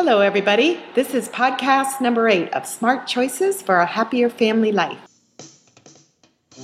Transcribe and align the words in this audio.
Hello, 0.00 0.20
everybody. 0.20 0.78
This 0.94 1.12
is 1.12 1.28
podcast 1.28 2.00
number 2.00 2.28
eight 2.28 2.54
of 2.54 2.64
Smart 2.66 3.08
Choices 3.08 3.60
for 3.60 3.80
a 3.80 3.84
Happier 3.84 4.30
Family 4.30 4.70
Life. 4.70 5.00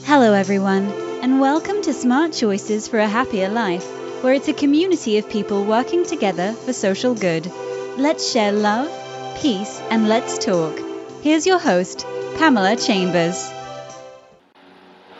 Hello, 0.04 0.32
everyone, 0.32 0.84
and 1.20 1.40
welcome 1.40 1.82
to 1.82 1.92
Smart 1.92 2.32
Choices 2.32 2.86
for 2.86 3.00
a 3.00 3.08
Happier 3.08 3.48
Life, 3.48 3.84
where 4.22 4.34
it's 4.34 4.46
a 4.46 4.52
community 4.52 5.18
of 5.18 5.28
people 5.28 5.64
working 5.64 6.06
together 6.06 6.52
for 6.52 6.72
social 6.72 7.12
good. 7.12 7.50
Let's 7.96 8.30
share 8.30 8.52
love, 8.52 8.88
peace, 9.42 9.80
and 9.90 10.08
let's 10.08 10.38
talk. 10.38 10.78
Here's 11.22 11.44
your 11.44 11.58
host, 11.58 12.06
Pamela 12.36 12.76
Chambers. 12.76 13.50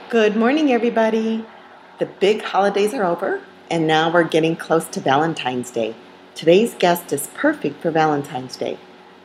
Good 0.09 0.37
morning, 0.37 0.71
everybody. 0.71 1.45
The 1.99 2.07
big 2.07 2.43
holidays 2.43 2.95
are 2.95 3.03
over, 3.03 3.41
and 3.73 3.89
now 3.89 4.13
we're 4.13 4.23
getting 4.23 4.55
close 4.55 4.87
to 4.91 5.01
Valentine's 5.01 5.73
Day. 5.73 5.97
Today's 6.35 6.75
guest 6.75 7.13
is 7.13 7.29
perfect 7.29 7.81
for 7.81 7.93
Valentine's 7.93 8.57
Day. 8.57 8.77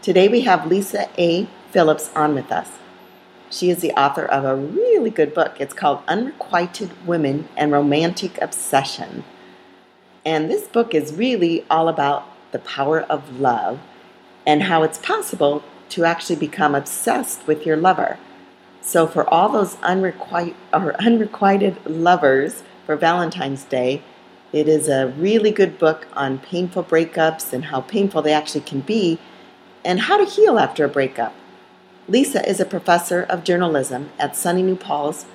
Today 0.03 0.27
we 0.27 0.41
have 0.41 0.67
Lisa 0.67 1.09
A. 1.17 1.47
Phillips 1.71 2.11
on 2.15 2.35
with 2.35 2.51
us. 2.51 2.69
She 3.49 3.71
is 3.71 3.79
the 3.79 3.93
author 3.93 4.25
of 4.25 4.45
a 4.45 4.55
really 4.55 5.09
good 5.09 5.33
book. 5.33 5.55
It's 5.59 5.73
called 5.73 6.03
Unrequited 6.07 6.91
Women 7.07 7.49
and 7.57 7.71
Romantic 7.71 8.39
Obsession. 8.39 9.23
And 10.23 10.51
this 10.51 10.67
book 10.67 10.93
is 10.93 11.11
really 11.11 11.65
all 11.67 11.89
about 11.89 12.27
the 12.51 12.59
power 12.59 13.01
of 13.01 13.39
love 13.39 13.79
and 14.45 14.61
how 14.61 14.83
it's 14.83 14.99
possible 14.99 15.63
to 15.89 16.05
actually 16.05 16.35
become 16.35 16.75
obsessed 16.75 17.47
with 17.47 17.65
your 17.65 17.75
lover. 17.75 18.19
So, 18.81 19.07
for 19.07 19.27
all 19.27 19.49
those 19.49 19.77
unrequited, 19.81 20.55
or 20.71 20.93
unrequited 21.01 21.83
lovers 21.87 22.61
for 22.85 22.95
Valentine's 22.95 23.63
Day, 23.63 24.03
it 24.51 24.67
is 24.67 24.87
a 24.87 25.07
really 25.17 25.51
good 25.51 25.77
book 25.77 26.07
on 26.13 26.39
painful 26.39 26.83
breakups 26.83 27.53
and 27.53 27.65
how 27.65 27.81
painful 27.81 28.21
they 28.21 28.33
actually 28.33 28.61
can 28.61 28.81
be 28.81 29.19
and 29.85 30.01
how 30.01 30.17
to 30.17 30.25
heal 30.25 30.57
after 30.57 30.85
a 30.85 30.89
breakup. 30.89 31.35
Lisa 32.07 32.47
is 32.49 32.59
a 32.59 32.65
professor 32.65 33.21
of 33.21 33.43
journalism 33.43 34.09
at 34.17 34.33
SUNY 34.33 34.63
New 34.63 34.75
Paltz 34.75 35.25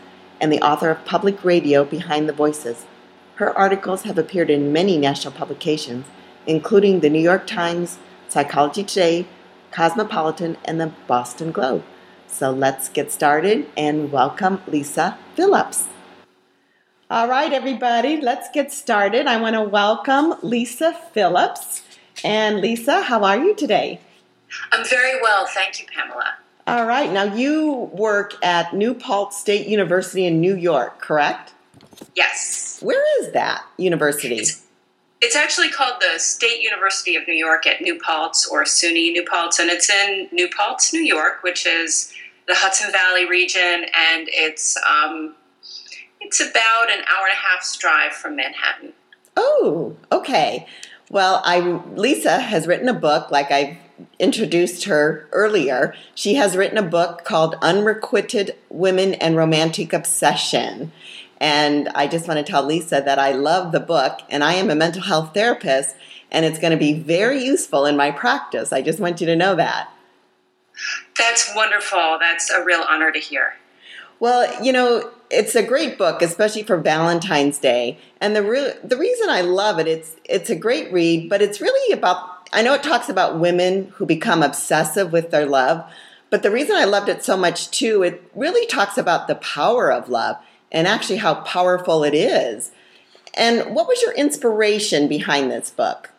and 0.41 0.53
the 0.53 0.61
author 0.61 0.91
of 0.91 1.05
Public 1.05 1.45
Radio 1.45 1.85
Behind 1.85 2.29
the 2.29 2.33
Voices. 2.33 2.87
Her 3.37 3.57
articles 3.57 4.03
have 4.03 4.19
appeared 4.19 4.51
in 4.51 4.73
many 4.73 4.99
national 4.99 5.33
publications, 5.33 6.07
including 6.47 7.01
the 7.01 7.11
New 7.11 7.21
York 7.21 7.47
Times, 7.47 7.99
Psychology 8.29 8.83
Today, 8.83 9.27
Cosmopolitan, 9.71 10.57
and 10.65 10.81
the 10.81 10.93
Boston 11.07 11.53
Globe. 11.53 11.85
So 12.27 12.51
let's 12.51 12.89
get 12.89 13.13
started 13.13 13.69
and 13.77 14.11
welcome 14.11 14.61
Lisa 14.67 15.17
Phillips. 15.37 15.87
All 17.11 17.29
right, 17.29 17.53
everybody, 17.53 18.19
let's 18.19 18.49
get 18.49 18.73
started. 18.73 19.27
I 19.27 19.39
want 19.39 19.55
to 19.57 19.63
welcome 19.63 20.37
Lisa 20.43 20.95
Phillips. 21.13 21.83
And 22.25 22.63
Lisa, 22.63 23.03
how 23.03 23.23
are 23.25 23.37
you 23.37 23.55
today? 23.55 24.01
I'm 24.73 24.87
very 24.87 25.21
well, 25.21 25.45
thank 25.47 25.79
you, 25.79 25.87
Pamela. 25.95 26.37
All 26.67 26.87
right, 26.87 27.13
now 27.13 27.25
you 27.25 27.91
work 27.93 28.43
at 28.43 28.73
New 28.73 28.95
Paltz 28.95 29.37
State 29.37 29.67
University 29.67 30.25
in 30.25 30.41
New 30.41 30.57
York, 30.57 30.99
correct? 30.99 31.53
Yes. 32.17 32.81
Where 32.81 33.05
is 33.23 33.33
that 33.33 33.67
university? 33.77 34.37
It's, 34.37 34.65
it's 35.21 35.37
actually 35.37 35.69
called 35.69 36.01
the 36.01 36.19
State 36.19 36.63
University 36.63 37.17
of 37.17 37.29
New 37.29 37.35
York 37.35 37.67
at 37.67 37.83
New 37.83 37.99
Paltz 37.99 38.47
or 38.47 38.65
SUNY 38.65 39.13
New 39.13 39.27
Paltz, 39.27 39.59
and 39.59 39.69
it's 39.69 39.91
in 39.91 40.31
New 40.33 40.49
Paltz, 40.49 40.95
New 40.95 41.05
York, 41.05 41.43
which 41.43 41.67
is 41.67 42.15
the 42.49 42.55
Hudson 42.55 42.91
Valley 42.93 43.29
region, 43.29 43.85
and 43.95 44.27
it's 44.33 44.79
um, 44.91 45.35
it's 46.25 46.41
about 46.41 46.91
an 46.91 47.01
hour 47.01 47.27
and 47.27 47.33
a 47.33 47.37
half's 47.37 47.77
drive 47.77 48.13
from 48.13 48.37
Manhattan. 48.37 48.93
Oh, 49.37 49.97
okay. 50.11 50.67
Well, 51.11 51.43
I 51.45 51.61
Lisa 51.95 52.41
has 52.41 52.67
written 52.67 52.89
a 52.89 52.95
book, 52.95 53.31
like 53.31 53.51
I've 53.51 53.77
introduced 54.19 54.85
her 54.85 55.29
earlier. 55.33 55.95
She 56.15 56.35
has 56.35 56.57
written 56.57 56.79
a 56.79 56.83
book 56.83 57.25
called 57.25 57.57
Unrequited 57.63 58.57
Women 58.71 59.15
and 59.15 59.37
Romantic 59.37 59.93
Obsession. 59.93 60.93
And 61.39 61.89
I 61.91 62.07
just 62.07 62.27
want 62.27 62.45
to 62.45 62.51
tell 62.51 62.65
Lisa 62.65 63.03
that 63.05 63.19
I 63.19 63.33
love 63.33 63.73
the 63.73 63.81
book, 63.81 64.21
and 64.31 64.43
I 64.43 64.55
am 64.55 64.71
a 64.71 64.75
mental 64.75 65.03
health 65.03 65.35
therapist, 65.35 65.95
and 66.31 66.47
it's 66.47 66.59
going 66.59 66.71
to 66.71 66.77
be 66.77 66.95
very 66.95 67.45
useful 67.45 67.85
in 67.85 67.97
my 67.97 68.11
practice. 68.11 68.73
I 68.73 68.81
just 68.81 68.99
want 68.99 69.21
you 69.21 69.27
to 69.27 69.37
know 69.37 69.55
that. 69.57 69.91
That's 71.19 71.53
wonderful. 71.55 72.19
That's 72.19 72.51
a 72.51 72.65
real 72.65 72.83
honor 72.89 73.13
to 73.13 73.19
hear. 73.19 73.55
Well, 74.25 74.65
you 74.65 74.73
know, 74.73 75.11
it's 75.29 75.55
a 75.55 75.63
great 75.63 75.99
book, 75.99 76.23
especially 76.23 76.63
for 76.63 76.79
Valentine's 76.79 77.59
Day. 77.59 77.99
And 78.23 78.35
the 78.35 78.43
re- 78.43 78.73
the 78.83 78.97
reason 78.97 79.29
I 79.29 79.43
love 79.43 79.79
it, 79.79 79.87
it's 79.87 80.17
it's 80.25 80.49
a 80.49 80.57
great 80.57 80.91
read, 80.91 81.29
but 81.29 81.43
it's 81.43 81.61
really 81.61 81.93
about. 81.93 82.49
I 82.51 82.63
know 82.63 82.73
it 82.73 82.83
talks 82.83 83.11
about 83.11 83.39
women 83.39 83.93
who 83.97 84.07
become 84.07 84.43
obsessive 84.43 85.13
with 85.13 85.31
their 85.31 85.45
love, 85.45 85.85
but 86.31 86.43
the 86.43 86.51
reason 86.51 86.75
I 86.75 86.87
loved 86.87 87.11
it 87.11 87.23
so 87.23 87.37
much 87.37 87.71
too, 87.71 88.03
it 88.03 88.31
really 88.35 88.67
talks 88.67 88.97
about 88.97 89.29
the 89.29 89.35
power 89.35 89.93
of 89.93 90.09
love 90.09 90.37
and 90.73 90.89
actually 90.89 91.19
how 91.19 91.35
powerful 91.43 92.03
it 92.03 92.15
is. 92.15 92.71
And 93.35 93.75
what 93.75 93.87
was 93.87 94.01
your 94.01 94.15
inspiration 94.15 95.07
behind 95.07 95.51
this 95.51 95.69
book? 95.69 96.13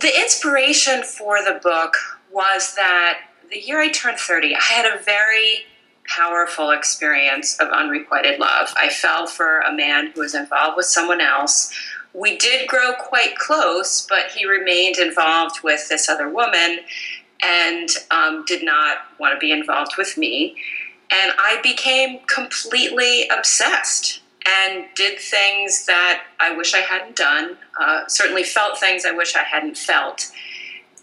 The 0.00 0.18
inspiration 0.18 1.02
for 1.02 1.44
the 1.44 1.60
book 1.62 1.92
was 2.32 2.74
that 2.76 3.27
the 3.50 3.58
year 3.58 3.80
I 3.80 3.88
turned 3.90 4.18
30, 4.18 4.54
I 4.54 4.60
had 4.60 4.84
a 4.84 5.02
very 5.02 5.64
powerful 6.06 6.70
experience 6.70 7.58
of 7.58 7.68
unrequited 7.68 8.40
love. 8.40 8.72
I 8.76 8.88
fell 8.88 9.26
for 9.26 9.60
a 9.60 9.72
man 9.72 10.12
who 10.12 10.20
was 10.20 10.34
involved 10.34 10.76
with 10.76 10.86
someone 10.86 11.20
else. 11.20 11.72
We 12.14 12.36
did 12.36 12.66
grow 12.66 12.94
quite 12.94 13.36
close, 13.36 14.06
but 14.08 14.30
he 14.34 14.46
remained 14.46 14.96
involved 14.96 15.62
with 15.62 15.88
this 15.88 16.08
other 16.08 16.28
woman 16.28 16.80
and 17.42 17.88
um, 18.10 18.44
did 18.46 18.64
not 18.64 18.98
want 19.20 19.34
to 19.34 19.38
be 19.38 19.52
involved 19.52 19.92
with 19.98 20.16
me. 20.16 20.56
And 21.10 21.32
I 21.38 21.60
became 21.62 22.20
completely 22.26 23.28
obsessed 23.28 24.20
and 24.46 24.86
did 24.94 25.18
things 25.18 25.86
that 25.86 26.24
I 26.40 26.56
wish 26.56 26.74
I 26.74 26.78
hadn't 26.78 27.16
done, 27.16 27.58
uh, 27.78 28.06
certainly 28.08 28.44
felt 28.44 28.78
things 28.78 29.04
I 29.04 29.12
wish 29.12 29.36
I 29.36 29.42
hadn't 29.42 29.76
felt. 29.76 30.30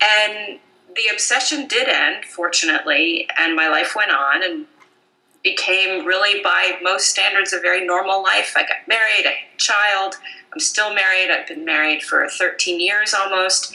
And 0.02 0.60
the 0.96 1.14
obsession 1.14 1.68
did 1.68 1.88
end, 1.88 2.26
fortunately, 2.26 3.28
and 3.38 3.56
my 3.56 3.68
life 3.68 3.96
went 3.96 4.12
on 4.12 4.44
and 4.44 4.66
became 5.44 6.06
really, 6.06 6.42
by 6.42 6.78
most 6.82 7.08
standards, 7.08 7.54
a 7.54 7.60
very 7.60 7.86
normal 7.86 8.24
life. 8.24 8.54
I 8.56 8.62
got 8.62 8.88
married, 8.88 9.26
I 9.26 9.30
had 9.30 9.54
a 9.54 9.58
child. 9.58 10.16
I'm 10.56 10.60
still 10.60 10.94
married. 10.94 11.30
I've 11.30 11.48
been 11.48 11.66
married 11.66 12.02
for 12.02 12.28
13 12.30 12.80
years 12.80 13.14
almost. 13.14 13.74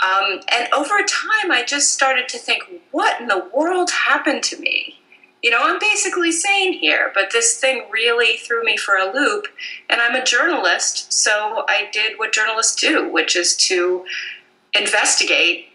Um, 0.00 0.40
and 0.52 0.72
over 0.72 0.98
time, 0.98 1.50
I 1.50 1.64
just 1.66 1.92
started 1.92 2.28
to 2.28 2.38
think, 2.38 2.62
what 2.92 3.20
in 3.20 3.26
the 3.26 3.48
world 3.52 3.90
happened 3.90 4.44
to 4.44 4.60
me? 4.60 5.00
You 5.42 5.50
know, 5.50 5.58
I'm 5.60 5.78
basically 5.78 6.30
sane 6.30 6.72
here, 6.72 7.10
but 7.14 7.32
this 7.32 7.58
thing 7.58 7.86
really 7.90 8.36
threw 8.38 8.62
me 8.62 8.76
for 8.76 8.94
a 8.94 9.12
loop. 9.12 9.46
And 9.90 10.00
I'm 10.00 10.14
a 10.14 10.24
journalist, 10.24 11.12
so 11.12 11.64
I 11.68 11.88
did 11.92 12.18
what 12.18 12.32
journalists 12.32 12.80
do, 12.80 13.10
which 13.10 13.34
is 13.34 13.56
to 13.68 14.04
investigate 14.72 15.66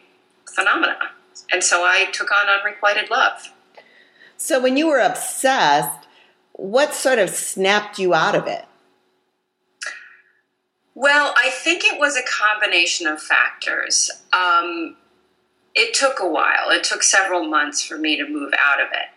phenomena. 0.59 0.97
And 1.51 1.63
so 1.63 1.83
I 1.83 2.05
took 2.11 2.31
on 2.31 2.47
unrequited 2.49 3.09
love. 3.09 3.51
So 4.37 4.61
when 4.61 4.77
you 4.77 4.87
were 4.87 4.99
obsessed, 4.99 6.07
what 6.53 6.93
sort 6.93 7.19
of 7.19 7.29
snapped 7.29 7.99
you 7.99 8.13
out 8.13 8.35
of 8.35 8.47
it? 8.47 8.65
Well, 10.95 11.33
I 11.37 11.49
think 11.49 11.85
it 11.85 11.97
was 11.97 12.17
a 12.17 12.23
combination 12.23 13.07
of 13.07 13.21
factors. 13.21 14.11
Um, 14.33 14.97
it 15.75 15.93
took 15.93 16.19
a 16.19 16.27
while, 16.27 16.71
it 16.71 16.83
took 16.83 17.03
several 17.03 17.47
months 17.47 17.81
for 17.81 17.97
me 17.97 18.17
to 18.17 18.27
move 18.27 18.51
out 18.65 18.81
of 18.81 18.87
it. 18.91 19.07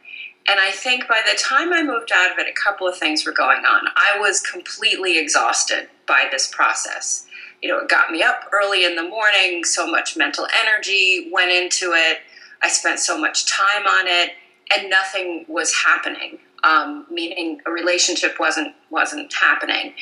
And 0.48 0.60
I 0.60 0.70
think 0.70 1.08
by 1.08 1.22
the 1.24 1.38
time 1.38 1.72
I 1.72 1.82
moved 1.82 2.10
out 2.12 2.32
of 2.32 2.38
it, 2.38 2.46
a 2.48 2.52
couple 2.52 2.86
of 2.86 2.96
things 2.96 3.24
were 3.24 3.32
going 3.32 3.64
on. 3.64 3.88
I 3.96 4.18
was 4.18 4.40
completely 4.40 5.18
exhausted 5.18 5.88
by 6.06 6.26
this 6.30 6.48
process 6.48 7.26
you 7.62 7.68
know, 7.68 7.78
it 7.78 7.88
got 7.88 8.10
me 8.10 8.22
up 8.22 8.50
early 8.52 8.84
in 8.84 8.96
the 8.96 9.08
morning. 9.08 9.64
So 9.64 9.86
much 9.86 10.16
mental 10.16 10.46
energy 10.66 11.30
went 11.32 11.52
into 11.52 11.92
it. 11.92 12.18
I 12.62 12.68
spent 12.68 12.98
so 12.98 13.18
much 13.18 13.46
time 13.46 13.86
on 13.86 14.06
it, 14.06 14.32
and 14.76 14.90
nothing 14.90 15.46
was 15.48 15.72
happening. 15.74 16.38
Um, 16.64 17.06
meaning 17.10 17.60
a 17.66 17.70
relationship 17.70 18.38
wasn't 18.38 18.74
wasn't 18.90 19.32
happening. 19.32 19.94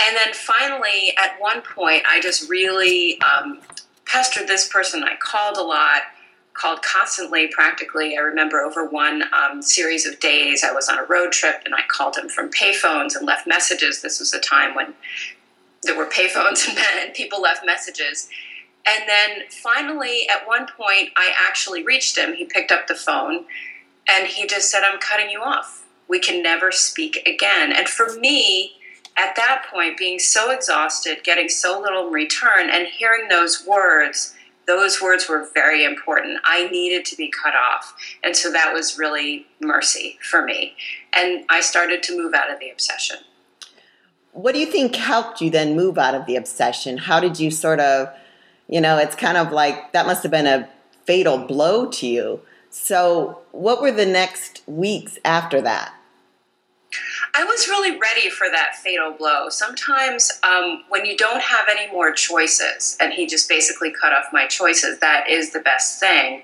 And 0.00 0.16
then 0.16 0.32
finally, 0.32 1.12
at 1.16 1.40
one 1.40 1.60
point, 1.62 2.04
I 2.08 2.20
just 2.20 2.48
really 2.48 3.20
um, 3.20 3.60
pestered 4.06 4.46
this 4.46 4.68
person. 4.68 5.02
I 5.02 5.16
called 5.20 5.56
a 5.56 5.62
lot, 5.62 6.02
called 6.54 6.82
constantly, 6.82 7.48
practically. 7.48 8.16
I 8.16 8.20
remember 8.20 8.60
over 8.60 8.86
one 8.86 9.24
um, 9.34 9.60
series 9.60 10.06
of 10.06 10.20
days, 10.20 10.62
I 10.62 10.72
was 10.72 10.88
on 10.88 11.00
a 11.00 11.04
road 11.04 11.32
trip 11.32 11.62
and 11.64 11.74
I 11.74 11.80
called 11.88 12.16
him 12.16 12.28
from 12.28 12.48
payphones 12.50 13.16
and 13.16 13.26
left 13.26 13.48
messages. 13.48 14.00
This 14.00 14.20
was 14.20 14.32
a 14.32 14.38
time 14.38 14.76
when 14.76 14.94
there 15.82 15.96
were 15.96 16.06
payphones 16.06 16.68
and 17.02 17.14
people 17.14 17.40
left 17.40 17.64
messages. 17.64 18.28
And 18.86 19.08
then 19.08 19.48
finally, 19.50 20.26
at 20.30 20.46
one 20.46 20.66
point, 20.66 21.10
I 21.16 21.32
actually 21.46 21.82
reached 21.82 22.16
him. 22.16 22.34
He 22.34 22.44
picked 22.44 22.72
up 22.72 22.86
the 22.86 22.94
phone 22.94 23.44
and 24.08 24.26
he 24.26 24.46
just 24.46 24.70
said, 24.70 24.82
I'm 24.82 24.98
cutting 24.98 25.30
you 25.30 25.40
off. 25.40 25.86
We 26.08 26.18
can 26.18 26.42
never 26.42 26.72
speak 26.72 27.22
again. 27.26 27.72
And 27.72 27.86
for 27.86 28.18
me, 28.18 28.72
at 29.18 29.36
that 29.36 29.66
point, 29.70 29.98
being 29.98 30.18
so 30.18 30.50
exhausted, 30.50 31.22
getting 31.24 31.48
so 31.48 31.80
little 31.80 32.06
in 32.06 32.12
return, 32.12 32.70
and 32.70 32.86
hearing 32.86 33.28
those 33.28 33.66
words, 33.66 34.34
those 34.66 35.02
words 35.02 35.28
were 35.28 35.48
very 35.52 35.84
important. 35.84 36.38
I 36.44 36.68
needed 36.68 37.04
to 37.06 37.16
be 37.16 37.30
cut 37.30 37.54
off. 37.54 37.94
And 38.22 38.36
so 38.36 38.52
that 38.52 38.72
was 38.72 38.98
really 38.98 39.46
mercy 39.60 40.18
for 40.22 40.44
me. 40.44 40.76
And 41.12 41.44
I 41.48 41.60
started 41.60 42.02
to 42.04 42.16
move 42.16 42.32
out 42.32 42.50
of 42.50 42.60
the 42.60 42.70
obsession. 42.70 43.18
What 44.38 44.52
do 44.52 44.60
you 44.60 44.66
think 44.66 44.94
helped 44.94 45.40
you 45.40 45.50
then 45.50 45.74
move 45.74 45.98
out 45.98 46.14
of 46.14 46.26
the 46.26 46.36
obsession? 46.36 46.96
How 46.96 47.18
did 47.18 47.40
you 47.40 47.50
sort 47.50 47.80
of, 47.80 48.08
you 48.68 48.80
know, 48.80 48.96
it's 48.96 49.16
kind 49.16 49.36
of 49.36 49.50
like 49.50 49.92
that 49.94 50.06
must 50.06 50.22
have 50.22 50.30
been 50.30 50.46
a 50.46 50.68
fatal 51.06 51.38
blow 51.38 51.86
to 51.86 52.06
you. 52.06 52.40
So, 52.70 53.40
what 53.50 53.82
were 53.82 53.90
the 53.90 54.06
next 54.06 54.62
weeks 54.68 55.18
after 55.24 55.60
that? 55.62 55.92
I 57.34 57.42
was 57.42 57.66
really 57.66 57.98
ready 57.98 58.30
for 58.30 58.46
that 58.48 58.76
fatal 58.76 59.10
blow. 59.10 59.48
Sometimes, 59.48 60.30
um, 60.44 60.84
when 60.88 61.04
you 61.04 61.16
don't 61.16 61.42
have 61.42 61.66
any 61.68 61.90
more 61.90 62.12
choices, 62.12 62.96
and 63.00 63.12
he 63.12 63.26
just 63.26 63.48
basically 63.48 63.92
cut 63.92 64.12
off 64.12 64.26
my 64.32 64.46
choices, 64.46 65.00
that 65.00 65.28
is 65.28 65.52
the 65.52 65.60
best 65.60 65.98
thing. 65.98 66.42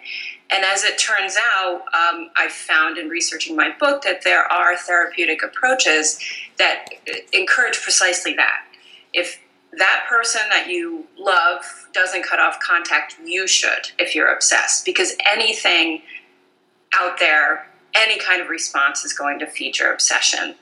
And 0.50 0.64
as 0.64 0.84
it 0.84 0.98
turns 0.98 1.36
out, 1.36 1.82
um, 1.94 2.30
I 2.36 2.48
found 2.48 2.98
in 2.98 3.08
researching 3.08 3.56
my 3.56 3.70
book 3.78 4.02
that 4.02 4.22
there 4.24 4.44
are 4.52 4.76
therapeutic 4.76 5.42
approaches 5.42 6.18
that 6.58 6.86
encourage 7.32 7.80
precisely 7.80 8.34
that. 8.34 8.66
If 9.12 9.40
that 9.72 10.04
person 10.08 10.42
that 10.50 10.68
you 10.68 11.06
love 11.18 11.88
doesn't 11.92 12.24
cut 12.24 12.38
off 12.38 12.60
contact, 12.60 13.16
you 13.24 13.46
should 13.46 13.90
if 13.98 14.14
you're 14.14 14.32
obsessed, 14.32 14.84
because 14.84 15.16
anything 15.26 16.02
out 16.94 17.18
there, 17.18 17.66
any 17.94 18.18
kind 18.18 18.40
of 18.40 18.48
response 18.48 19.04
is 19.04 19.12
going 19.12 19.38
to 19.40 19.46
feed 19.46 19.78
your 19.78 19.92
obsession. 19.92 20.54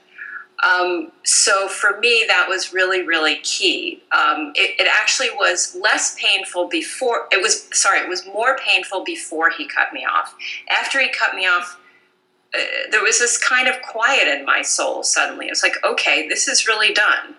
Um, 0.63 1.11
so 1.25 1.67
for 1.67 1.99
me, 1.99 2.25
that 2.29 2.47
was 2.49 2.73
really, 2.73 3.03
really 3.03 3.37
key. 3.43 4.01
Um, 4.13 4.53
it, 4.55 4.81
it, 4.81 4.87
actually 4.87 5.31
was 5.31 5.77
less 5.81 6.17
painful 6.21 6.69
before, 6.69 7.27
it 7.33 7.43
was, 7.43 7.69
sorry, 7.73 7.99
it 7.99 8.09
was 8.09 8.25
more 8.27 8.57
painful 8.59 9.03
before 9.03 9.51
he 9.51 9.67
cut 9.67 9.93
me 9.93 10.05
off. 10.05 10.37
After 10.71 11.01
he 11.01 11.09
cut 11.09 11.35
me 11.35 11.47
off, 11.47 11.81
uh, 12.55 12.61
there 12.93 13.03
was 13.03 13.19
this 13.19 13.39
kind 13.39 13.67
of 13.67 13.83
quiet 13.83 14.29
in 14.29 14.45
my 14.45 14.63
soul 14.63 15.03
suddenly. 15.03 15.47
It 15.47 15.51
was 15.51 15.65
like, 15.65 15.83
okay, 15.83 16.29
this 16.29 16.47
is 16.47 16.69
really 16.69 16.93
done. 16.93 17.35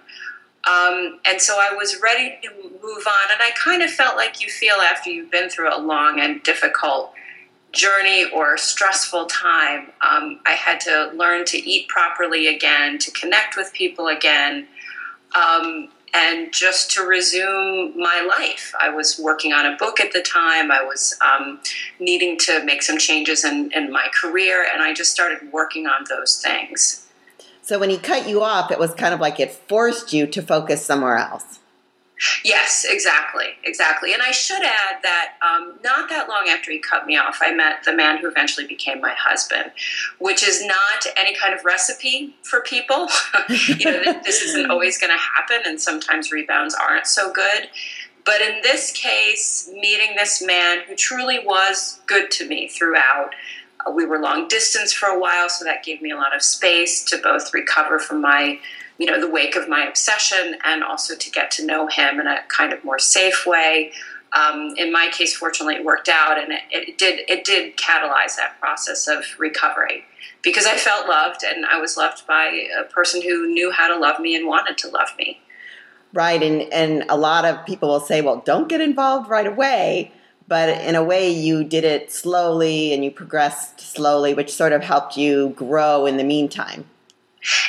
Um, 0.66 1.20
and 1.26 1.42
so 1.42 1.58
I 1.60 1.74
was 1.74 2.02
ready 2.02 2.38
to 2.42 2.50
move 2.52 3.08
on. 3.08 3.32
And 3.32 3.42
I 3.42 3.52
kind 3.56 3.82
of 3.82 3.90
felt 3.90 4.18
like 4.18 4.42
you 4.42 4.50
feel 4.50 4.76
after 4.76 5.10
you've 5.10 5.32
been 5.32 5.50
through 5.50 5.74
a 5.74 5.80
long 5.80 6.20
and 6.20 6.44
difficult 6.44 7.14
journey 7.74 8.26
or 8.34 8.58
stressful 8.58 9.26
time. 9.26 9.92
Um, 10.02 10.40
I 10.46 10.52
had 10.52 10.80
to 10.82 11.12
learn 11.16 11.46
to 11.46 11.58
eat 11.58 11.88
properly 11.88 12.48
again, 12.48 13.00
to 13.00 13.12
connect 13.12 13.58
with 13.58 13.74
people 13.74 14.08
again, 14.08 14.68
um, 15.36 15.90
and 16.14 16.54
just 16.54 16.92
to 16.92 17.02
resume 17.02 17.94
my 17.98 18.22
life. 18.22 18.74
I 18.80 18.90
was 18.90 19.20
working 19.20 19.52
on 19.52 19.66
a 19.66 19.76
book 19.76 20.00
at 20.00 20.14
the 20.14 20.22
time. 20.22 20.72
I 20.72 20.84
was 20.84 21.18
um, 21.22 21.60
needing 22.00 22.38
to 22.40 22.64
make 22.64 22.84
some 22.84 23.00
changes 23.00 23.44
in, 23.44 23.72
in 23.74 23.92
my 23.92 24.08
career, 24.22 24.64
and 24.72 24.84
I 24.84 24.94
just 24.94 25.12
started 25.12 25.52
working 25.52 25.88
on 25.88 26.06
those 26.10 26.40
things. 26.40 27.08
So 27.64 27.80
when 27.80 27.90
he 27.90 27.98
cut 27.98 28.28
you 28.28 28.44
off, 28.44 28.70
it 28.70 28.78
was 28.78 28.94
kind 28.94 29.14
of 29.14 29.20
like 29.20 29.40
it 29.40 29.52
forced 29.52 30.14
you 30.14 30.28
to 30.28 30.42
focus 30.42 30.86
somewhere 30.86 31.18
else. 31.18 31.60
Yes, 32.44 32.86
exactly, 32.88 33.56
exactly. 33.64 34.14
And 34.14 34.22
I 34.22 34.32
should 34.32 34.64
add 34.64 35.02
that 35.02 35.34
um, 35.42 35.74
not 35.84 36.10
that 36.10 36.30
long 36.30 36.48
after 36.48 36.72
he 36.72 36.80
cut 36.80 37.06
me 37.06 37.18
off, 37.18 37.40
I 37.42 37.54
met 37.54 37.84
the 37.84 37.94
man 37.94 38.18
who 38.18 38.28
eventually 38.28 38.68
became 38.68 39.02
my 39.02 39.14
husband, 39.18 39.72
which 40.20 40.48
is 40.48 40.66
not 40.66 41.06
any 41.18 41.36
kind 41.36 41.54
of 41.54 41.66
recipe 41.66 42.36
for 42.44 42.62
people. 42.62 43.08
you 43.50 43.86
know, 43.86 44.22
this 44.24 44.42
isn't 44.42 44.70
always 44.70 44.98
going 44.98 45.12
to 45.12 45.20
happen, 45.20 45.62
and 45.66 45.82
sometimes 45.82 46.32
rebounds 46.32 46.76
aren't 46.76 47.08
so 47.08 47.32
good. 47.34 47.70
But 48.26 48.42
in 48.42 48.62
this 48.62 48.92
case, 48.92 49.70
meeting 49.74 50.16
this 50.16 50.42
man 50.42 50.84
who 50.88 50.96
truly 50.96 51.40
was 51.40 52.00
good 52.06 52.32
to 52.32 52.48
me 52.48 52.68
throughout, 52.68 53.32
uh, 53.86 53.92
we 53.92 54.06
were 54.06 54.20
long 54.20 54.48
distance 54.48 54.94
for 54.94 55.08
a 55.08 55.20
while, 55.20 55.50
so 55.50 55.66
that 55.66 55.84
gave 55.84 56.02
me 56.02 56.12
a 56.12 56.16
lot 56.16 56.36
of 56.36 56.42
space 56.42 57.04
to 57.06 57.18
both 57.18 57.54
recover 57.54 58.00
from 58.00 58.22
my 58.22 58.60
you 59.04 59.12
know 59.12 59.20
the 59.20 59.30
wake 59.30 59.58
of 59.58 59.68
my 59.68 59.86
obsession 59.86 60.56
and 60.64 60.82
also 60.82 61.14
to 61.14 61.30
get 61.30 61.52
to 61.52 61.66
know 61.66 61.88
him 61.88 62.22
in 62.22 62.28
a 62.28 62.38
kind 62.48 62.72
of 62.72 62.86
more 62.86 62.98
safe 62.98 63.46
way. 63.46 63.92
Um, 64.32 64.74
in 64.78 64.94
my 64.94 65.10
case 65.12 65.36
fortunately 65.36 65.76
it 65.76 65.84
worked 65.84 66.08
out 66.08 66.42
and 66.42 66.54
it, 66.54 66.62
it, 66.72 66.98
did 66.98 67.20
it 67.28 67.44
did 67.44 67.76
catalyze 67.76 68.38
that 68.38 68.56
process 68.60 69.08
of 69.08 69.26
recovery 69.38 70.06
because 70.42 70.66
i 70.66 70.76
felt 70.76 71.08
loved 71.08 71.44
and 71.44 71.68
i 71.68 71.80
was 71.80 71.98
loved 71.98 72.26
by 72.26 72.68
a 72.82 72.84
person 72.86 73.22
who 73.22 73.46
knew 73.46 73.72
how 73.72 73.88
to 73.88 73.96
love 73.96 74.20
me 74.20 74.36
and 74.36 74.48
wanted 74.48 74.76
to 74.80 74.90
love 74.90 75.10
me. 75.20 75.40
Right 76.14 76.42
and 76.42 76.62
and 76.74 77.06
a 77.10 77.16
lot 77.16 77.46
of 77.46 77.64
people 77.68 77.90
will 77.90 78.00
say 78.00 78.22
well 78.22 78.42
don't 78.44 78.68
get 78.68 78.82
involved 78.82 79.30
right 79.30 79.46
away 79.46 80.12
but 80.48 80.82
in 80.82 80.96
a 80.96 81.04
way 81.04 81.30
you 81.30 81.64
did 81.64 81.84
it 81.84 82.12
slowly 82.12 82.92
and 82.92 83.04
you 83.06 83.12
progressed 83.12 83.82
slowly 83.82 84.34
which 84.34 84.52
sort 84.52 84.74
of 84.74 84.84
helped 84.84 85.16
you 85.16 85.50
grow 85.50 86.08
in 86.08 86.18
the 86.18 86.24
meantime 86.24 86.86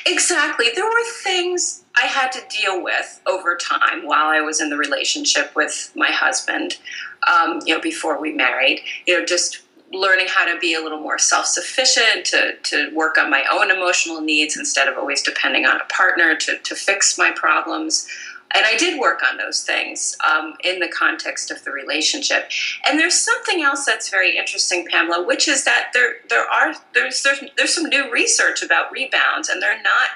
Exactly. 0.06 0.66
There 0.74 0.84
were 0.84 1.04
things 1.22 1.84
I 2.00 2.06
had 2.06 2.30
to 2.32 2.42
deal 2.48 2.82
with 2.82 3.20
over 3.26 3.56
time 3.56 4.06
while 4.06 4.26
I 4.26 4.40
was 4.40 4.60
in 4.60 4.70
the 4.70 4.76
relationship 4.76 5.54
with 5.56 5.90
my 5.94 6.10
husband, 6.10 6.78
um, 7.26 7.60
you 7.64 7.74
know, 7.74 7.80
before 7.80 8.20
we 8.20 8.32
married. 8.32 8.82
You 9.06 9.18
know, 9.18 9.24
just 9.24 9.62
learning 9.92 10.26
how 10.28 10.44
to 10.52 10.58
be 10.58 10.74
a 10.74 10.80
little 10.80 11.00
more 11.00 11.18
self 11.18 11.46
sufficient, 11.46 12.24
to, 12.26 12.56
to 12.62 12.94
work 12.94 13.16
on 13.18 13.30
my 13.30 13.44
own 13.52 13.70
emotional 13.70 14.20
needs 14.20 14.56
instead 14.56 14.88
of 14.88 14.98
always 14.98 15.22
depending 15.22 15.66
on 15.66 15.80
a 15.80 15.84
partner 15.84 16.36
to, 16.36 16.58
to 16.58 16.74
fix 16.74 17.18
my 17.18 17.30
problems 17.30 18.08
and 18.54 18.64
I 18.64 18.76
did 18.76 19.00
work 19.00 19.20
on 19.28 19.36
those 19.36 19.62
things 19.62 20.16
um, 20.28 20.54
in 20.62 20.78
the 20.78 20.88
context 20.88 21.50
of 21.50 21.64
the 21.64 21.72
relationship. 21.72 22.50
And 22.86 22.98
there's 22.98 23.18
something 23.18 23.62
else 23.62 23.84
that's 23.84 24.08
very 24.08 24.36
interesting, 24.38 24.86
Pamela, 24.88 25.26
which 25.26 25.48
is 25.48 25.64
that 25.64 25.90
there 25.92 26.14
there 26.30 26.48
are 26.48 26.74
there's 26.94 27.22
there's, 27.22 27.40
there's 27.56 27.74
some 27.74 27.84
new 27.84 28.10
research 28.12 28.62
about 28.62 28.92
rebounds, 28.92 29.48
and 29.48 29.60
they're 29.60 29.82
not 29.82 30.10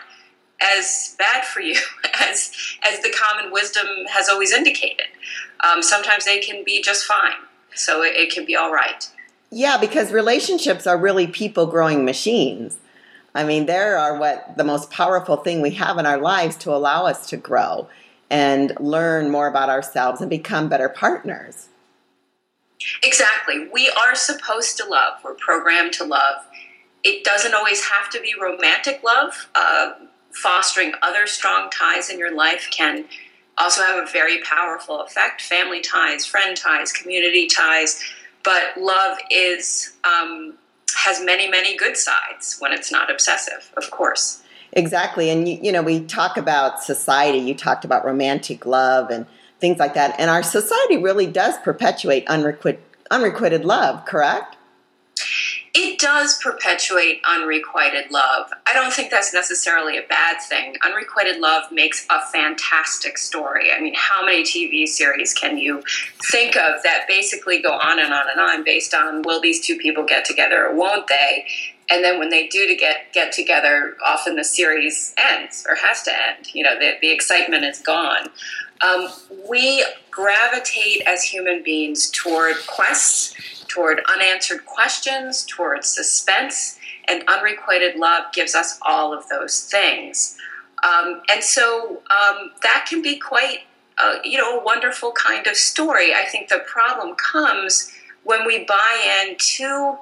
as 0.60 1.16
bad 1.18 1.44
for 1.44 1.60
you 1.60 1.76
as 2.20 2.52
as 2.88 3.00
the 3.02 3.12
common 3.18 3.52
wisdom 3.52 3.86
has 4.08 4.28
always 4.28 4.52
indicated. 4.52 5.06
Um, 5.60 5.82
sometimes 5.82 6.24
they 6.24 6.38
can 6.38 6.62
be 6.64 6.80
just 6.80 7.04
fine, 7.04 7.32
so 7.74 8.02
it, 8.02 8.14
it 8.14 8.32
can 8.32 8.44
be 8.44 8.54
all 8.54 8.72
right. 8.72 9.10
Yeah, 9.50 9.78
because 9.78 10.12
relationships 10.12 10.86
are 10.86 10.98
really 10.98 11.26
people 11.26 11.66
growing 11.66 12.04
machines. 12.04 12.76
I 13.34 13.44
mean, 13.44 13.66
they 13.66 13.78
are 13.78 14.18
what 14.18 14.56
the 14.56 14.64
most 14.64 14.90
powerful 14.90 15.36
thing 15.36 15.60
we 15.60 15.70
have 15.72 15.98
in 15.98 16.06
our 16.06 16.18
lives 16.18 16.56
to 16.58 16.70
allow 16.70 17.06
us 17.06 17.28
to 17.30 17.36
grow 17.36 17.88
and 18.30 18.72
learn 18.78 19.30
more 19.30 19.46
about 19.46 19.68
ourselves 19.68 20.20
and 20.20 20.28
become 20.30 20.68
better 20.68 20.88
partners. 20.88 21.68
Exactly. 23.02 23.68
We 23.72 23.90
are 23.90 24.14
supposed 24.14 24.76
to 24.78 24.84
love, 24.84 25.14
we're 25.24 25.34
programmed 25.34 25.92
to 25.94 26.04
love. 26.04 26.44
It 27.04 27.24
doesn't 27.24 27.54
always 27.54 27.84
have 27.84 28.10
to 28.10 28.20
be 28.20 28.34
romantic 28.40 29.02
love. 29.04 29.48
Uh, 29.54 29.92
fostering 30.30 30.92
other 31.02 31.26
strong 31.26 31.70
ties 31.70 32.10
in 32.10 32.18
your 32.18 32.34
life 32.34 32.68
can 32.70 33.04
also 33.56 33.82
have 33.82 34.02
a 34.02 34.10
very 34.10 34.40
powerful 34.42 35.00
effect 35.00 35.40
family 35.42 35.80
ties, 35.80 36.26
friend 36.26 36.56
ties, 36.56 36.92
community 36.92 37.46
ties. 37.46 38.02
But 38.44 38.76
love 38.76 39.18
is. 39.30 39.96
Um, 40.04 40.58
has 40.98 41.24
many, 41.24 41.48
many 41.48 41.76
good 41.76 41.96
sides 41.96 42.56
when 42.58 42.72
it's 42.72 42.90
not 42.90 43.10
obsessive, 43.10 43.70
of 43.76 43.90
course. 43.90 44.42
Exactly. 44.72 45.30
And, 45.30 45.48
you, 45.48 45.58
you 45.62 45.72
know, 45.72 45.82
we 45.82 46.00
talk 46.00 46.36
about 46.36 46.82
society, 46.82 47.38
you 47.38 47.54
talked 47.54 47.84
about 47.84 48.04
romantic 48.04 48.66
love 48.66 49.10
and 49.10 49.26
things 49.60 49.78
like 49.78 49.94
that. 49.94 50.18
And 50.18 50.30
our 50.30 50.42
society 50.42 50.96
really 50.96 51.26
does 51.26 51.56
perpetuate 51.58 52.26
unrequited, 52.28 52.80
unrequited 53.10 53.64
love, 53.64 54.04
correct? 54.04 54.56
It 55.74 55.98
does 55.98 56.38
perpetuate 56.42 57.20
unrequited 57.28 58.10
love. 58.10 58.50
I 58.66 58.72
don't 58.72 58.92
think 58.92 59.10
that's 59.10 59.34
necessarily 59.34 59.98
a 59.98 60.02
bad 60.08 60.40
thing. 60.40 60.76
Unrequited 60.84 61.40
love 61.40 61.70
makes 61.70 62.06
a 62.10 62.20
fantastic 62.32 63.18
story. 63.18 63.70
I 63.70 63.80
mean, 63.80 63.94
how 63.94 64.24
many 64.24 64.42
TV 64.42 64.86
series 64.86 65.34
can 65.34 65.58
you 65.58 65.82
think 66.30 66.56
of 66.56 66.82
that 66.84 67.04
basically 67.06 67.60
go 67.60 67.72
on 67.72 67.98
and 67.98 68.12
on 68.12 68.24
and 68.30 68.40
on 68.40 68.64
based 68.64 68.94
on 68.94 69.22
will 69.22 69.40
these 69.40 69.64
two 69.64 69.76
people 69.76 70.04
get 70.04 70.24
together 70.24 70.66
or 70.66 70.74
won't 70.74 71.06
they? 71.06 71.46
And 71.90 72.04
then 72.04 72.18
when 72.18 72.28
they 72.28 72.46
do 72.46 72.66
to 72.66 72.74
get 72.74 73.12
get 73.12 73.32
together, 73.32 73.96
often 74.04 74.36
the 74.36 74.44
series 74.44 75.14
ends 75.18 75.66
or 75.68 75.74
has 75.76 76.02
to 76.02 76.12
end. 76.12 76.54
You 76.54 76.64
know, 76.64 76.78
the, 76.78 76.92
the 77.00 77.10
excitement 77.10 77.64
is 77.64 77.80
gone. 77.80 78.28
Um, 78.80 79.08
we 79.48 79.84
gravitate 80.10 81.02
as 81.06 81.22
human 81.24 81.62
beings 81.62 82.10
toward 82.10 82.56
quests, 82.66 83.34
toward 83.66 84.00
unanswered 84.12 84.66
questions, 84.66 85.44
toward 85.44 85.84
suspense, 85.84 86.78
and 87.08 87.24
unrequited 87.26 87.96
love 87.96 88.32
gives 88.32 88.54
us 88.54 88.78
all 88.86 89.12
of 89.12 89.28
those 89.28 89.64
things. 89.64 90.36
Um, 90.84 91.22
and 91.30 91.42
so 91.42 92.02
um, 92.10 92.52
that 92.62 92.86
can 92.88 93.02
be 93.02 93.18
quite, 93.18 93.60
uh, 93.98 94.18
you 94.22 94.38
know, 94.38 94.60
a 94.60 94.64
wonderful 94.64 95.12
kind 95.12 95.46
of 95.48 95.56
story. 95.56 96.14
I 96.14 96.24
think 96.24 96.48
the 96.48 96.62
problem 96.66 97.16
comes 97.16 97.92
when 98.22 98.46
we 98.46 98.64
buy 98.64 99.24
into 99.26 99.96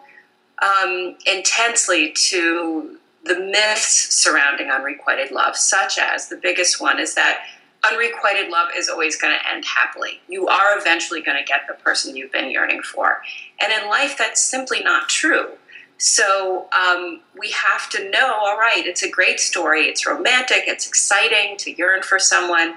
um, 0.63 1.17
intensely 1.27 2.13
to 2.13 2.99
the 3.25 3.39
myths 3.39 4.15
surrounding 4.15 4.71
unrequited 4.71 5.31
love, 5.31 5.57
such 5.57 5.99
as 5.99 6.29
the 6.29 6.37
biggest 6.37 6.81
one 6.81 6.99
is 6.99 7.15
that 7.15 7.45
unrequited 7.91 8.49
love 8.51 8.69
is 8.77 8.89
always 8.89 9.17
going 9.17 9.37
to 9.37 9.51
end 9.51 9.65
happily. 9.65 10.21
You 10.29 10.47
are 10.49 10.79
eventually 10.79 11.21
going 11.21 11.39
to 11.39 11.45
get 11.45 11.63
the 11.69 11.75
person 11.75 12.17
you've 12.17 12.33
been 12.33 12.51
yearning 12.51 12.83
for. 12.83 13.23
And 13.61 13.73
in 13.73 13.89
life, 13.89 14.17
that's 14.17 14.41
simply 14.41 14.83
not 14.83 15.09
true. 15.09 15.51
So 15.99 16.69
um, 16.79 17.21
we 17.39 17.51
have 17.53 17.89
to 17.91 18.11
know 18.11 18.35
all 18.35 18.59
right, 18.59 18.87
it's 18.87 19.03
a 19.03 19.11
great 19.11 19.41
story, 19.41 19.85
it's 19.85 20.07
romantic, 20.07 20.65
it's 20.67 20.87
exciting 20.87 21.57
to 21.59 21.73
yearn 21.73 22.03
for 22.03 22.19
someone, 22.19 22.77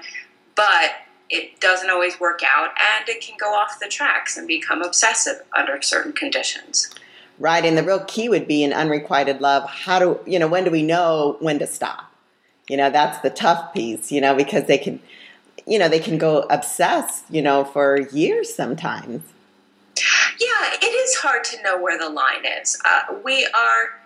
but 0.54 0.92
it 1.28 1.60
doesn't 1.60 1.90
always 1.90 2.18
work 2.18 2.40
out 2.42 2.70
and 2.98 3.08
it 3.08 3.20
can 3.20 3.36
go 3.38 3.54
off 3.54 3.78
the 3.78 3.88
tracks 3.88 4.36
and 4.36 4.48
become 4.48 4.82
obsessive 4.82 5.42
under 5.56 5.80
certain 5.82 6.12
conditions. 6.12 6.90
Right, 7.40 7.64
and 7.64 7.76
the 7.76 7.82
real 7.82 8.04
key 8.04 8.28
would 8.28 8.46
be 8.46 8.62
in 8.62 8.72
unrequited 8.72 9.40
love. 9.40 9.68
How 9.68 9.98
do 9.98 10.20
you 10.26 10.38
know 10.38 10.46
when 10.46 10.62
do 10.62 10.70
we 10.70 10.82
know 10.82 11.36
when 11.40 11.58
to 11.58 11.66
stop? 11.66 12.12
You 12.68 12.76
know, 12.76 12.90
that's 12.90 13.18
the 13.20 13.30
tough 13.30 13.74
piece, 13.74 14.12
you 14.12 14.20
know, 14.20 14.36
because 14.36 14.66
they 14.66 14.78
can 14.78 15.00
you 15.66 15.78
know, 15.78 15.88
they 15.88 16.00
can 16.00 16.18
go 16.18 16.40
obsessed, 16.50 17.24
you 17.30 17.40
know, 17.40 17.64
for 17.64 18.00
years 18.12 18.52
sometimes. 18.52 19.22
Yeah, 20.38 20.74
it 20.82 20.84
is 20.84 21.16
hard 21.16 21.44
to 21.44 21.62
know 21.62 21.80
where 21.80 21.98
the 21.98 22.08
line 22.08 22.44
is. 22.60 22.80
Uh, 22.84 23.14
we 23.24 23.46
are 23.46 24.00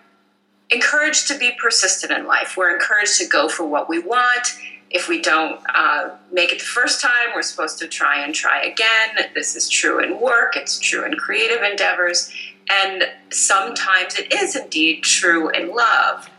encouraged 0.69 1.27
to 1.29 1.37
be 1.37 1.51
persistent 1.61 2.11
in 2.11 2.27
life. 2.27 2.55
We're 2.57 2.73
encouraged 2.73 3.17
to 3.19 3.27
go 3.27 3.47
for 3.47 3.65
what 3.65 3.89
we 3.89 3.99
want. 3.99 4.47
If 4.91 5.07
we 5.07 5.21
don't 5.21 5.59
uh, 5.73 6.09
make 6.31 6.51
it 6.51 6.59
the 6.59 6.65
first 6.65 7.01
time, 7.01 7.33
we're 7.33 7.41
supposed 7.41 7.79
to 7.79 7.87
try 7.87 8.23
and 8.23 8.33
try 8.33 8.61
again. 8.63 9.31
This 9.33 9.55
is 9.55 9.67
true 9.67 9.99
in 9.99 10.19
work, 10.19 10.55
it's 10.55 10.77
true 10.77 11.03
in 11.03 11.15
creative 11.15 11.63
endeavors, 11.63 12.31
and 12.69 13.03
sometimes 13.31 14.15
it 14.17 14.33
is 14.33 14.55
indeed 14.55 15.03
true 15.03 15.49
in 15.49 15.73
love. 15.73 16.29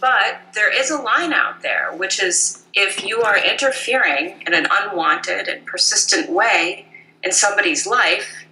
But 0.00 0.40
there 0.54 0.72
is 0.72 0.90
a 0.90 0.98
line 1.00 1.32
out 1.32 1.62
there, 1.62 1.92
which 1.96 2.22
is 2.22 2.64
if 2.74 3.04
you 3.04 3.22
are 3.22 3.38
interfering 3.38 4.42
in 4.46 4.54
an 4.54 4.66
unwanted 4.70 5.48
and 5.48 5.64
persistent 5.66 6.30
way 6.30 6.86
in 7.24 7.32
somebody's 7.32 7.86
life, 7.86 8.44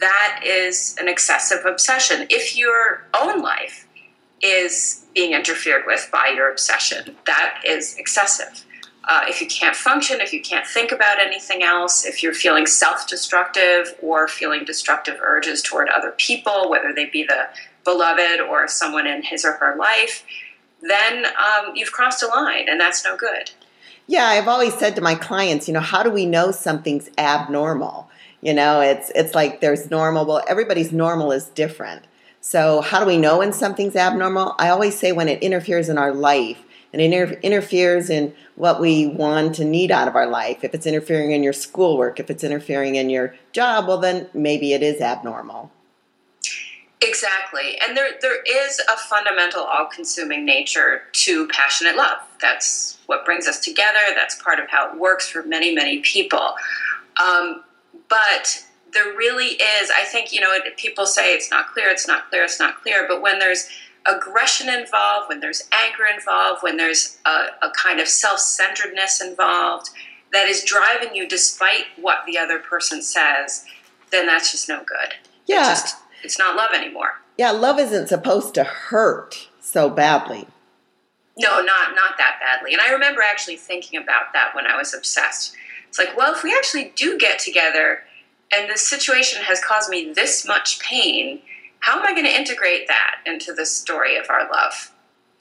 that 0.00 0.40
is 0.44 0.96
an 0.98 1.08
excessive 1.08 1.66
obsession. 1.66 2.26
If 2.30 2.56
your 2.56 3.04
own 3.20 3.42
life 3.42 3.86
is 4.40 5.04
being 5.14 5.32
interfered 5.32 5.84
with 5.86 6.08
by 6.10 6.32
your 6.34 6.50
obsession, 6.50 7.16
that 7.26 7.62
is 7.66 7.96
excessive. 7.98 8.64
Uh, 9.12 9.24
if 9.26 9.40
you 9.40 9.46
can't 9.48 9.74
function, 9.74 10.20
if 10.20 10.32
you 10.32 10.40
can't 10.40 10.64
think 10.64 10.92
about 10.92 11.18
anything 11.18 11.64
else, 11.64 12.04
if 12.04 12.22
you're 12.22 12.32
feeling 12.32 12.64
self 12.64 13.08
destructive 13.08 13.92
or 14.00 14.28
feeling 14.28 14.64
destructive 14.64 15.18
urges 15.20 15.62
toward 15.62 15.88
other 15.88 16.12
people, 16.12 16.70
whether 16.70 16.92
they 16.94 17.06
be 17.06 17.24
the 17.24 17.48
beloved 17.84 18.40
or 18.40 18.68
someone 18.68 19.08
in 19.08 19.24
his 19.24 19.44
or 19.44 19.54
her 19.54 19.74
life, 19.76 20.24
then 20.80 21.26
um, 21.26 21.72
you've 21.74 21.90
crossed 21.90 22.22
a 22.22 22.28
line 22.28 22.68
and 22.68 22.80
that's 22.80 23.04
no 23.04 23.16
good. 23.16 23.50
Yeah, 24.06 24.26
I've 24.26 24.46
always 24.46 24.74
said 24.74 24.94
to 24.94 25.02
my 25.02 25.16
clients, 25.16 25.66
you 25.66 25.74
know, 25.74 25.80
how 25.80 26.04
do 26.04 26.10
we 26.10 26.24
know 26.24 26.52
something's 26.52 27.10
abnormal? 27.18 28.08
You 28.40 28.54
know, 28.54 28.80
it's 28.80 29.10
it's 29.16 29.34
like 29.34 29.60
there's 29.60 29.90
normal. 29.90 30.24
Well, 30.24 30.44
everybody's 30.46 30.92
normal 30.92 31.32
is 31.32 31.46
different. 31.46 32.04
So 32.40 32.80
how 32.80 33.00
do 33.00 33.06
we 33.06 33.16
know 33.16 33.38
when 33.38 33.52
something's 33.52 33.96
abnormal? 33.96 34.54
I 34.56 34.68
always 34.68 34.96
say 34.96 35.10
when 35.10 35.28
it 35.28 35.42
interferes 35.42 35.88
in 35.88 35.98
our 35.98 36.14
life 36.14 36.62
and 36.92 37.00
it 37.00 37.12
inter- 37.12 37.38
interferes 37.42 38.10
in 38.10 38.34
what 38.56 38.80
we 38.80 39.06
want 39.06 39.58
and 39.58 39.70
need 39.70 39.90
out 39.90 40.08
of 40.08 40.16
our 40.16 40.26
life. 40.26 40.64
If 40.64 40.74
it's 40.74 40.86
interfering 40.86 41.32
in 41.32 41.42
your 41.42 41.52
schoolwork, 41.52 42.20
if 42.20 42.30
it's 42.30 42.44
interfering 42.44 42.96
in 42.96 43.10
your 43.10 43.34
job, 43.52 43.86
well, 43.86 43.98
then 43.98 44.28
maybe 44.34 44.72
it 44.72 44.82
is 44.82 45.00
abnormal. 45.00 45.70
Exactly. 47.02 47.78
And 47.86 47.96
there, 47.96 48.10
there 48.20 48.42
is 48.42 48.78
a 48.92 48.96
fundamental 48.98 49.62
all 49.62 49.86
consuming 49.86 50.44
nature 50.44 51.04
to 51.12 51.48
passionate 51.48 51.96
love. 51.96 52.18
That's 52.42 52.98
what 53.06 53.24
brings 53.24 53.48
us 53.48 53.58
together. 53.58 54.00
That's 54.14 54.40
part 54.42 54.58
of 54.58 54.68
how 54.68 54.92
it 54.92 54.98
works 54.98 55.26
for 55.26 55.42
many, 55.42 55.74
many 55.74 56.00
people. 56.00 56.54
Um, 57.22 57.64
but 58.08 58.64
there 58.92 59.16
really 59.16 59.46
is, 59.46 59.90
I 59.96 60.04
think, 60.04 60.32
you 60.32 60.40
know, 60.40 60.54
people 60.76 61.06
say 61.06 61.34
it's 61.34 61.50
not 61.50 61.72
clear, 61.72 61.88
it's 61.88 62.06
not 62.06 62.28
clear, 62.28 62.44
it's 62.44 62.58
not 62.58 62.82
clear. 62.82 63.06
But 63.08 63.22
when 63.22 63.38
there's 63.38 63.68
aggression 64.06 64.68
involved, 64.68 65.28
when 65.28 65.40
there's 65.40 65.68
anger 65.72 66.04
involved, 66.12 66.62
when 66.62 66.76
there's 66.76 67.18
a, 67.26 67.46
a 67.62 67.70
kind 67.76 68.00
of 68.00 68.08
self 68.08 68.38
centeredness 68.40 69.20
involved 69.20 69.90
that 70.32 70.48
is 70.48 70.64
driving 70.64 71.14
you 71.14 71.28
despite 71.28 71.86
what 72.00 72.18
the 72.26 72.38
other 72.38 72.58
person 72.58 73.02
says, 73.02 73.64
then 74.10 74.26
that's 74.26 74.52
just 74.52 74.68
no 74.68 74.78
good. 74.78 75.14
Yeah. 75.46 75.72
It's, 75.72 75.82
just, 75.82 75.96
it's 76.22 76.38
not 76.38 76.56
love 76.56 76.70
anymore. 76.74 77.20
Yeah, 77.36 77.50
love 77.50 77.78
isn't 77.78 78.08
supposed 78.08 78.54
to 78.54 78.64
hurt 78.64 79.48
so 79.60 79.88
badly. 79.88 80.46
No, 81.38 81.62
not 81.62 81.94
not 81.94 82.18
that 82.18 82.38
badly. 82.40 82.72
And 82.72 82.82
I 82.82 82.92
remember 82.92 83.22
actually 83.22 83.56
thinking 83.56 83.98
about 83.98 84.32
that 84.34 84.54
when 84.54 84.66
I 84.66 84.76
was 84.76 84.92
obsessed. 84.94 85.54
It's 85.88 85.98
like, 85.98 86.16
well, 86.16 86.34
if 86.34 86.42
we 86.42 86.54
actually 86.54 86.92
do 86.94 87.18
get 87.18 87.38
together 87.38 88.04
and 88.54 88.68
this 88.68 88.86
situation 88.86 89.42
has 89.42 89.62
caused 89.62 89.90
me 89.90 90.12
this 90.12 90.46
much 90.46 90.80
pain, 90.80 91.40
how 91.80 91.98
am 91.98 92.06
I 92.06 92.12
going 92.12 92.26
to 92.26 92.34
integrate 92.34 92.88
that 92.88 93.16
into 93.26 93.52
the 93.52 93.66
story 93.66 94.16
of 94.16 94.26
our 94.28 94.50
love? 94.50 94.92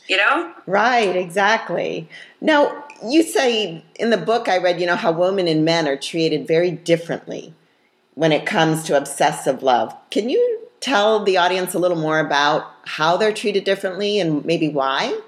You 0.07 0.17
know? 0.17 0.53
Right, 0.65 1.15
exactly. 1.15 2.09
Now, 2.41 2.85
you 3.05 3.23
say 3.23 3.83
in 3.95 4.09
the 4.09 4.17
book 4.17 4.47
I 4.47 4.57
read, 4.57 4.79
you 4.79 4.87
know, 4.87 4.95
how 4.95 5.11
women 5.11 5.47
and 5.47 5.63
men 5.63 5.87
are 5.87 5.97
treated 5.97 6.47
very 6.47 6.71
differently 6.71 7.53
when 8.15 8.31
it 8.31 8.45
comes 8.45 8.83
to 8.83 8.97
obsessive 8.97 9.61
love. 9.61 9.95
Can 10.09 10.29
you 10.29 10.67
tell 10.79 11.23
the 11.23 11.37
audience 11.37 11.73
a 11.73 11.79
little 11.79 11.97
more 11.97 12.19
about 12.19 12.71
how 12.85 13.17
they're 13.17 13.33
treated 13.33 13.63
differently 13.63 14.19
and 14.19 14.43
maybe 14.45 14.69
why? 14.69 15.19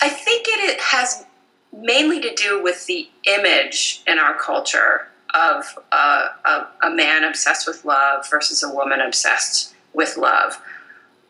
I 0.00 0.08
think 0.08 0.44
it 0.48 0.80
has 0.80 1.24
mainly 1.72 2.20
to 2.20 2.34
do 2.34 2.62
with 2.62 2.86
the 2.86 3.08
image 3.26 4.02
in 4.06 4.18
our 4.18 4.34
culture 4.34 5.08
of 5.34 5.78
uh, 5.90 6.28
a, 6.44 6.66
a 6.82 6.90
man 6.90 7.24
obsessed 7.24 7.66
with 7.66 7.84
love 7.84 8.28
versus 8.30 8.62
a 8.62 8.72
woman 8.72 9.00
obsessed 9.00 9.73
with 9.94 10.16
love. 10.16 10.60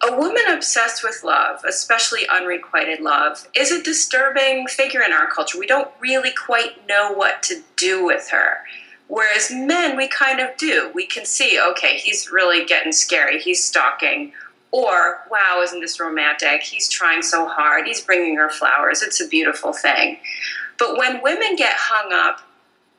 A 0.06 0.16
woman 0.16 0.44
obsessed 0.48 1.02
with 1.02 1.22
love, 1.24 1.64
especially 1.66 2.28
unrequited 2.28 3.00
love, 3.00 3.48
is 3.54 3.70
a 3.70 3.82
disturbing 3.82 4.66
figure 4.66 5.02
in 5.02 5.12
our 5.12 5.30
culture. 5.30 5.58
We 5.58 5.66
don't 5.66 5.90
really 6.00 6.32
quite 6.32 6.86
know 6.86 7.12
what 7.12 7.42
to 7.44 7.62
do 7.76 8.04
with 8.04 8.28
her. 8.30 8.58
Whereas 9.08 9.50
men, 9.50 9.96
we 9.96 10.08
kind 10.08 10.40
of 10.40 10.56
do. 10.56 10.90
We 10.94 11.06
can 11.06 11.24
see, 11.24 11.60
okay, 11.70 11.98
he's 11.98 12.30
really 12.30 12.64
getting 12.66 12.92
scary. 12.92 13.38
He's 13.38 13.62
stalking. 13.62 14.32
Or, 14.72 15.20
wow, 15.30 15.60
isn't 15.62 15.80
this 15.80 16.00
romantic? 16.00 16.62
He's 16.62 16.88
trying 16.88 17.22
so 17.22 17.46
hard. 17.46 17.86
He's 17.86 18.00
bringing 18.00 18.36
her 18.36 18.50
flowers. 18.50 19.02
It's 19.02 19.20
a 19.20 19.28
beautiful 19.28 19.72
thing. 19.72 20.18
But 20.78 20.98
when 20.98 21.22
women 21.22 21.54
get 21.56 21.74
hung 21.76 22.12
up, 22.12 22.40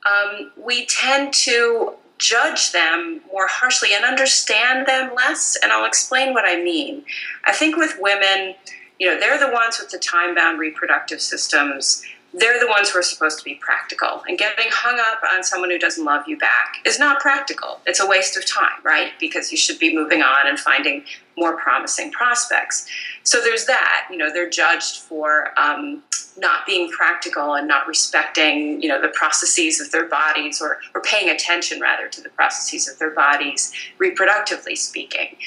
um, 0.06 0.52
we 0.58 0.86
tend 0.86 1.34
to 1.34 1.96
judge 2.18 2.72
them 2.72 3.22
more 3.32 3.48
harshly 3.48 3.90
and 3.94 4.06
understand 4.06 4.88
them 4.88 5.14
less. 5.16 5.58
And 5.62 5.72
I'll 5.72 5.86
explain 5.86 6.34
what 6.34 6.46
I 6.46 6.62
mean. 6.62 7.04
I 7.44 7.54
think 7.54 7.76
with 7.76 7.98
women, 8.00 8.56
you 9.00 9.08
know, 9.08 9.20
they're 9.20 9.40
the 9.40 9.52
ones 9.52 9.80
with 9.80 9.90
the 9.90 9.98
time 9.98 10.36
bound 10.36 10.60
reproductive 10.60 11.22
systems 11.22 12.04
they're 12.38 12.60
the 12.60 12.68
ones 12.68 12.90
who 12.90 13.00
are 13.00 13.04
supposed 13.04 13.40
to 13.40 13.46
be 13.46 13.56
practical. 13.56 14.24
And 14.28 14.38
getting 14.38 14.68
hung 14.72 15.00
up 15.00 15.22
on 15.34 15.44
someone 15.44 15.70
who 15.70 15.80
doesn't 15.80 16.04
love 16.04 16.24
you 16.28 16.38
back 16.38 16.78
is 16.86 17.00
not 17.00 17.20
practical. 17.20 17.80
It's 17.86 18.02
a 18.02 18.08
waste 18.08 18.36
of 18.36 18.46
time, 18.46 18.82
right? 18.84 19.12
Because 19.20 19.52
you 19.52 19.58
should 19.58 19.80
be 19.80 19.96
moving 19.96 20.22
on 20.22 20.48
and 20.48 20.60
finding 20.60 21.06
more 21.38 21.56
promising 21.58 22.12
prospects. 22.12 22.88
So 23.24 23.42
there's 23.42 23.66
that. 23.66 24.08
You 24.12 24.18
know, 24.18 24.32
they're 24.32 24.50
judged 24.50 24.98
for 24.98 25.58
um, 25.58 26.04
not 26.38 26.66
being 26.66 26.90
practical 26.90 27.54
and 27.54 27.68
not 27.68 27.88
respecting, 27.88 28.82
you 28.82 28.90
know, 28.90 29.02
the 29.02 29.10
processes 29.10 29.80
of 29.80 29.92
their 29.92 30.08
bodies 30.08 30.62
or, 30.62 30.80
or 30.94 31.02
paying 31.02 31.30
attention 31.30 31.80
rather 31.80 32.10
to 32.10 32.22
the 32.22 32.30
processes 32.30 32.90
of 32.90 33.00
their 33.00 33.12
bodies, 33.12 33.72
reproductively 34.00 34.78
speaking. 34.78 35.38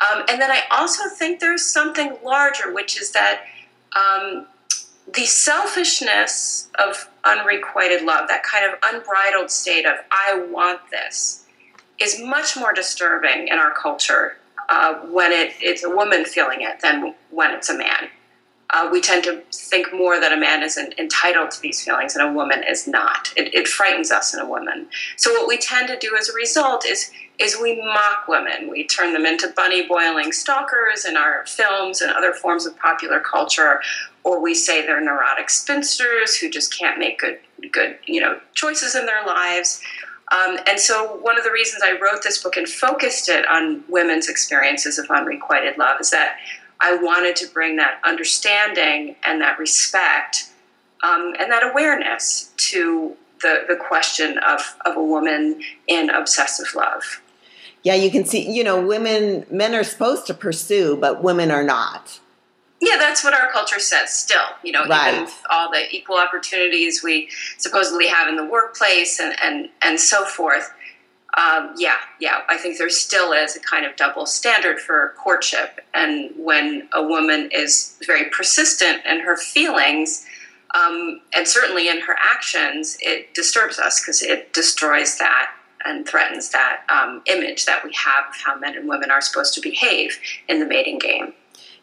Um, 0.00 0.24
and 0.30 0.40
then 0.40 0.50
I 0.50 0.62
also 0.70 1.02
think 1.18 1.40
there's 1.40 1.66
something 1.66 2.16
larger, 2.24 2.72
which 2.72 2.98
is 2.98 3.12
that 3.12 3.42
um, 3.94 4.46
the 5.14 5.26
selfishness 5.26 6.68
of 6.78 7.08
unrequited 7.24 8.02
love, 8.02 8.28
that 8.28 8.42
kind 8.42 8.64
of 8.70 8.78
unbridled 8.82 9.50
state 9.50 9.86
of, 9.86 9.96
I 10.10 10.46
want 10.50 10.80
this, 10.90 11.46
is 12.00 12.20
much 12.20 12.56
more 12.56 12.72
disturbing 12.72 13.48
in 13.48 13.58
our 13.58 13.72
culture 13.72 14.36
uh, 14.68 14.94
when 15.06 15.32
it, 15.32 15.52
it's 15.60 15.84
a 15.84 15.90
woman 15.90 16.24
feeling 16.24 16.60
it 16.62 16.80
than 16.80 17.14
when 17.30 17.52
it's 17.52 17.68
a 17.68 17.76
man. 17.76 18.08
Uh, 18.72 18.88
we 18.90 19.00
tend 19.00 19.24
to 19.24 19.42
think 19.52 19.92
more 19.92 20.20
that 20.20 20.32
a 20.32 20.36
man 20.36 20.62
is 20.62 20.78
entitled 20.78 21.50
to 21.50 21.60
these 21.60 21.82
feelings 21.82 22.14
and 22.14 22.28
a 22.28 22.32
woman 22.32 22.62
is 22.68 22.86
not. 22.86 23.32
It, 23.36 23.52
it 23.52 23.66
frightens 23.66 24.10
us 24.12 24.32
in 24.32 24.40
a 24.40 24.46
woman. 24.46 24.86
So 25.16 25.32
what 25.32 25.48
we 25.48 25.58
tend 25.58 25.88
to 25.88 25.98
do 25.98 26.16
as 26.18 26.28
a 26.28 26.32
result 26.32 26.86
is 26.86 27.10
is 27.38 27.58
we 27.60 27.80
mock 27.80 28.28
women. 28.28 28.68
We 28.68 28.86
turn 28.86 29.14
them 29.14 29.24
into 29.24 29.48
bunny 29.56 29.88
boiling 29.88 30.30
stalkers 30.30 31.06
in 31.06 31.16
our 31.16 31.46
films 31.46 32.02
and 32.02 32.12
other 32.12 32.34
forms 32.34 32.66
of 32.66 32.78
popular 32.78 33.18
culture, 33.18 33.80
or 34.24 34.42
we 34.42 34.54
say 34.54 34.84
they're 34.84 35.00
neurotic 35.00 35.48
spinsters 35.48 36.36
who 36.36 36.50
just 36.50 36.76
can't 36.76 36.98
make 36.98 37.18
good 37.18 37.38
good 37.72 37.98
you 38.06 38.20
know 38.20 38.38
choices 38.54 38.94
in 38.94 39.06
their 39.06 39.24
lives. 39.26 39.80
Um, 40.32 40.58
and 40.68 40.78
so, 40.78 41.16
one 41.16 41.36
of 41.36 41.44
the 41.44 41.50
reasons 41.50 41.82
I 41.84 41.98
wrote 41.98 42.22
this 42.22 42.40
book 42.40 42.56
and 42.56 42.68
focused 42.68 43.28
it 43.28 43.48
on 43.48 43.82
women's 43.88 44.28
experiences 44.28 44.98
of 44.98 45.10
unrequited 45.10 45.76
love 45.76 46.00
is 46.00 46.10
that 46.10 46.36
I 46.80 46.96
wanted 46.96 47.36
to 47.36 47.46
bring 47.48 47.76
that 47.76 48.00
understanding 48.04 49.16
and 49.24 49.40
that 49.40 49.58
respect 49.58 50.50
um, 51.02 51.34
and 51.38 51.50
that 51.50 51.62
awareness 51.62 52.52
to 52.56 53.16
the, 53.42 53.64
the 53.68 53.76
question 53.76 54.38
of, 54.38 54.76
of 54.84 54.96
a 54.96 55.02
woman 55.02 55.62
in 55.86 56.10
obsessive 56.10 56.74
love. 56.74 57.22
Yeah, 57.82 57.94
you 57.94 58.10
can 58.10 58.24
see, 58.26 58.50
you 58.50 58.62
know, 58.62 58.84
women, 58.84 59.46
men 59.50 59.74
are 59.74 59.84
supposed 59.84 60.26
to 60.26 60.34
pursue, 60.34 60.96
but 60.96 61.22
women 61.22 61.50
are 61.50 61.62
not. 61.62 62.20
Yeah, 62.80 62.96
that's 62.96 63.22
what 63.22 63.34
our 63.34 63.50
culture 63.50 63.78
says 63.78 64.10
still. 64.10 64.40
You 64.62 64.72
know, 64.72 64.86
right. 64.86 65.14
even 65.14 65.28
all 65.50 65.70
the 65.70 65.84
equal 65.94 66.16
opportunities 66.16 67.02
we 67.02 67.28
supposedly 67.58 68.06
have 68.06 68.28
in 68.28 68.36
the 68.36 68.44
workplace 68.44 69.20
and, 69.20 69.34
and, 69.42 69.68
and 69.82 70.00
so 70.00 70.24
forth. 70.24 70.72
Um, 71.36 71.74
yeah, 71.76 71.96
yeah, 72.18 72.40
I 72.48 72.56
think 72.56 72.78
there 72.78 72.90
still 72.90 73.32
is 73.32 73.56
a 73.56 73.60
kind 73.60 73.86
of 73.86 73.94
double 73.96 74.26
standard 74.26 74.80
for 74.80 75.14
courtship. 75.16 75.80
And 75.94 76.32
when 76.36 76.88
a 76.92 77.02
woman 77.02 77.50
is 77.52 77.96
very 78.04 78.28
persistent 78.30 79.04
in 79.06 79.20
her 79.20 79.36
feelings, 79.36 80.26
um, 80.74 81.20
and 81.34 81.46
certainly 81.46 81.88
in 81.88 82.00
her 82.00 82.16
actions, 82.18 82.96
it 83.00 83.32
disturbs 83.34 83.78
us 83.78 84.00
because 84.00 84.22
it 84.22 84.52
destroys 84.52 85.18
that 85.18 85.50
and 85.84 86.06
threatens 86.06 86.50
that 86.50 86.82
um, 86.88 87.22
image 87.26 87.64
that 87.66 87.84
we 87.84 87.92
have 87.94 88.28
of 88.28 88.36
how 88.44 88.58
men 88.58 88.76
and 88.76 88.88
women 88.88 89.10
are 89.10 89.20
supposed 89.20 89.54
to 89.54 89.60
behave 89.60 90.18
in 90.48 90.60
the 90.60 90.66
mating 90.66 90.98
game. 90.98 91.32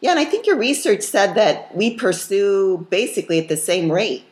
Yeah, 0.01 0.11
and 0.11 0.19
I 0.19 0.25
think 0.25 0.45
your 0.45 0.57
research 0.57 1.01
said 1.01 1.33
that 1.35 1.75
we 1.75 1.95
pursue 1.95 2.85
basically 2.89 3.39
at 3.39 3.49
the 3.49 3.57
same 3.57 3.91
rate. 3.91 4.23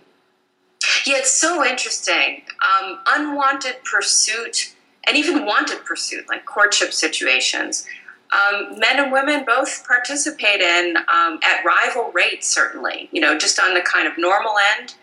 Yeah, 1.05 1.17
it's 1.17 1.31
so 1.31 1.65
interesting. 1.65 2.43
Um, 2.61 2.99
unwanted 3.07 3.83
pursuit 3.83 4.74
and 5.07 5.17
even 5.17 5.45
wanted 5.45 5.83
pursuit, 5.85 6.25
like 6.29 6.45
courtship 6.45 6.93
situations, 6.93 7.85
um, 8.33 8.79
men 8.79 8.99
and 8.99 9.11
women 9.11 9.45
both 9.45 9.87
participate 9.87 10.61
in 10.61 10.97
um, 10.97 11.39
at 11.43 11.63
rival 11.63 12.11
rates, 12.13 12.47
certainly. 12.47 13.09
You 13.11 13.21
know, 13.21 13.37
just 13.37 13.59
on 13.59 13.73
the 13.73 13.81
kind 13.81 14.07
of 14.07 14.17
normal 14.17 14.53
end, 14.79 14.95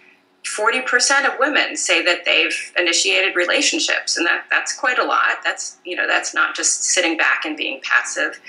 40% 0.44 1.32
of 1.32 1.38
women 1.38 1.76
say 1.76 2.02
that 2.04 2.24
they've 2.24 2.72
initiated 2.76 3.36
relationships, 3.36 4.16
and 4.16 4.26
that, 4.26 4.44
that's 4.50 4.76
quite 4.76 4.98
a 4.98 5.04
lot. 5.04 5.42
That's, 5.44 5.78
you 5.84 5.96
know, 5.96 6.06
that's 6.06 6.34
not 6.34 6.56
just 6.56 6.82
sitting 6.82 7.16
back 7.16 7.44
and 7.44 7.56
being 7.56 7.80
passive. 7.82 8.40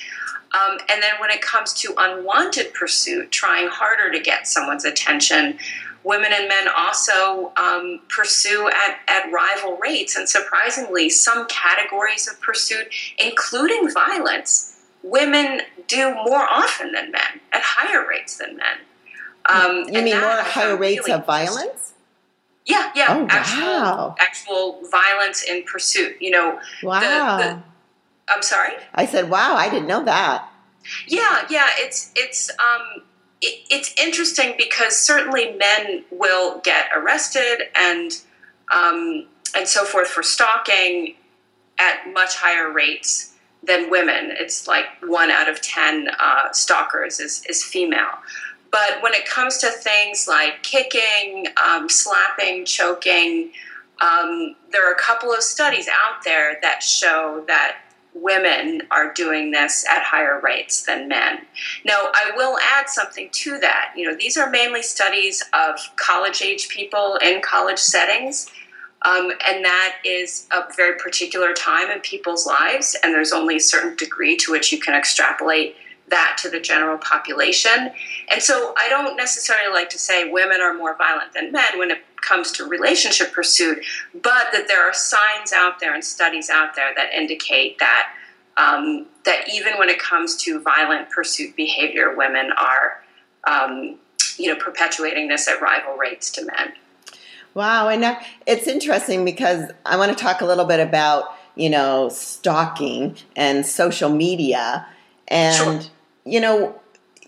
Um, 0.53 0.79
and 0.89 1.01
then 1.01 1.13
when 1.19 1.29
it 1.29 1.41
comes 1.41 1.73
to 1.73 1.93
unwanted 1.97 2.73
pursuit, 2.73 3.31
trying 3.31 3.67
harder 3.67 4.11
to 4.11 4.19
get 4.19 4.47
someone's 4.47 4.85
attention, 4.85 5.57
women 6.03 6.31
and 6.33 6.47
men 6.47 6.67
also 6.75 7.51
um, 7.57 8.01
pursue 8.09 8.69
at, 8.69 8.99
at 9.07 9.31
rival 9.31 9.77
rates. 9.77 10.15
And 10.15 10.27
surprisingly, 10.27 11.09
some 11.09 11.47
categories 11.47 12.27
of 12.27 12.39
pursuit, 12.41 12.87
including 13.17 13.91
violence, 13.93 14.81
women 15.01 15.61
do 15.87 16.13
more 16.13 16.47
often 16.49 16.91
than 16.91 17.11
men 17.11 17.41
at 17.51 17.61
higher 17.61 18.07
rates 18.07 18.37
than 18.37 18.57
men. 18.57 18.77
Um, 19.49 19.85
you 19.89 20.01
mean 20.01 20.19
more 20.19 20.41
higher 20.41 20.77
rates 20.77 21.07
really 21.07 21.19
of 21.19 21.25
violence? 21.25 21.93
Yeah, 22.65 22.91
yeah. 22.95 23.07
Oh, 23.09 23.27
actual, 23.29 23.61
wow. 23.61 24.15
actual 24.19 24.79
violence 24.89 25.43
in 25.43 25.63
pursuit. 25.63 26.15
You 26.21 26.31
know, 26.31 26.59
wow. 26.81 27.37
The, 27.37 27.43
the, 27.43 27.63
I'm 28.29 28.41
sorry. 28.41 28.73
I 28.93 29.05
said, 29.05 29.29
"Wow, 29.29 29.55
I 29.55 29.69
didn't 29.69 29.87
know 29.87 30.05
that." 30.05 30.49
Yeah, 31.07 31.45
yeah. 31.49 31.67
It's 31.75 32.11
it's 32.15 32.49
um, 32.51 33.03
it, 33.43 33.65
it's 33.69 33.93
interesting 34.01 34.55
because 34.57 34.97
certainly 34.97 35.53
men 35.53 36.05
will 36.11 36.59
get 36.59 36.87
arrested 36.95 37.63
and 37.75 38.11
um, 38.73 39.27
and 39.55 39.67
so 39.67 39.85
forth 39.85 40.07
for 40.07 40.23
stalking 40.23 41.15
at 41.79 42.11
much 42.13 42.35
higher 42.35 42.71
rates 42.71 43.33
than 43.61 43.89
women. 43.89 44.31
It's 44.31 44.67
like 44.67 44.85
one 45.03 45.29
out 45.29 45.49
of 45.49 45.61
ten 45.61 46.07
uh, 46.19 46.51
stalkers 46.53 47.19
is 47.19 47.43
is 47.49 47.63
female. 47.63 48.17
But 48.71 49.03
when 49.03 49.13
it 49.13 49.27
comes 49.27 49.59
to 49.59 49.69
things 49.69 50.27
like 50.27 50.63
kicking, 50.63 51.45
um, 51.63 51.87
slapping, 51.89 52.65
choking, 52.65 53.51
um, 54.01 54.55
there 54.71 54.89
are 54.89 54.93
a 54.93 54.99
couple 54.99 55.31
of 55.31 55.43
studies 55.43 55.87
out 55.87 56.23
there 56.23 56.57
that 56.63 56.81
show 56.81 57.43
that 57.47 57.82
women 58.15 58.83
are 58.91 59.13
doing 59.13 59.51
this 59.51 59.85
at 59.89 60.03
higher 60.03 60.39
rates 60.41 60.83
than 60.83 61.07
men. 61.07 61.39
Now, 61.83 61.97
I 62.13 62.31
will 62.35 62.57
add 62.59 62.89
something 62.89 63.29
to 63.31 63.57
that. 63.59 63.93
You 63.95 64.07
know, 64.07 64.15
these 64.15 64.37
are 64.37 64.49
mainly 64.49 64.83
studies 64.83 65.43
of 65.53 65.79
college 65.95 66.41
age 66.41 66.69
people 66.69 67.17
in 67.21 67.41
college 67.41 67.79
settings. 67.79 68.49
Um, 69.05 69.31
and 69.45 69.65
that 69.65 69.97
is 70.05 70.47
a 70.51 70.63
very 70.77 70.97
particular 70.97 71.53
time 71.53 71.89
in 71.89 71.99
people's 71.99 72.47
lives, 72.47 72.95
and 73.03 73.13
there's 73.13 73.33
only 73.33 73.57
a 73.57 73.59
certain 73.59 73.97
degree 73.97 74.37
to 74.37 74.51
which 74.51 74.71
you 74.71 74.79
can 74.79 74.95
extrapolate 74.95 75.75
that 76.07 76.37
to 76.41 76.49
the 76.49 76.59
general 76.59 76.97
population. 76.97 77.91
And 78.29 78.41
so 78.41 78.73
I 78.77 78.87
don't 78.89 79.17
necessarily 79.17 79.73
like 79.73 79.89
to 79.89 79.99
say 79.99 80.29
women 80.29 80.61
are 80.61 80.73
more 80.73 80.95
violent 80.95 81.33
than 81.33 81.51
men 81.51 81.77
when 81.77 81.91
it 81.91 81.97
comes 82.23 82.51
to 82.53 82.65
relationship 82.65 83.31
pursuit, 83.33 83.85
but 84.13 84.47
that 84.51 84.67
there 84.67 84.83
are 84.87 84.93
signs 84.93 85.53
out 85.53 85.79
there 85.79 85.93
and 85.93 86.03
studies 86.03 86.49
out 86.49 86.75
there 86.75 86.93
that 86.95 87.13
indicate 87.13 87.77
that 87.79 88.13
um, 88.57 89.07
that 89.25 89.45
even 89.51 89.73
when 89.79 89.89
it 89.89 89.99
comes 89.99 90.35
to 90.37 90.59
violent 90.59 91.09
pursuit 91.09 91.55
behavior, 91.55 92.15
women 92.15 92.51
are 92.57 93.03
um, 93.45 93.97
you 94.37 94.47
know 94.47 94.55
perpetuating 94.55 95.27
this 95.27 95.47
at 95.47 95.61
rival 95.61 95.95
rates 95.95 96.31
to 96.31 96.45
men. 96.45 96.73
Wow, 97.53 97.89
and 97.89 98.17
it's 98.47 98.67
interesting 98.67 99.25
because 99.25 99.69
I 99.85 99.97
want 99.97 100.15
to 100.15 100.21
talk 100.21 100.41
a 100.41 100.45
little 100.45 100.65
bit 100.65 100.79
about 100.79 101.35
you 101.55 101.69
know 101.69 102.09
stalking 102.09 103.15
and 103.35 103.65
social 103.65 104.09
media 104.09 104.87
and 105.27 105.83
sure. 105.83 105.91
you 106.25 106.39
know 106.39 106.79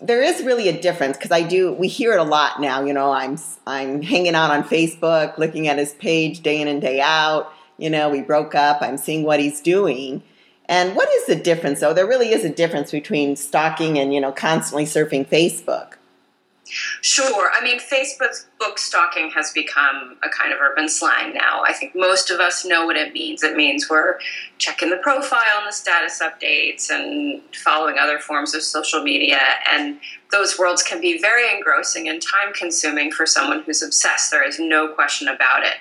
there 0.02 0.22
is 0.22 0.42
really 0.42 0.68
a 0.68 0.80
difference 0.80 1.16
because 1.16 1.30
I 1.30 1.42
do 1.42 1.72
we 1.72 1.88
hear 1.88 2.12
it 2.12 2.20
a 2.20 2.24
lot 2.24 2.60
now. 2.60 2.84
You 2.84 2.92
know, 2.92 3.12
I'm 3.12 3.38
I'm 3.66 4.02
hanging 4.02 4.34
out 4.34 4.50
on 4.50 4.64
Facebook, 4.64 5.38
looking 5.38 5.68
at 5.68 5.78
his 5.78 5.94
page 5.94 6.40
day 6.40 6.60
in 6.60 6.68
and 6.68 6.80
day 6.80 7.00
out. 7.00 7.52
You 7.78 7.90
know, 7.90 8.08
we 8.08 8.22
broke 8.22 8.54
up. 8.54 8.78
I'm 8.80 8.96
seeing 8.96 9.22
what 9.22 9.40
he's 9.40 9.60
doing. 9.60 10.22
And 10.68 10.96
what 10.96 11.08
is 11.10 11.26
the 11.26 11.36
difference 11.36 11.80
though? 11.80 11.94
There 11.94 12.06
really 12.06 12.32
is 12.32 12.44
a 12.44 12.48
difference 12.48 12.90
between 12.90 13.36
stalking 13.36 13.98
and, 13.98 14.12
you 14.12 14.20
know, 14.20 14.32
constantly 14.32 14.84
surfing 14.84 15.26
Facebook. 15.28 15.94
Sure. 17.00 17.50
I 17.54 17.62
mean, 17.62 17.78
Facebook 17.78 18.44
book 18.58 18.78
stalking 18.78 19.30
has 19.30 19.52
become 19.52 20.16
a 20.22 20.28
kind 20.28 20.52
of 20.52 20.58
urban 20.60 20.88
slang 20.88 21.32
now. 21.32 21.62
I 21.64 21.72
think 21.72 21.94
most 21.94 22.30
of 22.30 22.40
us 22.40 22.64
know 22.64 22.86
what 22.86 22.96
it 22.96 23.12
means. 23.12 23.42
It 23.42 23.56
means 23.56 23.88
we're 23.88 24.18
checking 24.58 24.90
the 24.90 24.96
profile 24.96 25.58
and 25.58 25.68
the 25.68 25.72
status 25.72 26.20
updates 26.20 26.90
and 26.90 27.40
following 27.54 27.98
other 27.98 28.18
forms 28.18 28.54
of 28.54 28.62
social 28.62 29.02
media. 29.02 29.40
And 29.70 30.00
those 30.32 30.58
worlds 30.58 30.82
can 30.82 31.00
be 31.00 31.18
very 31.18 31.54
engrossing 31.54 32.08
and 32.08 32.20
time 32.20 32.52
consuming 32.52 33.12
for 33.12 33.26
someone 33.26 33.62
who's 33.62 33.82
obsessed. 33.82 34.30
There 34.30 34.46
is 34.46 34.58
no 34.58 34.88
question 34.88 35.28
about 35.28 35.62
it. 35.62 35.76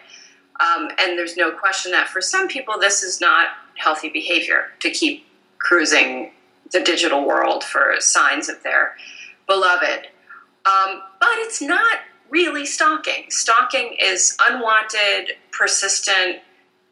Um, 0.59 0.89
and 0.99 1.17
there's 1.17 1.35
no 1.35 1.51
question 1.51 1.91
that 1.91 2.07
for 2.07 2.21
some 2.21 2.47
people, 2.47 2.75
this 2.79 3.03
is 3.03 3.19
not 3.19 3.47
healthy 3.75 4.09
behavior 4.09 4.67
to 4.79 4.89
keep 4.89 5.25
cruising 5.57 6.31
the 6.71 6.79
digital 6.79 7.25
world 7.25 7.63
for 7.63 7.95
signs 7.99 8.49
of 8.49 8.61
their 8.63 8.95
beloved. 9.47 10.07
Um, 10.65 11.01
but 11.19 11.29
it's 11.33 11.61
not 11.61 11.99
really 12.29 12.65
stalking. 12.65 13.29
Stalking 13.29 13.95
is 14.01 14.35
unwanted, 14.41 15.37
persistent 15.51 16.39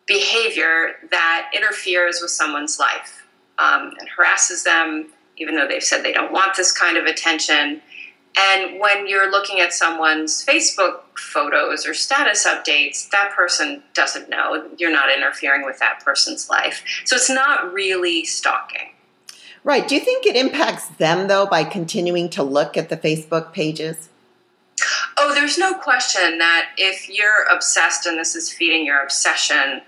behavior 0.06 0.96
that 1.12 1.50
interferes 1.56 2.20
with 2.22 2.32
someone's 2.32 2.80
life 2.80 3.26
um, 3.58 3.94
and 4.00 4.08
harasses 4.16 4.64
them, 4.64 5.12
even 5.38 5.56
though 5.56 5.68
they've 5.68 5.84
said 5.84 6.04
they 6.04 6.14
don't 6.14 6.32
want 6.32 6.56
this 6.56 6.72
kind 6.72 6.98
of 6.98 7.06
attention. 7.06 7.82
And 8.38 8.80
when 8.80 9.08
you're 9.08 9.30
looking 9.30 9.60
at 9.60 9.74
someone's 9.74 10.44
Facebook 10.44 11.02
photos 11.18 11.86
or 11.86 11.94
status 11.94 12.48
updates, 12.48 13.10
that 13.10 13.32
person 13.36 13.84
doesn't 13.94 14.30
know. 14.30 14.70
You're 14.78 14.92
not 14.92 15.12
interfering 15.16 15.66
with 15.66 15.80
that 15.80 16.04
person's 16.04 16.50
life. 16.50 16.84
So 17.06 17.16
it's 17.16 17.30
not 17.30 17.74
really 17.74 18.26
stalking. 18.26 18.93
Right. 19.64 19.88
Do 19.88 19.96
you 19.96 20.02
think 20.02 20.26
it 20.26 20.36
impacts 20.36 20.88
them, 20.88 21.28
though, 21.28 21.46
by 21.46 21.64
continuing 21.64 22.30
to 22.32 22.44
look 22.44 22.76
at 22.76 22.90
the 22.90 22.98
Facebook 22.98 23.54
pages? 23.54 24.10
Oh, 25.18 25.34
there's 25.34 25.58
no 25.58 25.74
question 25.74 26.38
that 26.40 26.70
if 26.78 27.10
you're 27.10 27.44
obsessed 27.50 28.06
and 28.06 28.18
this 28.18 28.36
is 28.36 28.52
feeding 28.52 28.86
your 28.86 29.02
obsession, 29.02 29.82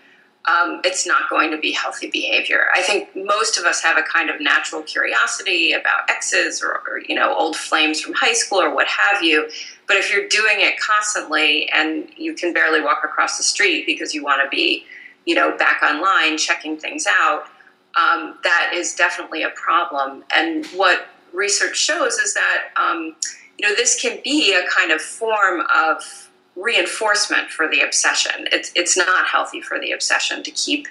um, 0.47 0.79
it's 0.83 1.07
not 1.07 1.29
going 1.29 1.51
to 1.51 1.57
be 1.57 1.71
healthy 1.71 2.09
behavior. 2.09 2.65
I 2.73 2.81
think 2.83 3.09
most 3.15 3.57
of 3.57 3.65
us 3.65 3.81
have 3.81 3.97
a 3.97 4.03
kind 4.03 4.29
of 4.29 4.39
natural 4.39 4.83
curiosity 4.83 5.73
about 5.73 6.09
exes 6.09 6.61
or, 6.61 6.81
or, 6.87 7.01
you 7.07 7.15
know 7.15 7.35
old 7.35 7.55
flames 7.55 7.99
from 7.99 8.13
high 8.13 8.33
school 8.33 8.61
or 8.61 8.73
what 8.73 8.87
have 8.87 9.23
you. 9.23 9.49
But 9.87 9.97
if 9.97 10.11
you're 10.11 10.27
doing 10.27 10.57
it 10.57 10.79
constantly 10.79 11.67
and 11.69 12.07
you 12.15 12.35
can 12.35 12.53
barely 12.53 12.81
walk 12.81 13.01
across 13.03 13.37
the 13.37 13.43
street 13.43 13.85
because 13.87 14.13
you 14.13 14.23
want 14.23 14.41
to 14.43 14.49
be, 14.49 14.85
you 15.25 15.33
know, 15.33 15.57
back 15.57 15.81
online 15.81 16.37
checking 16.37 16.77
things 16.77 17.07
out, 17.07 17.47
um, 17.95 18.37
that 18.43 18.71
is 18.73 18.95
definitely 18.95 19.43
a 19.43 19.49
problem. 19.51 20.23
And 20.35 20.65
what 20.67 21.07
research 21.33 21.77
shows 21.77 22.15
is 22.15 22.33
that 22.33 22.69
um, 22.77 23.15
you 23.57 23.67
know 23.67 23.75
this 23.75 23.99
can 23.99 24.19
be 24.23 24.53
a 24.53 24.67
kind 24.69 24.91
of 24.91 25.01
form 25.01 25.63
of 25.73 26.29
reinforcement 26.55 27.49
for 27.49 27.67
the 27.67 27.81
obsession. 27.81 28.47
It's 28.51 28.71
it's 28.75 28.97
not 28.97 29.27
healthy 29.27 29.61
for 29.61 29.79
the 29.79 29.91
obsession 29.91 30.43
to 30.43 30.51
keep 30.51 30.87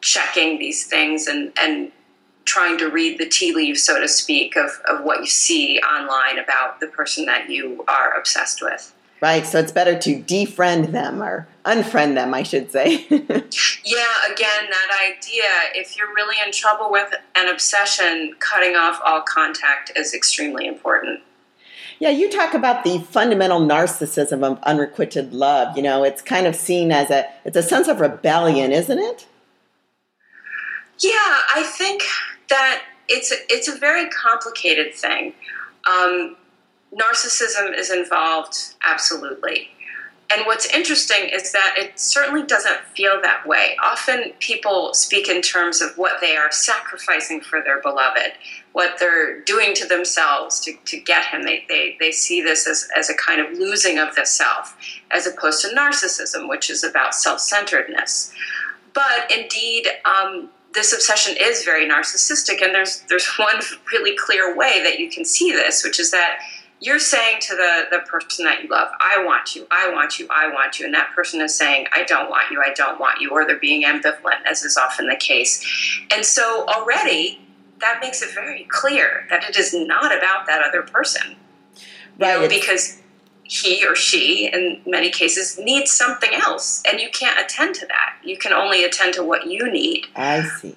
checking 0.00 0.58
these 0.58 0.86
things 0.86 1.26
and 1.26 1.52
and 1.60 1.92
trying 2.44 2.78
to 2.78 2.88
read 2.88 3.18
the 3.18 3.28
tea 3.28 3.54
leaves, 3.54 3.82
so 3.82 4.00
to 4.00 4.08
speak, 4.08 4.56
of, 4.56 4.70
of 4.88 5.04
what 5.04 5.20
you 5.20 5.26
see 5.26 5.78
online 5.80 6.38
about 6.38 6.80
the 6.80 6.86
person 6.86 7.26
that 7.26 7.48
you 7.48 7.84
are 7.86 8.18
obsessed 8.18 8.60
with. 8.60 8.92
Right, 9.20 9.46
so 9.46 9.58
it's 9.58 9.72
better 9.72 9.98
to 9.98 10.22
defriend 10.22 10.92
them 10.92 11.22
or 11.22 11.46
unfriend 11.66 12.14
them, 12.14 12.32
I 12.32 12.42
should 12.42 12.72
say. 12.72 13.04
yeah, 13.10 14.14
again, 14.32 14.70
that 14.70 15.12
idea 15.12 15.44
if 15.74 15.94
you're 15.96 16.14
really 16.14 16.36
in 16.44 16.52
trouble 16.52 16.90
with 16.90 17.12
an 17.36 17.48
obsession, 17.48 18.34
cutting 18.38 18.76
off 18.76 18.98
all 19.04 19.20
contact 19.20 19.92
is 19.94 20.14
extremely 20.14 20.66
important. 20.66 21.20
Yeah, 21.98 22.08
you 22.08 22.30
talk 22.30 22.54
about 22.54 22.82
the 22.82 22.98
fundamental 22.98 23.60
narcissism 23.60 24.42
of 24.42 24.58
unrequited 24.62 25.34
love. 25.34 25.76
You 25.76 25.82
know, 25.82 26.02
it's 26.02 26.22
kind 26.22 26.46
of 26.46 26.56
seen 26.56 26.90
as 26.90 27.10
a 27.10 27.28
it's 27.44 27.58
a 27.58 27.62
sense 27.62 27.88
of 27.88 28.00
rebellion, 28.00 28.72
isn't 28.72 28.98
it? 28.98 29.26
Yeah, 30.98 31.10
I 31.12 31.62
think 31.62 32.02
that 32.48 32.82
it's 33.06 33.30
a, 33.30 33.34
it's 33.50 33.68
a 33.68 33.76
very 33.76 34.08
complicated 34.08 34.94
thing. 34.94 35.34
Um, 35.86 36.36
narcissism 36.94 37.76
is 37.76 37.90
involved, 37.90 38.74
absolutely. 38.84 39.70
And 40.32 40.46
what's 40.46 40.72
interesting 40.72 41.28
is 41.32 41.50
that 41.50 41.74
it 41.76 41.98
certainly 41.98 42.44
doesn't 42.44 42.80
feel 42.94 43.20
that 43.20 43.44
way. 43.46 43.76
Often 43.82 44.34
people 44.38 44.94
speak 44.94 45.28
in 45.28 45.42
terms 45.42 45.80
of 45.80 45.98
what 45.98 46.20
they 46.20 46.36
are 46.36 46.52
sacrificing 46.52 47.40
for 47.40 47.60
their 47.60 47.82
beloved, 47.82 48.34
what 48.70 49.00
they're 49.00 49.40
doing 49.40 49.74
to 49.74 49.88
themselves 49.88 50.60
to, 50.60 50.74
to 50.84 51.00
get 51.00 51.26
him. 51.26 51.42
They, 51.42 51.64
they, 51.68 51.96
they 51.98 52.12
see 52.12 52.40
this 52.40 52.68
as, 52.68 52.88
as 52.96 53.10
a 53.10 53.14
kind 53.14 53.40
of 53.40 53.58
losing 53.58 53.98
of 53.98 54.14
the 54.14 54.24
self, 54.24 54.76
as 55.10 55.26
opposed 55.26 55.62
to 55.62 55.74
narcissism, 55.74 56.48
which 56.48 56.70
is 56.70 56.84
about 56.84 57.12
self 57.12 57.40
centeredness. 57.40 58.32
But 58.94 59.32
indeed, 59.36 59.88
um, 60.04 60.48
this 60.74 60.92
obsession 60.92 61.36
is 61.40 61.64
very 61.64 61.88
narcissistic, 61.88 62.62
and 62.62 62.72
there's, 62.72 63.00
there's 63.08 63.26
one 63.36 63.60
really 63.92 64.16
clear 64.16 64.56
way 64.56 64.80
that 64.84 65.00
you 65.00 65.10
can 65.10 65.24
see 65.24 65.50
this, 65.50 65.82
which 65.82 65.98
is 65.98 66.12
that 66.12 66.38
you're 66.80 66.98
saying 66.98 67.36
to 67.42 67.54
the, 67.56 67.84
the 67.90 67.98
person 68.06 68.46
that 68.46 68.62
you 68.62 68.68
love, 68.68 68.88
I 69.00 69.22
want 69.22 69.54
you, 69.54 69.66
I 69.70 69.90
want 69.92 70.18
you, 70.18 70.26
I 70.30 70.50
want 70.50 70.78
you. 70.78 70.86
And 70.86 70.94
that 70.94 71.10
person 71.14 71.40
is 71.42 71.54
saying, 71.54 71.86
I 71.92 72.04
don't 72.04 72.30
want 72.30 72.50
you, 72.50 72.62
I 72.64 72.72
don't 72.72 72.98
want 72.98 73.20
you. 73.20 73.30
Or 73.30 73.46
they're 73.46 73.58
being 73.58 73.84
ambivalent, 73.84 74.44
as 74.48 74.62
is 74.62 74.78
often 74.78 75.06
the 75.06 75.16
case. 75.16 75.62
And 76.10 76.24
so 76.24 76.64
already 76.66 77.40
that 77.80 78.00
makes 78.00 78.22
it 78.22 78.34
very 78.34 78.64
clear 78.64 79.26
that 79.30 79.44
it 79.48 79.56
is 79.56 79.74
not 79.74 80.16
about 80.16 80.46
that 80.46 80.62
other 80.62 80.82
person. 80.82 81.36
Right. 82.18 82.34
You 82.34 82.42
know, 82.42 82.48
because 82.48 82.98
he 83.42 83.86
or 83.86 83.96
she, 83.96 84.48
in 84.52 84.80
many 84.86 85.10
cases, 85.10 85.58
needs 85.58 85.90
something 85.90 86.30
else. 86.32 86.82
And 86.90 87.00
you 87.00 87.10
can't 87.10 87.38
attend 87.40 87.74
to 87.76 87.86
that. 87.86 88.16
You 88.22 88.36
can 88.36 88.52
only 88.52 88.84
attend 88.84 89.14
to 89.14 89.24
what 89.24 89.46
you 89.46 89.70
need. 89.70 90.06
I 90.14 90.42
see. 90.42 90.76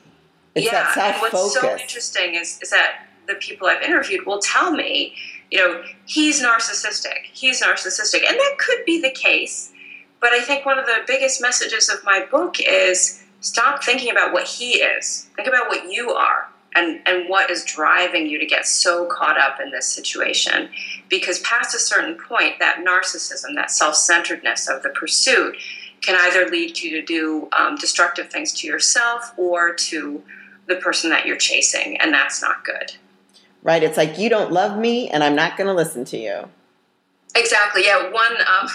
It's 0.56 0.66
yeah. 0.66 0.94
and 0.98 1.22
what's 1.22 1.54
so 1.54 1.72
interesting 1.72 2.36
is, 2.36 2.60
is 2.62 2.70
that 2.70 3.08
the 3.28 3.36
people 3.36 3.68
I've 3.68 3.82
interviewed 3.82 4.26
will 4.26 4.40
tell 4.40 4.72
me 4.72 5.16
you 5.52 5.60
know, 5.60 5.84
he's 6.06 6.42
narcissistic. 6.42 7.26
He's 7.32 7.62
narcissistic. 7.62 8.28
And 8.28 8.38
that 8.38 8.56
could 8.58 8.86
be 8.86 9.02
the 9.02 9.12
case. 9.12 9.72
But 10.20 10.32
I 10.32 10.42
think 10.42 10.66
one 10.66 10.80
of 10.80 10.86
the 10.86 11.02
biggest 11.06 11.42
messages 11.42 11.90
of 11.90 12.04
my 12.04 12.26
book 12.32 12.56
is 12.60 13.24
stop 13.42 13.84
thinking 13.84 14.12
about 14.12 14.34
what 14.34 14.48
he 14.48 14.82
is. 14.82 15.30
Think 15.36 15.48
about 15.48 15.68
what 15.68 15.92
you 15.92 16.12
are 16.12 16.50
and, 16.76 17.02
and 17.06 17.30
what 17.30 17.52
is 17.52 17.64
driving 17.66 18.28
you 18.28 18.40
to 18.40 18.46
get 18.46 18.66
so 18.66 19.06
caught 19.06 19.38
up 19.38 19.60
in 19.60 19.72
this 19.72 19.88
situation. 19.88 20.70
Because 21.10 21.40
past 21.40 21.76
a 21.76 21.80
certain 21.80 22.18
point, 22.18 22.56
that 22.60 22.84
narcissism, 22.88 23.54
that 23.56 23.70
self 23.70 23.96
centeredness 23.96 24.68
of 24.68 24.82
the 24.82 24.90
pursuit, 24.90 25.58
can 26.02 26.18
either 26.22 26.50
lead 26.50 26.80
you 26.80 26.92
to 26.92 27.06
do 27.06 27.48
um, 27.58 27.76
destructive 27.76 28.30
things 28.30 28.52
to 28.54 28.68
yourself 28.68 29.34
or 29.38 29.74
to 29.74 30.24
the 30.68 30.76
person 30.78 31.10
that 31.10 31.26
you're 31.26 31.38
chasing. 31.38 31.98
And 31.98 32.14
that's 32.14 32.42
not 32.42 32.64
good 32.64 32.94
right? 33.64 33.82
It's 33.82 33.98
like 33.98 34.20
you 34.20 34.30
don't 34.30 34.52
love 34.52 34.78
me, 34.78 35.10
and 35.10 35.24
I'm 35.24 35.36
not 35.36 35.58
going 35.58 35.68
to 35.68 35.74
listen 35.74 36.06
to 36.06 36.18
you. 36.18 36.50
Exactly. 37.36 37.86
Yeah. 37.86 38.12
One 38.12 38.36
um, 38.48 38.70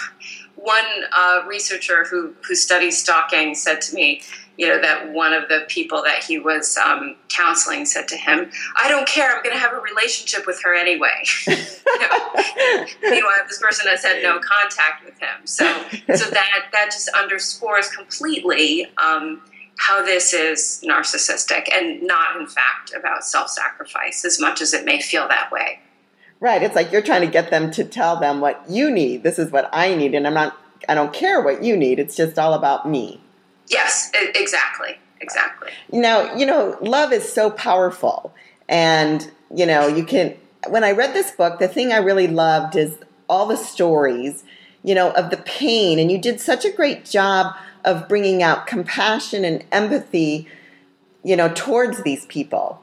one 0.55 0.85
uh, 1.15 1.43
researcher 1.47 2.03
who 2.03 2.33
who 2.47 2.55
studies 2.55 2.97
stalking 2.97 3.55
said 3.55 3.81
to 3.81 3.95
me, 3.95 4.21
you 4.57 4.67
know, 4.67 4.81
that 4.81 5.13
one 5.13 5.33
of 5.33 5.47
the 5.47 5.61
people 5.69 6.03
that 6.03 6.23
he 6.23 6.37
was 6.37 6.77
um, 6.77 7.15
counseling 7.29 7.85
said 7.85 8.07
to 8.09 8.17
him, 8.17 8.51
"I 8.75 8.89
don't 8.89 9.07
care. 9.07 9.33
I'm 9.33 9.41
going 9.43 9.55
to 9.55 9.59
have 9.61 9.71
a 9.71 9.79
relationship 9.79 10.45
with 10.45 10.61
her 10.63 10.75
anyway." 10.75 11.23
you 11.47 11.55
know? 11.99 12.85
Meanwhile, 13.01 13.35
this 13.47 13.59
person 13.59 13.87
has 13.87 14.03
had 14.03 14.21
no 14.21 14.39
contact 14.39 15.05
with 15.05 15.17
him. 15.19 15.45
So 15.45 15.65
so 16.15 16.29
that 16.29 16.65
that 16.73 16.85
just 16.91 17.09
underscores 17.09 17.89
completely. 17.89 18.87
Um, 18.97 19.41
how 19.79 20.03
this 20.03 20.33
is 20.33 20.83
narcissistic 20.85 21.73
and 21.73 22.03
not, 22.03 22.35
in 22.35 22.45
fact, 22.45 22.93
about 22.93 23.23
self 23.23 23.49
sacrifice 23.49 24.25
as 24.25 24.39
much 24.39 24.61
as 24.61 24.73
it 24.73 24.83
may 24.83 25.01
feel 25.01 25.27
that 25.29 25.51
way. 25.51 25.79
Right. 26.41 26.61
It's 26.61 26.75
like 26.75 26.91
you're 26.91 27.01
trying 27.01 27.21
to 27.21 27.31
get 27.31 27.49
them 27.49 27.71
to 27.71 27.85
tell 27.85 28.19
them 28.19 28.41
what 28.41 28.63
you 28.69 28.91
need. 28.91 29.23
This 29.23 29.39
is 29.39 29.51
what 29.51 29.69
I 29.71 29.95
need, 29.95 30.15
and 30.15 30.27
I'm 30.27 30.33
not, 30.33 30.57
I 30.87 30.95
don't 30.95 31.13
care 31.13 31.41
what 31.41 31.63
you 31.63 31.77
need. 31.77 31.97
It's 31.97 32.15
just 32.15 32.37
all 32.37 32.53
about 32.53 32.89
me. 32.89 33.21
Yes, 33.67 34.11
exactly. 34.13 34.97
Exactly. 35.21 35.71
Now, 35.91 36.35
you 36.35 36.45
know, 36.45 36.77
love 36.81 37.13
is 37.13 37.31
so 37.31 37.49
powerful. 37.49 38.33
And, 38.67 39.29
you 39.53 39.65
know, 39.65 39.87
you 39.87 40.03
can, 40.03 40.35
when 40.67 40.83
I 40.83 40.91
read 40.91 41.13
this 41.13 41.31
book, 41.31 41.59
the 41.59 41.67
thing 41.67 41.91
I 41.91 41.97
really 41.97 42.27
loved 42.27 42.75
is 42.75 42.97
all 43.29 43.45
the 43.45 43.57
stories, 43.57 44.43
you 44.83 44.95
know, 44.95 45.11
of 45.11 45.29
the 45.29 45.37
pain. 45.37 45.99
And 45.99 46.11
you 46.11 46.17
did 46.17 46.39
such 46.39 46.65
a 46.65 46.71
great 46.71 47.05
job 47.05 47.55
of 47.85 48.07
bringing 48.07 48.43
out 48.43 48.67
compassion 48.67 49.45
and 49.45 49.63
empathy, 49.71 50.47
you 51.23 51.35
know, 51.35 51.51
towards 51.53 52.03
these 52.03 52.25
people. 52.25 52.81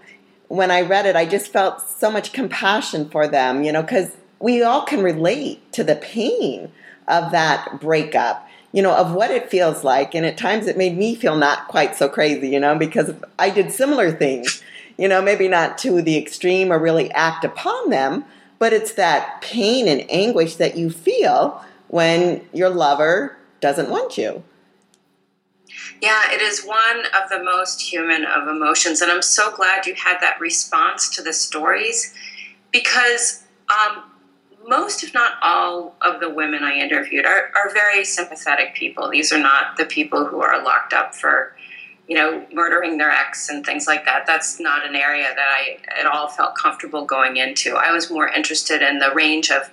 When 0.48 0.70
I 0.70 0.82
read 0.82 1.06
it, 1.06 1.16
I 1.16 1.26
just 1.26 1.52
felt 1.52 1.80
so 1.80 2.11
much 2.11 2.32
compassion 2.32 3.09
for 3.09 3.26
them, 3.26 3.64
you 3.64 3.72
know, 3.72 3.82
because 3.82 4.16
we 4.38 4.62
all 4.62 4.82
can 4.82 5.02
relate 5.02 5.72
to 5.72 5.82
the 5.82 5.96
pain 5.96 6.70
of 7.09 7.32
that 7.32 7.80
breakup, 7.80 8.48
you 8.72 8.82
know, 8.82 8.94
of 8.94 9.12
what 9.12 9.30
it 9.30 9.50
feels 9.50 9.85
like. 9.85 10.14
And 10.14 10.26
at 10.26 10.38
times 10.38 10.66
it 10.66 10.76
made 10.76 10.96
me 10.96 11.14
feel 11.14 11.37
not 11.37 11.68
quite 11.68 11.96
so 11.96 12.09
crazy, 12.09 12.48
you 12.48 12.61
know, 12.61 12.76
because 12.76 13.12
I 13.38 13.50
did 13.50 13.72
similar 13.72 14.12
things, 14.12 14.62
you 14.96 15.09
know, 15.09 15.22
maybe 15.22 15.48
not 15.48 15.78
to 15.78 16.02
the 16.02 16.16
extreme 16.16 16.72
or 16.72 16.78
really 16.78 17.11
act 17.12 17.44
upon 17.44 17.90
them, 17.90 18.24
but 18.59 18.72
it's 18.72 18.92
that 18.94 19.40
pain 19.42 19.88
and 19.88 20.04
anguish 20.11 20.56
that 20.56 20.76
you 20.76 20.90
feel 20.90 21.62
when 21.88 22.46
your 22.52 22.70
lover 22.70 23.37
doesn't 23.61 23.90
want 23.90 24.18
you. 24.18 24.42
Yeah, 26.01 26.33
it 26.33 26.40
is 26.40 26.64
one 26.64 27.07
of 27.07 27.29
the 27.31 27.42
most 27.42 27.81
human 27.81 28.25
of 28.25 28.49
emotions. 28.49 29.01
And 29.01 29.11
I'm 29.11 29.22
so 29.22 29.55
glad 29.55 29.87
you 29.87 29.94
had 29.94 30.18
that 30.20 30.40
response 30.40 31.09
to 31.16 31.22
the 31.22 31.33
stories 31.33 32.14
because 32.72 33.44
um, 33.70 34.05
most, 34.68 35.03
if 35.03 35.14
not 35.14 35.35
all, 35.42 35.96
of 36.03 36.20
the 36.20 36.29
women 36.29 36.62
I 36.62 36.75
interviewed 36.75 37.25
are, 37.25 37.51
are 37.55 37.72
very 37.72 38.05
sympathetic 38.05 38.75
people. 38.75 39.09
These 39.11 39.33
are 39.33 39.38
not 39.38 39.77
the 39.77 39.85
people 39.85 40.27
who 40.27 40.42
are 40.42 40.62
locked 40.62 40.92
up 40.92 41.14
for, 41.14 41.57
you 42.09 42.16
know, 42.16 42.44
murdering 42.53 42.99
their 42.99 43.11
ex 43.11 43.49
and 43.49 43.64
things 43.64 43.87
like 43.87 44.05
that. 44.05 44.27
That's 44.27 44.61
not 44.61 44.87
an 44.87 44.94
area 44.94 45.29
that 45.35 45.38
I 45.38 45.79
at 45.99 46.07
all 46.07 46.29
felt 46.29 46.57
comfortable 46.57 47.05
going 47.05 47.37
into. 47.37 47.77
I 47.77 47.92
was 47.92 48.11
more 48.11 48.29
interested 48.29 48.83
in 48.83 48.99
the 48.99 49.12
range 49.14 49.51
of 49.51 49.70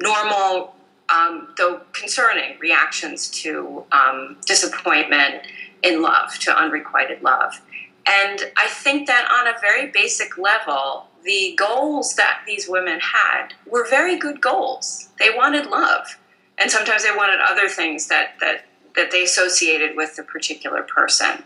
normal 0.00 0.74
um, 1.12 1.48
though 1.56 1.80
concerning 1.92 2.58
reactions 2.58 3.28
to 3.30 3.84
um, 3.92 4.36
disappointment 4.46 5.46
in 5.82 6.02
love, 6.02 6.38
to 6.40 6.56
unrequited 6.56 7.22
love. 7.22 7.60
And 8.06 8.40
I 8.56 8.68
think 8.68 9.06
that 9.06 9.28
on 9.30 9.46
a 9.46 9.58
very 9.60 9.90
basic 9.90 10.38
level, 10.38 11.06
the 11.24 11.54
goals 11.56 12.14
that 12.16 12.42
these 12.46 12.68
women 12.68 12.98
had 13.00 13.54
were 13.66 13.86
very 13.88 14.18
good 14.18 14.40
goals. 14.40 15.08
They 15.18 15.30
wanted 15.34 15.66
love. 15.66 16.18
And 16.58 16.70
sometimes 16.70 17.04
they 17.04 17.14
wanted 17.14 17.40
other 17.40 17.68
things 17.68 18.08
that, 18.08 18.34
that, 18.40 18.64
that 18.96 19.10
they 19.10 19.22
associated 19.22 19.96
with 19.96 20.16
the 20.16 20.22
particular 20.22 20.82
person. 20.82 21.44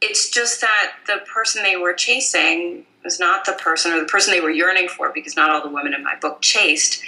It's 0.00 0.30
just 0.30 0.60
that 0.60 0.92
the 1.06 1.20
person 1.32 1.62
they 1.62 1.76
were 1.76 1.92
chasing 1.92 2.86
was 3.02 3.18
not 3.18 3.44
the 3.44 3.52
person, 3.52 3.92
or 3.92 4.00
the 4.00 4.06
person 4.06 4.32
they 4.32 4.40
were 4.40 4.50
yearning 4.50 4.88
for, 4.88 5.10
because 5.12 5.36
not 5.36 5.50
all 5.50 5.62
the 5.62 5.72
women 5.72 5.94
in 5.94 6.04
my 6.04 6.14
book 6.16 6.40
chased, 6.40 7.02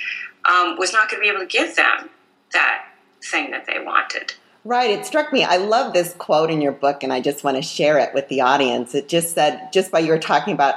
um, 0.48 0.76
was 0.79 0.92
not 0.92 1.11
going 1.11 1.22
to 1.22 1.24
be 1.24 1.29
able 1.29 1.40
to 1.40 1.46
give 1.46 1.76
them 1.76 2.11
that 2.53 2.87
thing 3.22 3.50
that 3.50 3.66
they 3.66 3.79
wanted. 3.85 4.35
Right. 4.64 4.90
It 4.90 5.07
struck 5.07 5.33
me. 5.33 5.42
I 5.42 5.57
love 5.57 5.94
this 5.94 6.14
quote 6.14 6.50
in 6.50 6.61
your 6.61 6.72
book, 6.72 7.03
and 7.03 7.12
I 7.12 7.20
just 7.20 7.44
want 7.44 7.57
to 7.57 7.62
share 7.62 7.98
it 7.98 8.12
with 8.12 8.29
the 8.29 8.42
audience. 8.42 8.94
It 8.94 9.09
just 9.09 9.35
said, 9.35 9.72
just 9.72 9.90
by 9.90 10.00
you 10.00 10.11
were 10.11 10.18
talking 10.18 10.53
about, 10.53 10.74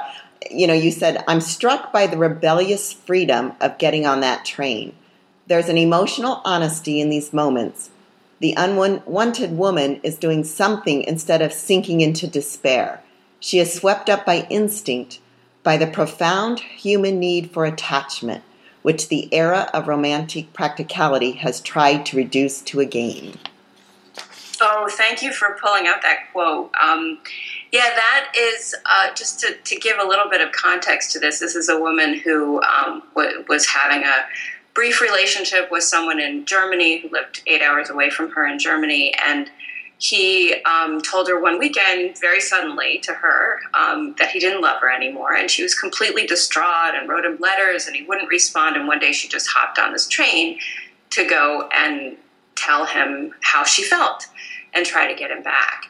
you 0.50 0.66
know, 0.66 0.74
you 0.74 0.90
said, 0.90 1.22
I'm 1.28 1.40
struck 1.40 1.92
by 1.92 2.06
the 2.06 2.16
rebellious 2.16 2.92
freedom 2.92 3.52
of 3.60 3.78
getting 3.78 4.06
on 4.06 4.20
that 4.20 4.44
train. 4.44 4.94
There's 5.46 5.68
an 5.68 5.76
emotional 5.76 6.40
honesty 6.44 7.00
in 7.00 7.10
these 7.10 7.34
moments. 7.34 7.90
The 8.40 8.54
unwanted 8.56 9.56
woman 9.56 10.00
is 10.02 10.16
doing 10.16 10.44
something 10.44 11.02
instead 11.02 11.42
of 11.42 11.52
sinking 11.52 12.00
into 12.00 12.26
despair. 12.26 13.02
She 13.38 13.58
is 13.58 13.72
swept 13.72 14.08
up 14.08 14.24
by 14.24 14.46
instinct, 14.48 15.20
by 15.62 15.76
the 15.76 15.86
profound 15.86 16.60
human 16.60 17.18
need 17.18 17.50
for 17.50 17.66
attachment 17.66 18.42
which 18.84 19.08
the 19.08 19.32
era 19.32 19.70
of 19.72 19.88
romantic 19.88 20.52
practicality 20.52 21.32
has 21.32 21.58
tried 21.62 22.04
to 22.04 22.18
reduce 22.18 22.60
to 22.60 22.80
a 22.80 22.84
game. 22.84 23.32
Oh, 24.60 24.86
thank 24.90 25.22
you 25.22 25.32
for 25.32 25.56
pulling 25.58 25.86
out 25.86 26.02
that 26.02 26.30
quote. 26.32 26.70
Um, 26.80 27.18
yeah, 27.72 27.88
that 27.96 28.30
is 28.36 28.74
uh, 28.84 29.14
just 29.14 29.40
to, 29.40 29.54
to, 29.54 29.76
give 29.76 29.96
a 29.98 30.06
little 30.06 30.28
bit 30.28 30.42
of 30.42 30.52
context 30.52 31.12
to 31.12 31.18
this. 31.18 31.40
This 31.40 31.54
is 31.54 31.70
a 31.70 31.80
woman 31.80 32.18
who 32.18 32.62
um, 32.62 33.02
w- 33.16 33.42
was 33.48 33.66
having 33.66 34.04
a 34.04 34.26
brief 34.74 35.00
relationship 35.00 35.70
with 35.70 35.82
someone 35.82 36.20
in 36.20 36.44
Germany 36.44 37.00
who 37.00 37.08
lived 37.08 37.40
eight 37.46 37.62
hours 37.62 37.88
away 37.88 38.10
from 38.10 38.32
her 38.32 38.46
in 38.46 38.58
Germany. 38.58 39.14
And 39.26 39.50
he 39.98 40.54
um, 40.64 41.00
told 41.00 41.28
her 41.28 41.40
one 41.40 41.58
weekend, 41.58 42.18
very 42.20 42.40
suddenly 42.40 42.98
to 42.98 43.12
her, 43.12 43.60
um, 43.74 44.14
that 44.18 44.30
he 44.30 44.38
didn't 44.38 44.60
love 44.60 44.80
her 44.80 44.90
anymore. 44.90 45.34
And 45.34 45.50
she 45.50 45.62
was 45.62 45.74
completely 45.74 46.26
distraught 46.26 46.94
and 46.94 47.08
wrote 47.08 47.24
him 47.24 47.38
letters, 47.40 47.86
and 47.86 47.96
he 47.96 48.04
wouldn't 48.04 48.28
respond. 48.28 48.76
And 48.76 48.86
one 48.86 48.98
day 48.98 49.12
she 49.12 49.28
just 49.28 49.48
hopped 49.48 49.78
on 49.78 49.92
this 49.92 50.08
train 50.08 50.58
to 51.10 51.24
go 51.24 51.68
and 51.74 52.16
tell 52.56 52.86
him 52.86 53.34
how 53.40 53.64
she 53.64 53.82
felt 53.82 54.26
and 54.72 54.84
try 54.84 55.10
to 55.10 55.18
get 55.18 55.30
him 55.30 55.42
back. 55.42 55.88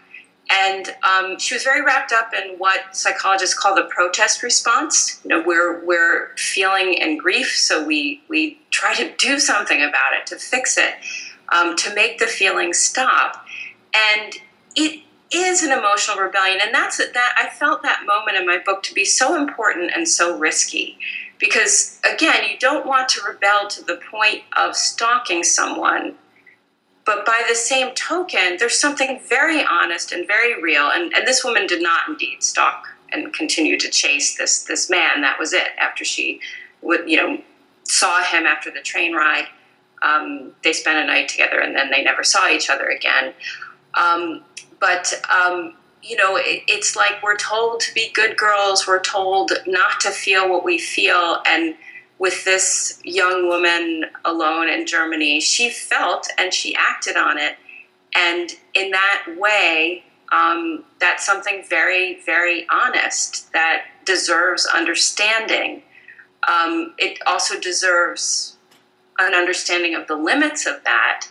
And 0.50 0.94
um, 1.02 1.38
she 1.38 1.54
was 1.54 1.62
very 1.62 1.82
wrapped 1.82 2.12
up 2.12 2.32
in 2.34 2.56
what 2.58 2.94
psychologists 2.94 3.58
call 3.58 3.74
the 3.74 3.84
protest 3.84 4.42
response. 4.42 5.20
You 5.24 5.30
know, 5.30 5.42
we're 5.44 5.84
we're 5.84 6.36
feeling 6.36 6.94
in 6.94 7.16
grief, 7.16 7.56
so 7.56 7.84
we 7.84 8.22
we 8.28 8.58
try 8.70 8.94
to 8.94 9.10
do 9.16 9.38
something 9.38 9.82
about 9.82 10.12
it 10.20 10.26
to 10.26 10.36
fix 10.36 10.76
it, 10.76 10.94
um, 11.50 11.76
to 11.76 11.94
make 11.94 12.18
the 12.18 12.26
feeling 12.26 12.74
stop. 12.74 13.43
And 13.94 14.34
it 14.76 15.02
is 15.32 15.62
an 15.62 15.72
emotional 15.72 16.18
rebellion, 16.18 16.60
and 16.64 16.74
that's 16.74 16.98
that. 16.98 17.34
I 17.38 17.48
felt 17.48 17.82
that 17.82 18.04
moment 18.06 18.36
in 18.36 18.46
my 18.46 18.58
book 18.58 18.82
to 18.84 18.94
be 18.94 19.04
so 19.04 19.36
important 19.36 19.92
and 19.94 20.08
so 20.08 20.36
risky, 20.36 20.98
because 21.38 22.00
again, 22.04 22.44
you 22.50 22.58
don't 22.58 22.86
want 22.86 23.08
to 23.10 23.20
rebel 23.26 23.68
to 23.68 23.84
the 23.84 24.00
point 24.10 24.42
of 24.56 24.76
stalking 24.76 25.42
someone 25.42 26.16
but 27.04 27.26
by 27.26 27.44
the 27.48 27.54
same 27.54 27.94
token, 27.94 28.56
there's 28.58 28.78
something 28.78 29.20
very 29.28 29.64
honest 29.64 30.12
and 30.12 30.26
very 30.26 30.60
real. 30.62 30.90
And, 30.92 31.12
and 31.14 31.26
this 31.26 31.44
woman 31.44 31.66
did 31.66 31.82
not 31.82 32.08
indeed 32.08 32.42
stalk 32.42 32.86
and 33.12 33.32
continue 33.34 33.78
to 33.78 33.90
chase 33.90 34.36
this 34.36 34.64
this 34.64 34.88
man. 34.88 35.20
That 35.20 35.38
was 35.38 35.52
it. 35.52 35.68
After 35.78 36.04
she 36.04 36.40
would, 36.82 37.08
you 37.08 37.16
know, 37.16 37.38
saw 37.84 38.22
him 38.24 38.46
after 38.46 38.70
the 38.70 38.80
train 38.80 39.14
ride, 39.14 39.48
um, 40.02 40.52
they 40.62 40.72
spent 40.72 40.98
a 40.98 41.06
night 41.06 41.28
together, 41.28 41.60
and 41.60 41.76
then 41.76 41.90
they 41.90 42.02
never 42.02 42.24
saw 42.24 42.48
each 42.48 42.70
other 42.70 42.88
again. 42.88 43.34
Um, 43.96 44.42
but 44.80 45.12
um, 45.30 45.74
you 46.02 46.16
know, 46.16 46.36
it, 46.36 46.62
it's 46.68 46.96
like 46.96 47.22
we're 47.22 47.36
told 47.36 47.80
to 47.80 47.94
be 47.94 48.10
good 48.12 48.36
girls. 48.36 48.86
We're 48.86 49.00
told 49.00 49.52
not 49.66 50.00
to 50.00 50.10
feel 50.10 50.48
what 50.48 50.64
we 50.64 50.78
feel, 50.78 51.42
and 51.46 51.74
with 52.18 52.44
this 52.44 53.00
young 53.04 53.48
woman 53.48 54.04
alone 54.24 54.68
in 54.68 54.86
Germany, 54.86 55.40
she 55.40 55.70
felt 55.70 56.28
and 56.38 56.52
she 56.52 56.74
acted 56.76 57.16
on 57.16 57.38
it. 57.38 57.56
And 58.14 58.50
in 58.74 58.92
that 58.92 59.24
way, 59.36 60.04
um, 60.32 60.84
that's 61.00 61.26
something 61.26 61.64
very, 61.68 62.20
very 62.24 62.66
honest 62.70 63.52
that 63.52 63.86
deserves 64.04 64.66
understanding. 64.66 65.82
Um, 66.48 66.94
it 66.98 67.18
also 67.26 67.58
deserves 67.58 68.56
an 69.18 69.34
understanding 69.34 69.94
of 69.94 70.06
the 70.06 70.16
limits 70.16 70.66
of 70.66 70.82
that. 70.84 71.28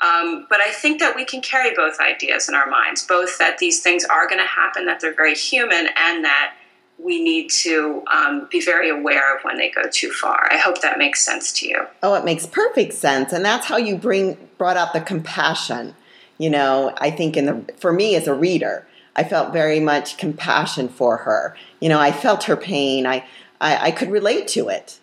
Um, 0.00 0.46
but 0.48 0.60
I 0.60 0.70
think 0.70 0.98
that 1.00 1.14
we 1.14 1.24
can 1.24 1.42
carry 1.42 1.74
both 1.74 2.00
ideas 2.00 2.48
in 2.48 2.54
our 2.54 2.68
minds 2.70 3.04
both 3.06 3.36
that 3.38 3.58
these 3.58 3.82
things 3.82 4.04
are 4.04 4.26
going 4.26 4.40
to 4.40 4.46
happen, 4.46 4.86
that 4.86 5.00
they're 5.00 5.14
very 5.14 5.34
human, 5.34 5.88
and 5.96 6.24
that 6.24 6.54
we 6.98 7.22
need 7.22 7.50
to 7.50 8.02
um, 8.12 8.48
be 8.50 8.60
very 8.60 8.90
aware 8.90 9.36
of 9.36 9.42
when 9.42 9.56
they 9.56 9.70
go 9.70 9.82
too 9.90 10.10
far. 10.10 10.48
I 10.50 10.58
hope 10.58 10.80
that 10.82 10.98
makes 10.98 11.24
sense 11.24 11.52
to 11.60 11.68
you. 11.68 11.86
Oh, 12.02 12.14
it 12.14 12.24
makes 12.24 12.46
perfect 12.46 12.94
sense, 12.94 13.32
and 13.32 13.44
that's 13.44 13.66
how 13.66 13.76
you 13.76 13.96
bring 13.96 14.36
brought 14.58 14.76
out 14.76 14.92
the 14.92 15.00
compassion. 15.00 15.94
You 16.38 16.50
know, 16.50 16.94
I 16.98 17.10
think 17.10 17.36
in 17.36 17.46
the 17.46 17.72
for 17.78 17.92
me 17.92 18.16
as 18.16 18.26
a 18.26 18.34
reader, 18.34 18.86
I 19.16 19.24
felt 19.24 19.52
very 19.52 19.80
much 19.80 20.16
compassion 20.16 20.88
for 20.88 21.18
her. 21.18 21.54
You 21.80 21.88
know, 21.88 22.00
I 22.00 22.12
felt 22.12 22.44
her 22.44 22.56
pain. 22.56 23.06
I 23.06 23.24
I, 23.60 23.88
I 23.88 23.90
could 23.90 24.10
relate 24.10 24.48
to 24.48 24.68
it. 24.68 24.98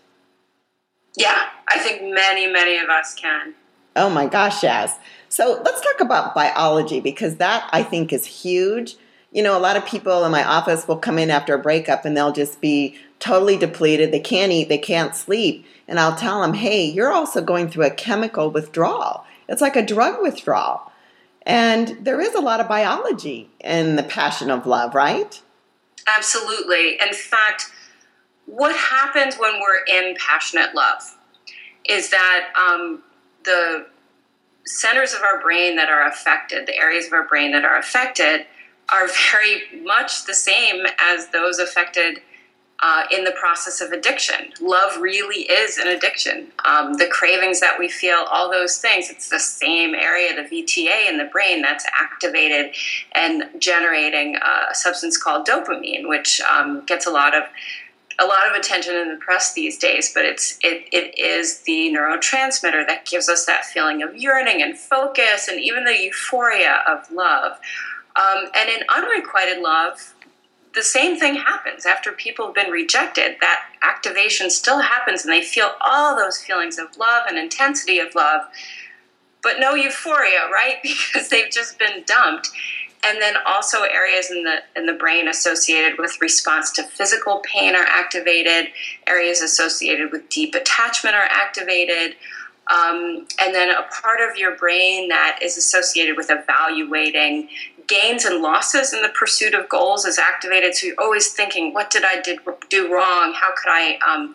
Yeah, 1.15 1.49
I 1.67 1.79
think 1.79 2.01
many 2.01 2.47
many 2.47 2.77
of 2.77 2.89
us 2.89 3.13
can. 3.13 3.53
Oh 3.97 4.09
my 4.09 4.27
gosh, 4.27 4.63
yes. 4.63 4.97
So 5.29 5.61
let's 5.65 5.81
talk 5.81 5.99
about 5.99 6.33
biology 6.33 6.99
because 7.01 7.37
that 7.37 7.69
I 7.73 7.83
think 7.83 8.13
is 8.13 8.25
huge 8.25 8.95
you 9.31 9.43
know, 9.43 9.57
a 9.57 9.59
lot 9.59 9.77
of 9.77 9.85
people 9.85 10.23
in 10.23 10.31
my 10.31 10.43
office 10.43 10.87
will 10.87 10.97
come 10.97 11.19
in 11.19 11.29
after 11.29 11.53
a 11.53 11.59
breakup 11.59 12.05
and 12.05 12.15
they'll 12.15 12.31
just 12.31 12.61
be 12.61 12.97
totally 13.19 13.57
depleted. 13.57 14.11
They 14.11 14.19
can't 14.19 14.51
eat, 14.51 14.69
they 14.69 14.77
can't 14.77 15.15
sleep. 15.15 15.65
And 15.87 15.99
I'll 15.99 16.15
tell 16.15 16.41
them, 16.41 16.53
hey, 16.53 16.85
you're 16.85 17.11
also 17.11 17.41
going 17.41 17.69
through 17.69 17.85
a 17.85 17.91
chemical 17.91 18.49
withdrawal. 18.49 19.25
It's 19.47 19.61
like 19.61 19.75
a 19.75 19.85
drug 19.85 20.21
withdrawal. 20.21 20.91
And 21.43 21.97
there 22.01 22.19
is 22.19 22.35
a 22.35 22.41
lot 22.41 22.59
of 22.59 22.67
biology 22.67 23.49
in 23.61 23.95
the 23.95 24.03
passion 24.03 24.49
of 24.49 24.65
love, 24.65 24.95
right? 24.95 25.41
Absolutely. 26.07 26.99
In 26.99 27.13
fact, 27.13 27.71
what 28.45 28.75
happens 28.75 29.35
when 29.35 29.53
we're 29.59 30.01
in 30.01 30.15
passionate 30.15 30.73
love 30.73 31.15
is 31.87 32.09
that 32.09 32.49
um, 32.59 33.03
the 33.47 33.87
centers 34.65 35.13
of 35.13 35.21
our 35.21 35.41
brain 35.41 35.75
that 35.77 35.89
are 35.89 36.07
affected, 36.07 36.67
the 36.67 36.75
areas 36.75 37.07
of 37.07 37.13
our 37.13 37.27
brain 37.27 37.51
that 37.53 37.63
are 37.63 37.77
affected, 37.77 38.45
are 38.91 39.07
very 39.31 39.81
much 39.83 40.25
the 40.25 40.33
same 40.33 40.85
as 40.99 41.27
those 41.29 41.59
affected 41.59 42.21
uh, 42.83 43.03
in 43.11 43.23
the 43.23 43.31
process 43.31 43.81
of 43.81 43.91
addiction. 43.91 44.53
Love 44.61 44.97
really 45.01 45.43
is 45.43 45.77
an 45.77 45.87
addiction. 45.87 46.51
Um, 46.63 46.93
the 46.93 47.07
cravings 47.07 47.59
that 47.59 47.79
we 47.79 47.89
feel, 47.89 48.25
all 48.29 48.51
those 48.51 48.77
things, 48.77 49.09
it's 49.09 49.29
the 49.29 49.39
same 49.39 49.95
area, 49.95 50.35
the 50.35 50.47
VTA 50.47 51.09
in 51.09 51.17
the 51.17 51.25
brain, 51.25 51.61
that's 51.61 51.85
activated 51.99 52.75
and 53.13 53.45
generating 53.57 54.35
a 54.35 54.75
substance 54.75 55.17
called 55.17 55.47
dopamine, 55.47 56.07
which 56.07 56.39
um, 56.41 56.85
gets 56.85 57.07
a 57.07 57.09
lot 57.09 57.35
of 57.35 57.45
a 58.19 58.25
lot 58.25 58.49
of 58.49 58.55
attention 58.55 58.95
in 58.95 59.09
the 59.09 59.17
press 59.17 59.53
these 59.53 59.77
days, 59.77 60.11
but 60.13 60.25
it's 60.25 60.57
it, 60.63 60.87
it 60.91 61.17
is 61.19 61.59
the 61.61 61.93
neurotransmitter 61.93 62.85
that 62.87 63.05
gives 63.05 63.29
us 63.29 63.45
that 63.45 63.65
feeling 63.65 64.01
of 64.01 64.15
yearning 64.15 64.61
and 64.61 64.77
focus 64.77 65.47
and 65.47 65.59
even 65.59 65.83
the 65.83 66.01
euphoria 66.01 66.83
of 66.87 67.09
love. 67.11 67.59
Um, 68.15 68.45
and 68.55 68.69
in 68.69 68.81
unrequited 68.89 69.61
love, 69.61 70.15
the 70.73 70.83
same 70.83 71.19
thing 71.19 71.35
happens 71.35 71.85
after 71.85 72.11
people 72.11 72.45
have 72.47 72.55
been 72.55 72.71
rejected. 72.71 73.37
That 73.41 73.61
activation 73.83 74.49
still 74.49 74.79
happens, 74.79 75.23
and 75.23 75.33
they 75.33 75.43
feel 75.43 75.71
all 75.81 76.15
those 76.15 76.37
feelings 76.37 76.79
of 76.79 76.97
love 76.97 77.25
and 77.27 77.37
intensity 77.37 77.99
of 77.99 78.15
love, 78.15 78.41
but 79.43 79.59
no 79.59 79.75
euphoria, 79.75 80.49
right? 80.51 80.75
Because 80.83 81.29
they've 81.29 81.51
just 81.51 81.77
been 81.77 82.03
dumped. 82.05 82.49
And 83.05 83.21
then 83.21 83.35
also 83.45 83.83
areas 83.83 84.31
in 84.31 84.43
the 84.43 84.57
in 84.75 84.85
the 84.85 84.93
brain 84.93 85.27
associated 85.27 85.97
with 85.97 86.19
response 86.19 86.71
to 86.73 86.83
physical 86.83 87.41
pain 87.45 87.75
are 87.75 87.85
activated. 87.85 88.71
Areas 89.05 89.41
associated 89.41 90.11
with 90.11 90.27
deep 90.29 90.55
attachment 90.55 91.15
are 91.15 91.27
activated. 91.29 92.15
Um, 92.69 93.25
and 93.39 93.55
then 93.55 93.69
a 93.69 93.83
part 94.01 94.19
of 94.19 94.35
your 94.35 94.57
brain 94.57 95.07
that 95.07 95.39
is 95.41 95.57
associated 95.57 96.17
with 96.17 96.29
evaluating 96.29 97.47
gains 97.87 98.25
and 98.25 98.41
losses 98.41 98.93
in 98.93 99.01
the 99.01 99.09
pursuit 99.09 99.53
of 99.53 99.69
goals 99.69 100.05
is 100.05 100.19
activated. 100.19 100.75
So 100.75 100.87
you're 100.87 100.99
always 100.99 101.31
thinking, 101.31 101.73
what 101.73 101.89
did 101.89 102.03
I 102.03 102.19
did, 102.19 102.39
do 102.69 102.93
wrong? 102.93 103.33
How 103.33 103.51
could 103.55 103.69
I 103.69 103.97
um, 104.05 104.33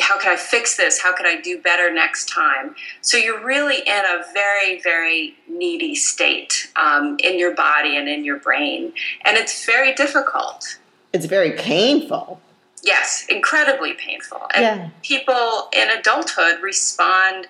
how 0.00 0.18
can 0.18 0.32
I 0.32 0.36
fix 0.36 0.76
this? 0.76 1.00
How 1.00 1.14
can 1.14 1.26
I 1.26 1.40
do 1.40 1.60
better 1.60 1.92
next 1.92 2.28
time? 2.28 2.74
So 3.00 3.16
you're 3.16 3.44
really 3.44 3.78
in 3.78 4.04
a 4.04 4.22
very, 4.32 4.80
very 4.80 5.36
needy 5.48 5.94
state 5.94 6.70
um, 6.76 7.16
in 7.22 7.38
your 7.38 7.54
body 7.54 7.96
and 7.96 8.08
in 8.08 8.24
your 8.24 8.38
brain. 8.38 8.92
And 9.24 9.36
it's 9.36 9.64
very 9.64 9.94
difficult. 9.94 10.78
It's 11.12 11.26
very 11.26 11.52
painful. 11.52 12.40
Yes, 12.82 13.26
incredibly 13.28 13.94
painful. 13.94 14.42
And 14.54 14.62
yeah. 14.62 14.88
people 15.02 15.68
in 15.76 15.90
adulthood 15.90 16.60
respond 16.62 17.48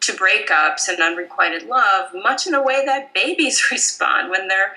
to 0.00 0.12
breakups 0.12 0.88
and 0.88 1.00
unrequited 1.00 1.68
love 1.68 2.10
much 2.12 2.46
in 2.46 2.54
a 2.54 2.62
way 2.62 2.84
that 2.84 3.14
babies 3.14 3.62
respond 3.70 4.30
when 4.30 4.48
their 4.48 4.74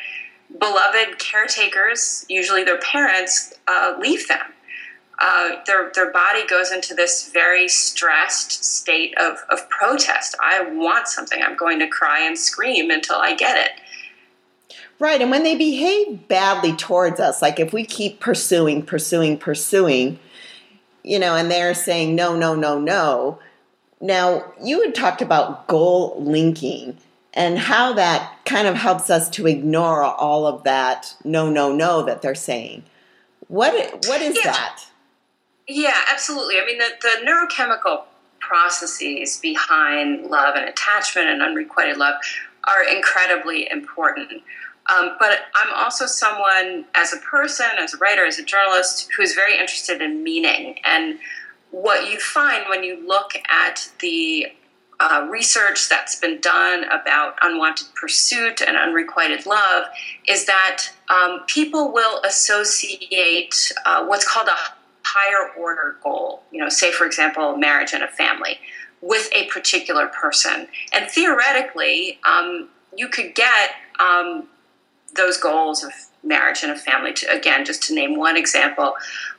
beloved 0.59 1.17
caretakers, 1.17 2.25
usually 2.29 2.63
their 2.63 2.79
parents, 2.79 3.53
uh, 3.67 3.95
leave 3.99 4.27
them. 4.27 4.45
Uh, 5.19 5.55
their, 5.65 5.91
their 5.93 6.11
body 6.11 6.45
goes 6.47 6.71
into 6.71 6.93
this 6.93 7.31
very 7.31 7.67
stressed 7.67 8.63
state 8.63 9.17
of, 9.17 9.37
of 9.49 9.69
protest. 9.69 10.35
I 10.43 10.61
want 10.61 11.07
something. 11.07 11.41
I'm 11.41 11.55
going 11.55 11.79
to 11.79 11.87
cry 11.87 12.19
and 12.21 12.37
scream 12.37 12.91
until 12.91 13.17
I 13.17 13.35
get 13.35 13.57
it. 13.57 14.77
Right. 14.99 15.21
And 15.21 15.31
when 15.31 15.43
they 15.43 15.55
behave 15.55 16.27
badly 16.27 16.73
towards 16.75 17.19
us, 17.19 17.41
like 17.41 17.59
if 17.59 17.73
we 17.73 17.85
keep 17.85 18.19
pursuing, 18.19 18.81
pursuing, 18.81 19.37
pursuing, 19.37 20.19
you 21.03 21.19
know, 21.19 21.35
and 21.35 21.51
they're 21.51 21.73
saying 21.73 22.15
no, 22.15 22.35
no, 22.35 22.55
no, 22.55 22.79
no, 22.79 23.39
now, 24.01 24.53
you 24.61 24.81
had 24.81 24.93
talked 24.93 25.21
about 25.21 25.67
goal 25.67 26.15
linking 26.19 26.97
and 27.33 27.57
how 27.57 27.93
that 27.93 28.37
kind 28.45 28.67
of 28.67 28.75
helps 28.75 29.09
us 29.09 29.29
to 29.31 29.47
ignore 29.47 30.03
all 30.03 30.45
of 30.45 30.63
that 30.63 31.15
no, 31.23 31.49
no, 31.49 31.73
no 31.73 32.03
that 32.03 32.21
they're 32.21 32.35
saying. 32.35 32.83
What 33.47 33.73
what 34.07 34.21
is 34.21 34.35
yeah. 34.35 34.51
that? 34.51 34.85
Yeah, 35.67 35.97
absolutely. 36.11 36.59
I 36.59 36.65
mean, 36.65 36.77
the, 36.77 36.89
the 37.01 37.25
neurochemical 37.25 38.03
processes 38.39 39.37
behind 39.37 40.27
love 40.27 40.55
and 40.55 40.69
attachment 40.69 41.27
and 41.27 41.41
unrequited 41.41 41.97
love 41.97 42.15
are 42.65 42.83
incredibly 42.83 43.69
important. 43.71 44.43
Um, 44.93 45.15
but 45.19 45.39
I'm 45.55 45.73
also 45.73 46.05
someone, 46.05 46.85
as 46.93 47.11
a 47.11 47.17
person, 47.17 47.65
as 47.79 47.95
a 47.95 47.97
writer, 47.97 48.23
as 48.25 48.37
a 48.37 48.43
journalist, 48.43 49.09
who's 49.17 49.33
very 49.33 49.53
interested 49.53 50.01
in 50.01 50.23
meaning. 50.23 50.77
And 50.85 51.17
what 51.71 52.11
you 52.11 52.19
find 52.19 52.65
when 52.69 52.83
you 52.83 53.05
look 53.07 53.31
at 53.49 53.89
the 53.99 54.47
uh, 54.99 55.27
research 55.29 55.89
that's 55.89 56.19
been 56.19 56.39
done 56.39 56.85
about 56.85 57.35
unwanted 57.41 57.87
pursuit 57.95 58.61
and 58.61 58.77
unrequited 58.77 59.45
love 59.45 59.85
is 60.27 60.45
that 60.45 60.83
um, 61.09 61.41
people 61.47 61.91
will 61.91 62.21
associate 62.23 63.73
uh, 63.85 64.05
what's 64.05 64.27
called 64.27 64.47
a 64.47 64.55
higher 65.15 65.51
order 65.57 65.95
goal, 66.03 66.43
you 66.51 66.59
know, 66.59 66.69
say, 66.69 66.91
for 66.91 67.05
example, 67.05 67.55
marriage 67.55 67.93
and 67.93 68.03
a 68.03 68.07
family, 68.07 68.59
with 69.01 69.29
a 69.33 69.45
particular 69.47 70.07
person. 70.07 70.67
And 70.93 71.09
theoretically, 71.09 72.19
um, 72.27 72.69
you 72.95 73.07
could 73.07 73.33
get 73.35 73.71
um, 73.99 74.47
those 75.15 75.37
goals 75.37 75.83
of 75.83 75.91
marriage 76.23 76.63
and 76.63 76.71
a 76.71 76.77
family, 76.77 77.13
to, 77.13 77.31
again, 77.31 77.65
just 77.65 77.83
to 77.83 77.95
name 77.95 78.17
one 78.17 78.35
example, 78.35 78.95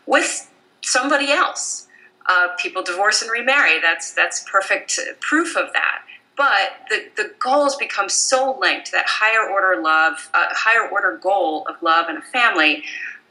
with 0.07 0.51
somebody 0.83 1.31
else 1.31 1.87
uh, 2.29 2.49
people 2.59 2.83
divorce 2.83 3.23
and 3.23 3.31
remarry. 3.31 3.81
That's 3.81 4.13
that's 4.13 4.45
perfect 4.51 4.99
proof 5.21 5.57
of 5.57 5.73
that. 5.73 6.03
But 6.37 6.89
the, 6.91 7.07
the 7.17 7.33
goals 7.39 7.77
become 7.77 8.09
so 8.11 8.59
linked 8.61 8.93
that 8.93 9.07
higher 9.09 9.49
order 9.49 9.81
love, 9.81 10.29
uh, 10.35 10.47
higher 10.51 10.87
order 10.87 11.17
goal 11.17 11.67
of 11.67 11.77
love 11.83 12.07
and 12.09 12.19
a 12.19 12.23
family 12.23 12.85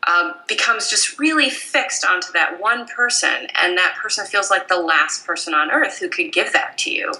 um, 0.07 0.35
becomes 0.47 0.89
just 0.89 1.17
really 1.17 1.49
fixed 1.49 2.05
onto 2.05 2.31
that 2.33 2.59
one 2.61 2.87
person, 2.87 3.47
and 3.61 3.77
that 3.77 3.95
person 4.01 4.25
feels 4.25 4.49
like 4.49 4.67
the 4.67 4.79
last 4.79 5.25
person 5.25 5.53
on 5.53 5.71
earth 5.71 5.97
who 5.99 6.09
could 6.09 6.31
give 6.31 6.53
that 6.53 6.77
to 6.79 6.91
you. 6.91 7.11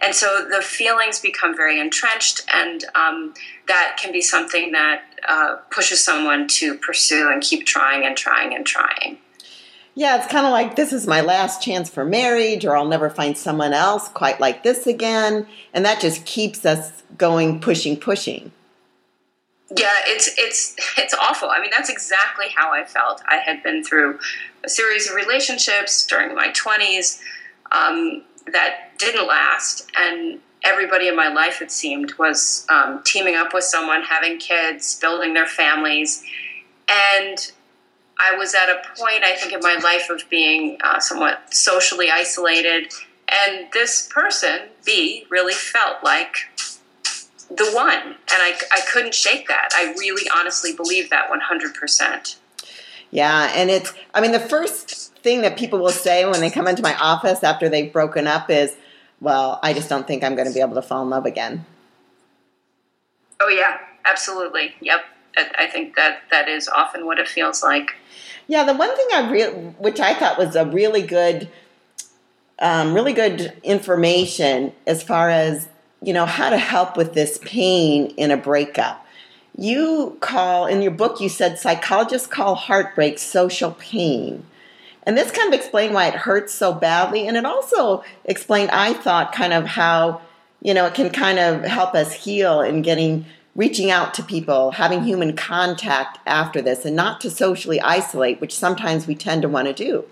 And 0.00 0.14
so 0.14 0.46
the 0.50 0.62
feelings 0.62 1.20
become 1.20 1.54
very 1.54 1.78
entrenched, 1.78 2.42
and 2.52 2.84
um, 2.94 3.34
that 3.68 3.98
can 4.00 4.12
be 4.12 4.20
something 4.20 4.72
that 4.72 5.02
uh, 5.28 5.56
pushes 5.70 6.02
someone 6.02 6.48
to 6.48 6.76
pursue 6.78 7.30
and 7.30 7.42
keep 7.42 7.66
trying 7.66 8.06
and 8.06 8.16
trying 8.16 8.54
and 8.54 8.64
trying. 8.64 9.18
Yeah, 9.94 10.16
it's 10.16 10.32
kind 10.32 10.46
of 10.46 10.52
like 10.52 10.76
this 10.76 10.92
is 10.92 11.06
my 11.06 11.20
last 11.20 11.62
chance 11.62 11.90
for 11.90 12.04
marriage, 12.04 12.64
or 12.64 12.76
I'll 12.76 12.88
never 12.88 13.10
find 13.10 13.36
someone 13.36 13.72
else 13.72 14.08
quite 14.08 14.40
like 14.40 14.62
this 14.62 14.86
again. 14.86 15.46
And 15.74 15.84
that 15.84 16.00
just 16.00 16.24
keeps 16.24 16.64
us 16.64 17.02
going, 17.18 17.60
pushing, 17.60 17.98
pushing. 17.98 18.52
Yeah, 19.76 19.92
it's 20.06 20.36
it's 20.36 20.74
it's 20.98 21.14
awful. 21.14 21.48
I 21.48 21.60
mean, 21.60 21.70
that's 21.70 21.90
exactly 21.90 22.46
how 22.54 22.72
I 22.72 22.84
felt. 22.84 23.22
I 23.28 23.36
had 23.36 23.62
been 23.62 23.84
through 23.84 24.18
a 24.64 24.68
series 24.68 25.08
of 25.08 25.14
relationships 25.14 26.04
during 26.06 26.34
my 26.34 26.50
twenties 26.52 27.20
um, 27.70 28.22
that 28.52 28.98
didn't 28.98 29.26
last, 29.28 29.88
and 29.96 30.40
everybody 30.64 31.08
in 31.08 31.14
my 31.14 31.28
life, 31.28 31.62
it 31.62 31.70
seemed, 31.70 32.14
was 32.18 32.66
um, 32.68 33.02
teaming 33.04 33.36
up 33.36 33.54
with 33.54 33.64
someone, 33.64 34.02
having 34.02 34.38
kids, 34.38 34.98
building 34.98 35.34
their 35.34 35.46
families, 35.46 36.24
and 36.88 37.52
I 38.18 38.36
was 38.36 38.54
at 38.54 38.68
a 38.68 38.82
point, 38.98 39.24
I 39.24 39.34
think, 39.34 39.52
in 39.52 39.60
my 39.60 39.76
life 39.76 40.10
of 40.10 40.28
being 40.28 40.78
uh, 40.82 40.98
somewhat 40.98 41.54
socially 41.54 42.10
isolated. 42.10 42.92
And 43.46 43.68
this 43.72 44.08
person, 44.12 44.62
B, 44.84 45.26
really 45.30 45.54
felt 45.54 46.02
like 46.02 46.36
the 47.50 47.70
one. 47.72 47.98
And 47.98 48.16
I, 48.30 48.54
I 48.72 48.80
couldn't 48.90 49.14
shake 49.14 49.48
that. 49.48 49.70
I 49.74 49.92
really 49.98 50.28
honestly 50.34 50.74
believe 50.74 51.10
that 51.10 51.28
100%. 51.28 52.36
Yeah. 53.10 53.52
And 53.54 53.70
it's, 53.70 53.92
I 54.14 54.20
mean, 54.20 54.32
the 54.32 54.40
first 54.40 55.14
thing 55.16 55.42
that 55.42 55.58
people 55.58 55.80
will 55.80 55.90
say 55.90 56.24
when 56.24 56.40
they 56.40 56.50
come 56.50 56.68
into 56.68 56.82
my 56.82 56.96
office 56.96 57.42
after 57.42 57.68
they've 57.68 57.92
broken 57.92 58.26
up 58.26 58.48
is, 58.50 58.76
well, 59.20 59.58
I 59.62 59.74
just 59.74 59.88
don't 59.88 60.06
think 60.06 60.24
I'm 60.24 60.34
going 60.34 60.48
to 60.48 60.54
be 60.54 60.60
able 60.60 60.74
to 60.76 60.82
fall 60.82 61.02
in 61.02 61.10
love 61.10 61.26
again. 61.26 61.66
Oh, 63.40 63.48
yeah, 63.48 63.78
absolutely. 64.04 64.74
Yep. 64.80 65.00
I 65.36 65.66
think 65.66 65.96
that 65.96 66.22
that 66.30 66.48
is 66.48 66.68
often 66.68 67.06
what 67.06 67.18
it 67.18 67.28
feels 67.28 67.62
like. 67.62 67.96
Yeah, 68.46 68.64
the 68.64 68.74
one 68.74 68.94
thing 68.96 69.06
I 69.12 69.30
re- 69.30 69.52
which 69.78 70.00
I 70.00 70.14
thought 70.14 70.38
was 70.38 70.56
a 70.56 70.66
really 70.66 71.02
good, 71.02 71.48
um, 72.58 72.94
really 72.94 73.12
good 73.12 73.52
information 73.62 74.72
as 74.86 75.02
far 75.02 75.30
as 75.30 75.68
you 76.02 76.12
know 76.12 76.26
how 76.26 76.50
to 76.50 76.58
help 76.58 76.96
with 76.96 77.14
this 77.14 77.38
pain 77.42 78.06
in 78.16 78.30
a 78.30 78.36
breakup. 78.36 79.06
You 79.56 80.16
call 80.20 80.66
in 80.66 80.80
your 80.82 80.92
book. 80.92 81.20
You 81.20 81.28
said 81.28 81.58
psychologists 81.58 82.26
call 82.26 82.54
heartbreak 82.54 83.18
social 83.18 83.72
pain. 83.72 84.44
And 85.04 85.16
this 85.16 85.30
kind 85.30 85.52
of 85.52 85.58
explained 85.58 85.94
why 85.94 86.06
it 86.08 86.14
hurts 86.14 86.54
so 86.54 86.72
badly. 86.72 87.26
And 87.26 87.36
it 87.36 87.44
also 87.44 88.04
explained, 88.24 88.70
I 88.70 88.92
thought, 88.92 89.32
kind 89.32 89.52
of 89.52 89.66
how, 89.66 90.20
you 90.62 90.72
know, 90.74 90.86
it 90.86 90.94
can 90.94 91.10
kind 91.10 91.38
of 91.38 91.64
help 91.64 91.94
us 91.94 92.12
heal 92.12 92.60
in 92.60 92.82
getting 92.82 93.24
reaching 93.56 93.90
out 93.90 94.14
to 94.14 94.22
people, 94.22 94.70
having 94.70 95.02
human 95.02 95.36
contact 95.36 96.18
after 96.26 96.62
this, 96.62 96.84
and 96.84 96.94
not 96.94 97.20
to 97.20 97.30
socially 97.30 97.80
isolate, 97.80 98.40
which 98.40 98.54
sometimes 98.54 99.06
we 99.06 99.14
tend 99.14 99.42
to 99.42 99.48
want 99.48 99.66
to 99.66 99.74
do. 99.74 100.04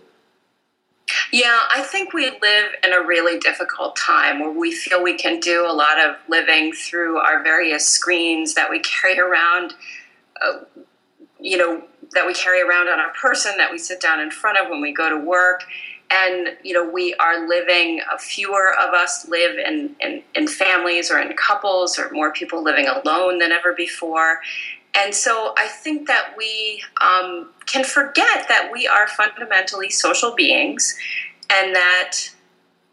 Yeah, 1.32 1.60
I 1.70 1.82
think 1.82 2.12
we 2.12 2.30
live 2.30 2.72
in 2.84 2.92
a 2.92 3.02
really 3.04 3.38
difficult 3.38 3.96
time 3.96 4.40
where 4.40 4.50
we 4.50 4.72
feel 4.72 5.02
we 5.02 5.16
can 5.16 5.40
do 5.40 5.64
a 5.66 5.72
lot 5.72 5.98
of 5.98 6.16
living 6.28 6.72
through 6.72 7.18
our 7.18 7.42
various 7.42 7.86
screens 7.86 8.54
that 8.54 8.70
we 8.70 8.80
carry 8.80 9.18
around, 9.18 9.74
uh, 10.40 10.60
you 11.40 11.56
know, 11.56 11.82
that 12.12 12.26
we 12.26 12.34
carry 12.34 12.62
around 12.62 12.88
on 12.88 12.98
our 12.98 13.12
person, 13.12 13.52
that 13.58 13.70
we 13.70 13.78
sit 13.78 14.00
down 14.00 14.20
in 14.20 14.30
front 14.30 14.58
of 14.58 14.70
when 14.70 14.80
we 14.80 14.92
go 14.92 15.08
to 15.08 15.18
work. 15.18 15.64
And 16.10 16.56
you 16.64 16.72
know 16.72 16.88
we 16.88 17.12
are 17.16 17.46
living 17.46 18.00
uh, 18.10 18.16
fewer 18.16 18.72
of 18.80 18.94
us 18.94 19.28
live 19.28 19.58
in, 19.58 19.94
in, 20.00 20.22
in 20.34 20.48
families 20.48 21.10
or 21.10 21.18
in 21.18 21.36
couples 21.36 21.98
or 21.98 22.10
more 22.12 22.32
people 22.32 22.62
living 22.62 22.88
alone 22.88 23.40
than 23.40 23.52
ever 23.52 23.74
before 23.74 24.40
and 24.98 25.14
so 25.14 25.54
i 25.56 25.66
think 25.66 26.06
that 26.06 26.34
we 26.36 26.82
um, 27.00 27.50
can 27.66 27.84
forget 27.84 28.46
that 28.48 28.70
we 28.72 28.86
are 28.86 29.06
fundamentally 29.08 29.90
social 29.90 30.34
beings 30.34 30.96
and 31.50 31.74
that 31.74 32.30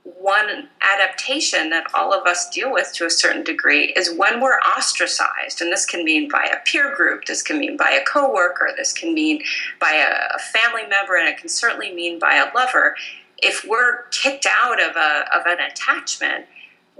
one 0.06 0.70
adaptation 0.82 1.72
that 1.72 1.88
all 1.96 2.14
of 2.14 2.28
us 2.28 2.48
deal 2.52 2.72
with 2.72 2.94
to 2.94 3.06
a 3.06 3.10
certain 3.10 3.44
degree 3.44 3.92
is 3.98 4.14
when 4.16 4.40
we're 4.40 4.60
ostracized. 4.60 5.62
And 5.62 5.72
this 5.72 5.86
can 5.86 6.06
mean 6.06 6.30
by 6.30 6.46
a 6.46 6.64
peer 6.64 6.96
group 6.96 7.26
this 7.26 7.42
can 7.42 7.60
mean 7.60 7.76
by 7.76 7.90
a 7.90 8.06
coworker 8.06 8.70
this 8.78 8.94
can 8.94 9.14
mean 9.14 9.42
by 9.80 9.92
a, 9.92 10.38
family 10.40 10.84
member 10.88 11.16
and 11.18 11.28
it 11.28 11.38
can 11.38 11.50
certainly 11.50 11.94
mean 11.94 12.20
by 12.20 12.36
a 12.36 12.56
lover. 12.56 12.96
If 13.40 13.66
we're 13.68 14.04
kicked 14.10 14.46
out 14.46 14.82
of 14.82 14.96
a 14.96 15.26
of 15.36 15.46
an 15.48 15.60
attachment 15.60 16.46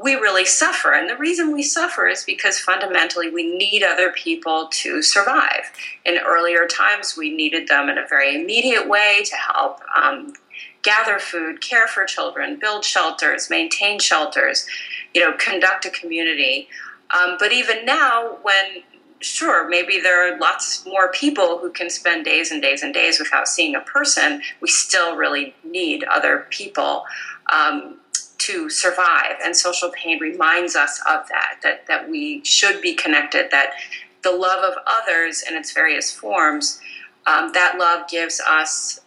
we 0.02 0.16
really 0.16 0.46
suffer. 0.46 0.94
And 0.94 1.10
the 1.10 1.18
reason 1.18 1.54
we 1.54 1.64
suffer 1.64 2.08
is 2.08 2.24
because 2.24 2.60
fundamentally 2.60 3.30
we 3.30 3.58
need 3.58 3.82
other 3.82 4.12
people 4.12 4.68
to 4.72 5.02
survive. 5.02 5.72
In 6.06 6.18
earlier 6.18 6.68
times, 6.68 7.16
we 7.18 7.34
needed 7.34 7.68
them 7.68 7.88
in 7.90 7.98
a 7.98 8.08
very 8.08 8.36
immediate 8.36 8.90
way 8.90 9.24
to 9.26 9.36
help 9.36 9.80
um, 9.96 10.34
gather 10.84 11.18
food, 11.18 11.62
care 11.62 11.88
for 11.88 12.04
children, 12.06 12.60
build 12.60 12.84
shelters, 12.84 13.50
maintain 13.50 14.00
shelters, 14.00 14.68
you 15.14 15.22
know, 15.22 15.34
conduct 15.38 15.86
a 15.86 15.90
community. 15.90 16.68
Um, 17.18 17.38
but 17.40 17.54
even 17.54 17.86
now, 17.86 18.38
when 18.42 18.84
sure, 19.22 19.68
maybe 19.68 20.00
there 20.00 20.32
are 20.32 20.38
lots 20.38 20.86
more 20.86 21.12
people 21.12 21.58
who 21.58 21.72
can 21.72 21.90
spend 21.90 22.26
days 22.26 22.52
and 22.52 22.62
days 22.62 22.84
and 22.84 22.94
days 22.94 23.18
without 23.18 23.48
seeing 23.48 23.76
a 23.76 23.82
person, 23.82 24.42
we 24.62 24.68
still 24.68 25.16
really 25.16 25.56
need 25.64 26.04
other 26.04 26.46
people. 26.50 27.06
Um, 27.52 27.98
to 28.38 28.70
survive 28.70 29.36
and 29.44 29.56
social 29.56 29.90
pain 29.92 30.20
reminds 30.20 30.76
us 30.76 31.00
of 31.08 31.28
that 31.30 31.58
that 31.64 31.88
that 31.88 32.10
we 32.10 32.44
should 32.44 32.82
be 32.82 32.94
connected 32.94 33.50
that 33.52 33.72
the 34.24 34.32
love 34.32 34.64
of 34.64 34.74
others 34.86 35.44
in 35.48 35.56
its 35.56 35.72
various 35.72 36.12
forms 36.12 36.80
um, 37.28 37.52
that 37.54 37.78
love 37.78 38.08
gives 38.10 38.40
us 38.40 39.00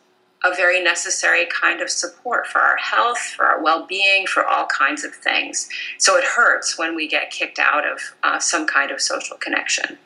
a 0.44 0.54
very 0.54 0.82
necessary 0.82 1.46
kind 1.46 1.80
of 1.80 1.90
support 1.90 2.46
for 2.46 2.60
our 2.60 2.76
health, 2.76 3.18
for 3.18 3.44
our 3.44 3.62
well 3.62 3.86
being, 3.86 4.26
for 4.26 4.46
all 4.46 4.66
kinds 4.66 5.04
of 5.04 5.14
things. 5.14 5.68
So 5.98 6.16
it 6.16 6.24
hurts 6.24 6.78
when 6.78 6.94
we 6.94 7.08
get 7.08 7.30
kicked 7.30 7.58
out 7.58 7.86
of 7.86 7.98
uh, 8.22 8.38
some 8.38 8.66
kind 8.66 8.90
of 8.90 9.00
social 9.00 9.36
connection. 9.36 9.98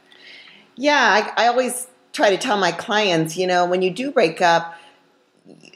Yeah, 0.77 1.33
I, 1.37 1.45
I 1.45 1.47
always 1.49 1.87
try 2.13 2.31
to 2.31 2.39
tell 2.39 2.59
my 2.59 2.73
clients, 2.73 3.37
you 3.37 3.47
know, 3.47 3.67
when 3.67 3.83
you 3.83 3.91
do 3.91 4.11
break 4.11 4.41
up, 4.41 4.75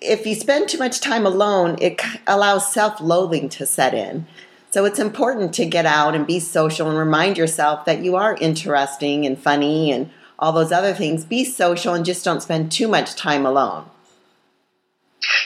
if 0.06 0.26
you 0.26 0.34
spend 0.34 0.68
too 0.68 0.78
much 0.78 1.00
time 1.00 1.26
alone, 1.26 1.76
it 1.80 2.00
allows 2.26 2.72
self 2.72 3.00
loathing 3.00 3.48
to 3.50 3.66
set 3.66 3.94
in. 3.94 4.26
So 4.70 4.84
it's 4.84 4.98
important 4.98 5.54
to 5.54 5.64
get 5.64 5.86
out 5.86 6.14
and 6.14 6.26
be 6.26 6.40
social 6.40 6.88
and 6.88 6.98
remind 6.98 7.38
yourself 7.38 7.84
that 7.86 8.02
you 8.02 8.16
are 8.16 8.36
interesting 8.40 9.24
and 9.24 9.38
funny 9.38 9.90
and 9.90 10.10
all 10.38 10.52
those 10.52 10.72
other 10.72 10.92
things. 10.92 11.24
Be 11.24 11.44
social 11.44 11.94
and 11.94 12.04
just 12.04 12.24
don't 12.24 12.42
spend 12.42 12.72
too 12.72 12.88
much 12.88 13.14
time 13.14 13.46
alone. 13.46 13.88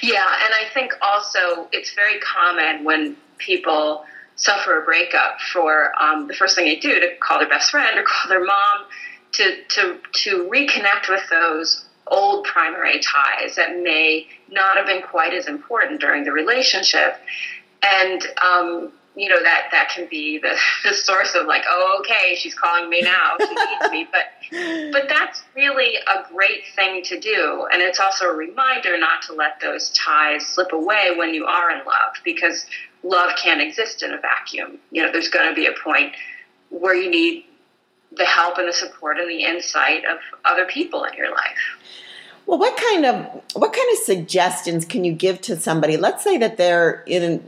Yeah, 0.02 0.26
and 0.44 0.54
I 0.54 0.72
think 0.74 0.94
also 1.00 1.68
it's 1.72 1.94
very 1.94 2.18
common 2.20 2.84
when 2.84 3.16
people 3.38 4.04
suffer 4.36 4.80
a 4.80 4.84
breakup 4.84 5.40
for 5.52 5.92
um, 6.02 6.26
the 6.26 6.34
first 6.34 6.56
thing 6.56 6.64
they 6.64 6.76
do 6.76 6.98
to 6.98 7.14
call 7.20 7.38
their 7.38 7.48
best 7.48 7.70
friend 7.70 7.98
or 7.98 8.02
call 8.06 8.28
their 8.28 8.44
mom 8.44 8.86
to 9.32 9.62
to 9.68 9.98
to 10.12 10.48
reconnect 10.52 11.08
with 11.08 11.22
those 11.30 11.84
old 12.11 12.44
primary 12.44 13.00
ties 13.00 13.56
that 13.56 13.78
may 13.78 14.26
not 14.50 14.76
have 14.76 14.86
been 14.86 15.02
quite 15.02 15.32
as 15.32 15.46
important 15.46 16.00
during 16.00 16.24
the 16.24 16.32
relationship. 16.32 17.16
And 17.82 18.26
um, 18.42 18.92
you 19.16 19.28
know 19.28 19.42
that 19.42 19.68
that 19.72 19.90
can 19.94 20.06
be 20.08 20.38
the, 20.38 20.56
the 20.84 20.94
source 20.94 21.34
of 21.34 21.46
like 21.46 21.64
oh 21.68 22.00
okay 22.00 22.34
she's 22.36 22.54
calling 22.54 22.88
me 22.88 23.02
now. 23.02 23.36
She 23.38 23.46
needs 23.48 23.92
me. 23.92 24.08
But 24.50 24.92
but 24.92 25.08
that's 25.08 25.42
really 25.54 25.96
a 25.96 26.28
great 26.32 26.62
thing 26.74 27.04
to 27.04 27.20
do. 27.20 27.68
And 27.72 27.80
it's 27.80 28.00
also 28.00 28.24
a 28.24 28.34
reminder 28.34 28.98
not 28.98 29.22
to 29.28 29.32
let 29.32 29.61
those 29.61 29.90
ties 29.90 30.44
slip 30.44 30.72
away 30.72 31.14
when 31.16 31.34
you 31.34 31.44
are 31.46 31.70
in 31.70 31.78
love 31.78 32.14
because 32.24 32.66
love 33.04 33.30
can't 33.40 33.61
exist 33.61 34.02
in 34.02 34.12
a 34.12 34.18
vacuum. 34.18 34.78
You 34.90 35.02
know 35.02 35.12
there's 35.12 35.28
going 35.28 35.48
to 35.48 35.54
be 35.54 35.66
a 35.66 35.74
point 35.84 36.14
where 36.70 36.94
you 36.94 37.11
need 37.11 37.44
the 38.20 38.26
help 38.26 38.56
and 38.58 38.68
the 38.68 38.72
support 38.72 39.18
and 39.18 39.28
the 39.28 39.42
insight 39.42 40.04
of 40.04 40.18
other 40.44 40.66
people 40.66 41.02
in 41.04 41.14
your 41.14 41.30
life 41.30 41.76
well 42.46 42.58
what 42.58 42.76
kind 42.76 43.04
of 43.04 43.26
what 43.54 43.72
kind 43.72 43.88
of 43.92 43.98
suggestions 43.98 44.84
can 44.84 45.02
you 45.04 45.12
give 45.12 45.40
to 45.40 45.56
somebody 45.56 45.96
let's 45.96 46.22
say 46.22 46.38
that 46.38 46.56
they're 46.56 47.02
in 47.06 47.42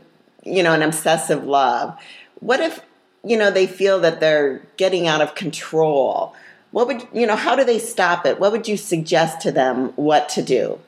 you 0.44 0.62
know, 0.62 0.74
an 0.74 0.82
obsessive 0.82 1.44
love. 1.44 1.98
What 2.40 2.60
if, 2.60 2.80
you 3.24 3.36
know, 3.36 3.50
they 3.50 3.66
feel 3.66 4.00
that 4.00 4.20
they're 4.20 4.62
getting 4.76 5.06
out 5.06 5.20
of 5.20 5.34
control? 5.34 6.34
What 6.72 6.86
would, 6.86 7.06
you 7.12 7.26
know, 7.26 7.36
how 7.36 7.54
do 7.54 7.64
they 7.64 7.78
stop 7.78 8.26
it? 8.26 8.40
What 8.40 8.52
would 8.52 8.66
you 8.66 8.76
suggest 8.76 9.40
to 9.42 9.52
them 9.52 9.92
what 9.96 10.28
to 10.30 10.42
do? 10.42 10.78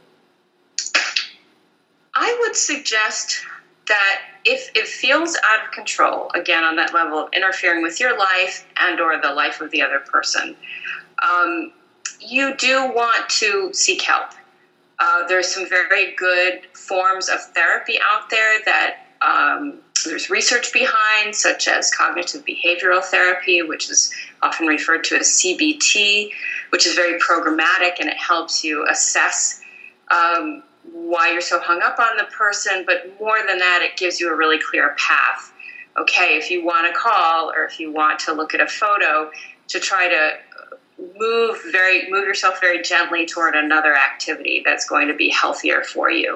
I 2.14 2.36
would 2.42 2.56
suggest 2.56 3.44
that 3.88 4.20
if 4.44 4.70
it 4.74 4.86
feels 4.86 5.36
out 5.44 5.64
of 5.64 5.70
control, 5.72 6.30
again, 6.34 6.64
on 6.64 6.76
that 6.76 6.92
level 6.92 7.18
of 7.18 7.28
interfering 7.32 7.82
with 7.82 7.98
your 7.98 8.16
life 8.16 8.66
and 8.76 9.00
or 9.00 9.18
the 9.20 9.30
life 9.30 9.60
of 9.60 9.70
the 9.70 9.82
other 9.82 9.98
person, 9.98 10.54
um, 11.22 11.72
you 12.20 12.54
do 12.56 12.92
want 12.92 13.28
to 13.28 13.72
seek 13.72 14.02
help. 14.02 14.30
Uh, 14.98 15.26
there's 15.26 15.52
some 15.52 15.68
very 15.68 16.14
good 16.14 16.60
forms 16.74 17.28
of 17.28 17.40
therapy 17.54 17.98
out 18.12 18.30
there 18.30 18.58
that 18.64 18.98
um, 19.22 19.78
there's 20.04 20.28
research 20.28 20.72
behind, 20.72 21.34
such 21.34 21.66
as 21.66 21.90
cognitive 21.90 22.44
behavioral 22.44 23.02
therapy, 23.02 23.62
which 23.62 23.90
is 23.90 24.12
often 24.42 24.66
referred 24.66 25.02
to 25.04 25.16
as 25.18 25.28
CBT, 25.28 26.30
which 26.70 26.86
is 26.86 26.94
very 26.94 27.18
programmatic 27.18 27.94
and 27.98 28.08
it 28.08 28.16
helps 28.16 28.62
you 28.62 28.84
assess 28.88 29.60
um, 30.10 30.62
why 30.92 31.30
you're 31.30 31.40
so 31.40 31.58
hung 31.60 31.82
up 31.82 31.98
on 31.98 32.16
the 32.16 32.24
person. 32.24 32.84
But 32.86 33.18
more 33.20 33.38
than 33.46 33.58
that, 33.58 33.80
it 33.82 33.96
gives 33.96 34.20
you 34.20 34.30
a 34.30 34.36
really 34.36 34.58
clear 34.58 34.94
path. 34.98 35.52
Okay, 35.96 36.36
if 36.36 36.50
you 36.50 36.64
want 36.64 36.92
to 36.92 36.98
call 36.98 37.50
or 37.50 37.64
if 37.64 37.78
you 37.78 37.92
want 37.92 38.18
to 38.20 38.32
look 38.32 38.52
at 38.54 38.60
a 38.60 38.66
photo, 38.66 39.30
to 39.68 39.80
try 39.80 40.08
to 40.08 40.36
move 41.18 41.58
very 41.72 42.08
move 42.10 42.24
yourself 42.24 42.60
very 42.60 42.82
gently 42.82 43.26
toward 43.26 43.54
another 43.54 43.96
activity 43.96 44.62
that's 44.64 44.88
going 44.88 45.08
to 45.08 45.14
be 45.14 45.28
healthier 45.28 45.82
for 45.82 46.08
you 46.08 46.34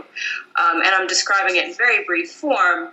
um, 0.59 0.80
and 0.80 0.88
i'm 0.88 1.07
describing 1.07 1.57
it 1.57 1.64
in 1.64 1.74
very 1.74 2.05
brief 2.05 2.30
form 2.32 2.88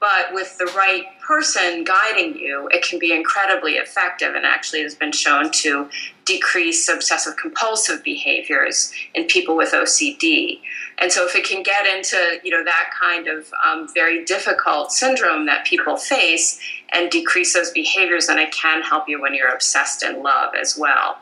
but 0.00 0.32
with 0.32 0.56
the 0.58 0.66
right 0.76 1.04
person 1.26 1.84
guiding 1.84 2.36
you 2.36 2.68
it 2.72 2.82
can 2.82 2.98
be 2.98 3.12
incredibly 3.12 3.72
effective 3.74 4.34
and 4.34 4.46
actually 4.46 4.82
has 4.82 4.94
been 4.94 5.12
shown 5.12 5.50
to 5.50 5.88
decrease 6.24 6.88
obsessive 6.88 7.36
compulsive 7.36 8.02
behaviors 8.02 8.92
in 9.14 9.24
people 9.24 9.56
with 9.56 9.72
ocd 9.72 10.60
and 10.98 11.12
so 11.12 11.26
if 11.26 11.34
it 11.36 11.44
can 11.44 11.62
get 11.62 11.86
into 11.86 12.38
you 12.42 12.50
know 12.50 12.64
that 12.64 12.90
kind 13.00 13.28
of 13.28 13.52
um, 13.64 13.88
very 13.94 14.24
difficult 14.24 14.92
syndrome 14.92 15.46
that 15.46 15.64
people 15.64 15.96
face 15.96 16.60
and 16.90 17.10
decrease 17.10 17.54
those 17.54 17.70
behaviors, 17.70 18.26
then 18.26 18.38
it 18.38 18.52
can 18.52 18.82
help 18.82 19.08
you 19.08 19.20
when 19.20 19.34
you're 19.34 19.52
obsessed 19.52 20.02
in 20.02 20.22
love 20.22 20.54
as 20.54 20.76
well. 20.76 21.18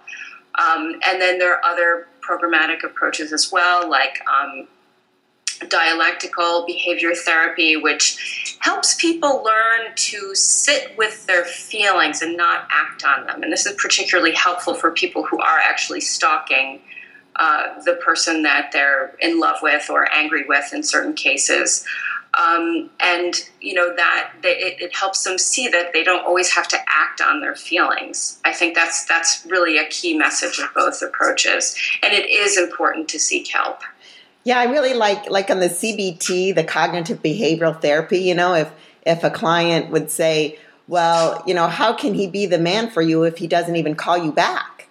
Um, 0.57 1.01
and 1.07 1.21
then 1.21 1.39
there 1.39 1.55
are 1.55 1.65
other 1.65 2.07
programmatic 2.27 2.83
approaches 2.85 3.33
as 3.33 3.53
well, 3.53 3.89
like 3.89 4.21
um, 4.29 4.67
dialectical 5.69 6.65
behavior 6.67 7.15
therapy, 7.15 7.77
which 7.77 8.57
helps 8.61 8.95
people 8.95 9.43
learn 9.45 9.95
to 9.95 10.35
sit 10.35 10.97
with 10.97 11.27
their 11.27 11.45
feelings 11.45 12.23
and 12.23 12.37
not 12.37 12.67
act 12.71 13.05
on 13.05 13.27
them. 13.27 13.43
And 13.43 13.53
this 13.53 13.67
is 13.67 13.75
particularly 13.81 14.33
helpful 14.33 14.75
for 14.75 14.91
people 14.91 15.25
who 15.25 15.39
are 15.39 15.59
actually 15.59 16.01
stalking 16.01 16.81
uh, 17.37 17.83
the 17.85 17.95
person 17.95 18.43
that 18.43 18.71
they're 18.73 19.15
in 19.21 19.39
love 19.39 19.57
with 19.63 19.91
or 19.91 20.11
angry 20.13 20.45
with 20.49 20.73
in 20.73 20.83
certain 20.83 21.15
cases. 21.15 21.85
Um, 22.39 22.91
and 23.01 23.35
you 23.63 23.73
know 23.73 23.95
that 23.97 24.33
they, 24.43 24.57
it, 24.57 24.81
it, 24.81 24.95
helps 24.95 25.25
them 25.25 25.39
see 25.39 25.69
that 25.69 25.95
they 25.95 26.05
don't 26.05 26.27
always 26.27 26.51
have 26.53 26.69
to 26.69 26.79
act 26.87 27.23
on 27.23 27.41
their 27.41 27.55
feelings. 27.55 28.39
I 28.45 28.53
think 28.53 28.75
that's 28.75 29.07
that's 29.07 29.47
really 29.47 29.79
a 29.79 29.87
key 29.89 30.19
message 30.19 30.59
of 30.59 30.69
both 30.75 31.01
approaches, 31.01 31.75
and 32.03 32.13
it 32.13 32.29
is 32.29 32.59
important 32.59 33.09
to 33.09 33.19
seek 33.19 33.49
help. 33.49 33.81
Yeah, 34.47 34.61
I 34.61 34.67
really 34.67 34.95
like 34.95 35.29
like 35.29 35.51
on 35.51 35.59
the 35.59 35.67
CBT, 35.67 36.55
the 36.55 36.63
cognitive 36.63 37.21
behavioral 37.21 37.83
therapy. 37.83 38.21
You 38.21 38.37
know, 38.37 38.55
if 38.55 38.71
if 39.05 39.25
a 39.25 39.31
client 39.31 39.91
would 39.91 40.09
say, 40.09 40.57
"Well, 40.87 41.43
you 41.49 41.53
know, 41.53 41.67
how 41.67 41.93
can 41.93 42.15
he 42.15 42.29
be 42.29 42.47
the 42.47 42.59
man 42.59 42.89
for 42.89 43.03
you 43.03 43.25
if 43.25 43.39
he 43.39 43.49
doesn't 43.49 43.75
even 43.75 43.97
call 43.97 44.17
you 44.17 44.31
back?" 44.31 44.87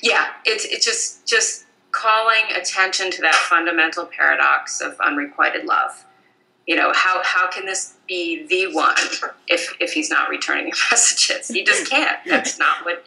Yeah, 0.00 0.28
it's 0.44 0.64
it's 0.64 0.84
just 0.84 1.26
just 1.26 1.66
calling 1.90 2.44
attention 2.54 3.10
to 3.10 3.22
that 3.22 3.34
fundamental 3.34 4.06
paradox 4.06 4.80
of 4.80 4.94
unrequited 5.00 5.64
love 5.64 6.04
you 6.66 6.76
know 6.76 6.92
how 6.94 7.22
how 7.24 7.48
can 7.48 7.64
this 7.64 7.94
be 8.06 8.46
the 8.48 8.66
one 8.74 8.94
if 9.48 9.74
if 9.80 9.92
he's 9.92 10.10
not 10.10 10.28
returning 10.28 10.66
your 10.66 10.76
messages 10.90 11.48
he 11.48 11.64
just 11.64 11.88
can't 11.88 12.18
that's 12.26 12.58
not 12.58 12.84
what 12.84 13.02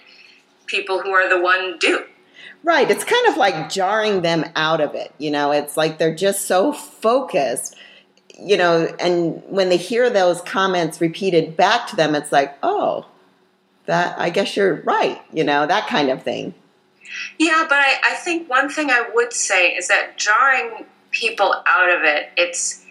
people 0.66 1.00
who 1.02 1.12
are 1.12 1.30
the 1.30 1.40
one 1.40 1.78
do 1.78 2.04
right 2.64 2.90
it's 2.90 3.04
kind 3.04 3.28
of 3.28 3.38
like 3.38 3.70
jarring 3.70 4.22
them 4.22 4.46
out 4.56 4.82
of 4.82 4.96
it 4.96 5.14
you 5.18 5.32
know 5.32 5.52
it's 5.52 5.78
like 5.78 5.98
they're 5.98 6.16
just 6.16 6.46
so 6.46 6.72
focused 6.74 7.76
you 8.38 8.58
know 8.58 8.94
and 9.00 9.42
when 9.48 9.70
they 9.70 9.78
hear 9.78 10.10
those 10.10 10.42
comments 10.42 11.02
repeated 11.02 11.56
back 11.56 11.88
to 11.88 11.96
them 11.96 12.16
it's 12.16 12.32
like 12.32 12.58
oh 12.64 13.06
that 13.86 14.18
i 14.20 14.30
guess 14.30 14.56
you're 14.56 14.82
right 14.82 15.22
you 15.34 15.44
know 15.44 15.66
that 15.66 15.88
kind 15.88 16.10
of 16.10 16.24
thing 16.24 16.54
yeah 17.38 17.66
but 17.68 17.80
i, 17.80 17.96
I 18.04 18.14
think 18.16 18.50
one 18.50 18.70
thing 18.70 18.90
i 18.90 19.10
would 19.14 19.34
say 19.34 19.72
is 19.72 19.88
that 19.88 20.18
jarring 20.18 20.86
people 21.12 21.54
out 21.66 21.90
of 21.90 22.04
it 22.04 22.30
it's 22.38 22.86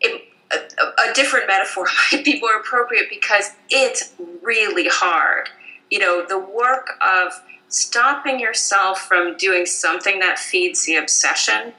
it, 0.00 0.22
a, 0.52 1.10
a 1.10 1.14
different 1.14 1.46
metaphor 1.46 1.86
might 2.12 2.24
be 2.24 2.40
more 2.40 2.56
appropriate 2.58 3.06
because 3.10 3.52
it's 3.70 4.12
really 4.42 4.88
hard. 4.88 5.48
You 5.90 5.98
know, 6.00 6.24
the 6.26 6.38
work 6.38 6.90
of 7.00 7.32
stopping 7.68 8.40
yourself 8.40 9.00
from 9.00 9.36
doing 9.36 9.66
something 9.66 10.18
that 10.20 10.38
feeds 10.38 10.84
the 10.86 10.96
obsession 10.96 11.72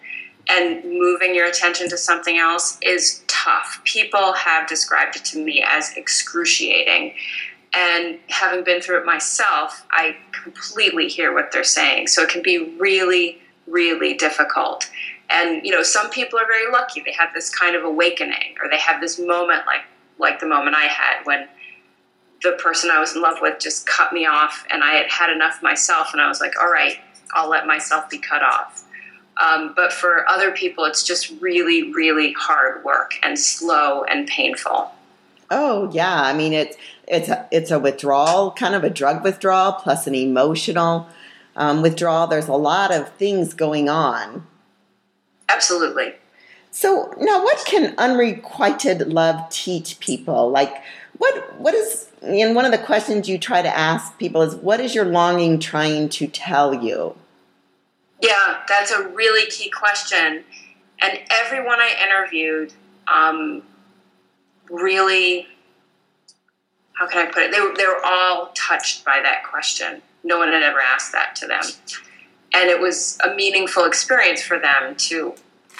and 0.50 0.84
moving 0.84 1.36
your 1.36 1.48
attention 1.48 1.90
to 1.90 1.98
something 1.98 2.38
else 2.38 2.78
is 2.82 3.24
tough. 3.28 3.82
People 3.84 4.34
have 4.34 4.68
described 4.68 5.16
it 5.16 5.26
to 5.26 5.44
me 5.44 5.64
as 5.66 5.92
excruciating. 5.98 7.14
And 7.76 8.20
having 8.30 8.64
been 8.64 8.82
through 8.82 9.00
it 9.00 9.06
myself, 9.06 9.86
I 9.92 10.16
completely 10.44 11.10
hear 11.10 11.34
what 11.34 11.52
they're 11.52 11.64
saying. 11.64 12.08
So 12.08 12.24
it 12.24 12.30
can 12.30 12.42
be 12.42 12.76
really, 12.80 13.42
really 13.68 14.14
difficult. 14.14 14.90
And 15.30 15.66
you 15.66 15.72
know, 15.74 15.84
some 15.84 16.10
people 16.10 16.40
are 16.40 16.48
very 16.48 16.72
lucky; 16.72 17.02
they 17.02 17.12
have 17.12 17.34
this 17.34 17.54
kind 17.54 17.76
of 17.76 17.84
awakening, 17.84 18.56
or 18.64 18.70
they 18.70 18.78
have 18.78 19.02
this 19.02 19.20
moment 19.20 19.66
like 19.66 19.82
like 20.18 20.40
the 20.40 20.48
moment 20.48 20.76
I 20.76 20.86
had 20.86 21.26
when 21.26 21.48
the 22.44 22.54
person 22.54 22.90
I 22.92 23.00
was 23.00 23.16
in 23.16 23.22
love 23.22 23.38
with 23.42 23.60
just 23.60 23.88
cut 23.88 24.14
me 24.14 24.26
off, 24.26 24.66
and 24.72 24.84
I 24.84 24.94
had 24.94 25.10
had 25.10 25.30
enough 25.32 25.62
myself, 25.62 26.10
and 26.14 26.22
I 26.22 26.28
was 26.28 26.40
like, 26.40 26.54
all 26.62 26.70
right, 26.70 26.98
I'll 27.34 27.50
let 27.50 27.66
myself 27.68 28.10
be 28.10 28.18
cut 28.18 28.44
off. 28.44 28.84
Um, 29.38 29.74
but 29.76 29.94
for 29.94 30.28
other 30.30 30.52
people, 30.52 30.86
it's 30.86 31.04
just 31.04 31.32
really, 31.42 31.94
really 31.94 32.34
hard 32.34 32.84
work 32.84 33.16
and 33.24 33.38
slow 33.38 34.04
and 34.04 34.28
painful. 34.28 34.92
Oh 35.50 35.90
yeah, 35.94 36.22
I 36.22 36.34
mean 36.34 36.54
it's 36.54 36.76
it's 37.08 37.30
a, 37.30 37.48
it's 37.52 37.72
a 37.72 37.80
withdrawal, 37.80 38.52
kind 38.52 38.76
of 38.76 38.84
a 38.84 38.90
drug 38.90 39.24
withdrawal, 39.24 39.74
plus 39.74 40.08
an 40.08 40.16
emotional 40.16 41.08
um, 41.56 41.82
withdrawal. 41.82 42.28
There's 42.28 42.48
a 42.48 42.54
lot 42.54 42.94
of 42.94 43.10
things 43.14 43.54
going 43.54 43.88
on 43.88 44.46
Absolutely. 45.50 46.14
So 46.72 47.14
now, 47.20 47.44
what 47.44 47.66
can 47.66 47.96
unrequited 47.98 49.12
love 49.12 49.50
teach 49.50 50.00
people? 50.00 50.50
Like, 50.50 50.84
what 51.18 51.60
what 51.60 51.74
is? 51.74 52.10
And 52.22 52.56
one 52.56 52.66
of 52.66 52.72
the 52.72 52.78
questions 52.78 53.30
you 53.30 53.38
try 53.38 53.62
to 53.62 53.78
ask 53.78 54.18
people 54.18 54.42
is, 54.42 54.56
what 54.56 54.80
is 54.80 54.96
your 54.96 55.06
longing 55.06 55.60
trying 55.60 56.10
to 56.10 56.28
tell 56.28 56.84
you? 56.84 57.16
Yeah, 58.22 58.62
that's 58.68 58.92
a 58.92 59.08
really 59.10 59.50
key 59.50 59.70
question. 59.70 60.44
And 61.00 61.20
everyone 61.30 61.80
I 61.80 61.96
interviewed 62.04 62.74
um, 63.08 63.62
really, 64.70 65.48
how 66.94 67.08
can 67.08 67.28
I 67.28 67.32
put 67.32 67.44
it? 67.44 67.52
They 67.52 67.60
were, 67.60 67.76
they 67.76 67.86
were 67.86 68.02
all 68.04 68.52
touched 68.56 69.06
by 69.06 69.20
that 69.22 69.44
question. 69.44 70.02
No 70.24 70.40
one 70.40 70.52
had 70.52 70.64
ever 70.64 70.80
asked 70.80 71.12
that 71.12 71.36
to 71.38 71.48
them 71.48 71.62
and 72.54 72.70
it 72.70 72.80
was 72.80 73.18
a 73.24 73.34
meaningful 73.36 73.86
experience 73.86 74.42
for 74.42 74.60
them 74.60 74.96
to 74.96 75.34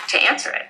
to 0.10 0.18
answer 0.18 0.52
it. 0.52 0.68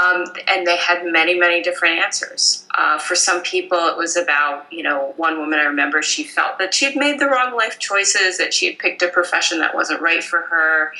Um, 0.00 0.24
and 0.48 0.66
they 0.66 0.76
had 0.76 1.04
many, 1.04 1.38
many 1.38 1.62
different 1.62 1.98
answers. 1.98 2.64
Uh, 2.76 2.98
for 2.98 3.14
some 3.14 3.42
people, 3.42 3.78
it 3.88 3.96
was 3.96 4.16
about, 4.16 4.72
you 4.72 4.82
know, 4.82 5.12
one 5.16 5.38
woman 5.38 5.58
I 5.58 5.64
remember, 5.64 6.00
she 6.00 6.24
felt 6.24 6.58
that 6.58 6.72
she 6.72 6.86
had 6.86 6.96
made 6.96 7.20
the 7.20 7.26
wrong 7.26 7.54
life 7.54 7.78
choices, 7.78 8.38
that 8.38 8.54
she 8.54 8.66
had 8.66 8.78
picked 8.78 9.02
a 9.02 9.08
profession 9.08 9.58
that 9.58 9.74
wasn't 9.74 10.00
right 10.00 10.24
for 10.24 10.42
her 10.42 10.92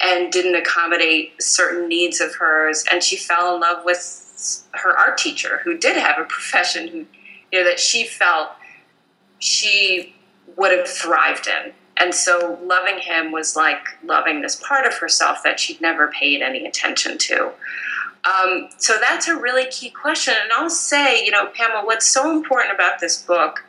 and 0.00 0.32
didn't 0.32 0.54
accommodate 0.54 1.42
certain 1.42 1.88
needs 1.88 2.20
of 2.20 2.34
hers. 2.36 2.84
And 2.90 3.02
she 3.02 3.16
fell 3.16 3.54
in 3.54 3.60
love 3.60 3.84
with 3.84 4.24
her 4.72 4.96
art 4.96 5.18
teacher 5.18 5.60
who 5.64 5.76
did 5.76 5.96
have 5.96 6.18
a 6.18 6.24
profession 6.24 6.88
who 6.88 6.98
you 7.50 7.60
know 7.60 7.64
that 7.64 7.80
she 7.80 8.04
felt 8.06 8.50
she 9.38 10.14
would 10.56 10.76
have 10.76 10.88
thrived 10.88 11.48
in 11.48 11.72
and 11.96 12.14
so 12.14 12.58
loving 12.62 12.98
him 12.98 13.32
was 13.32 13.56
like 13.56 13.84
loving 14.04 14.40
this 14.40 14.56
part 14.56 14.86
of 14.86 14.94
herself 14.94 15.42
that 15.42 15.58
she'd 15.58 15.80
never 15.80 16.08
paid 16.08 16.40
any 16.40 16.66
attention 16.66 17.18
to 17.18 17.50
um, 18.28 18.68
so 18.76 18.98
that's 19.00 19.28
a 19.28 19.36
really 19.36 19.66
key 19.70 19.90
question 19.90 20.34
and 20.42 20.52
i'll 20.52 20.68
say 20.68 21.24
you 21.24 21.30
know 21.30 21.46
pamela 21.54 21.84
what's 21.84 22.06
so 22.06 22.30
important 22.30 22.74
about 22.74 23.00
this 23.00 23.22
book 23.22 23.64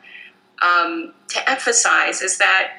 um, 0.62 1.14
to 1.28 1.50
emphasize 1.50 2.20
is 2.20 2.38
that 2.38 2.72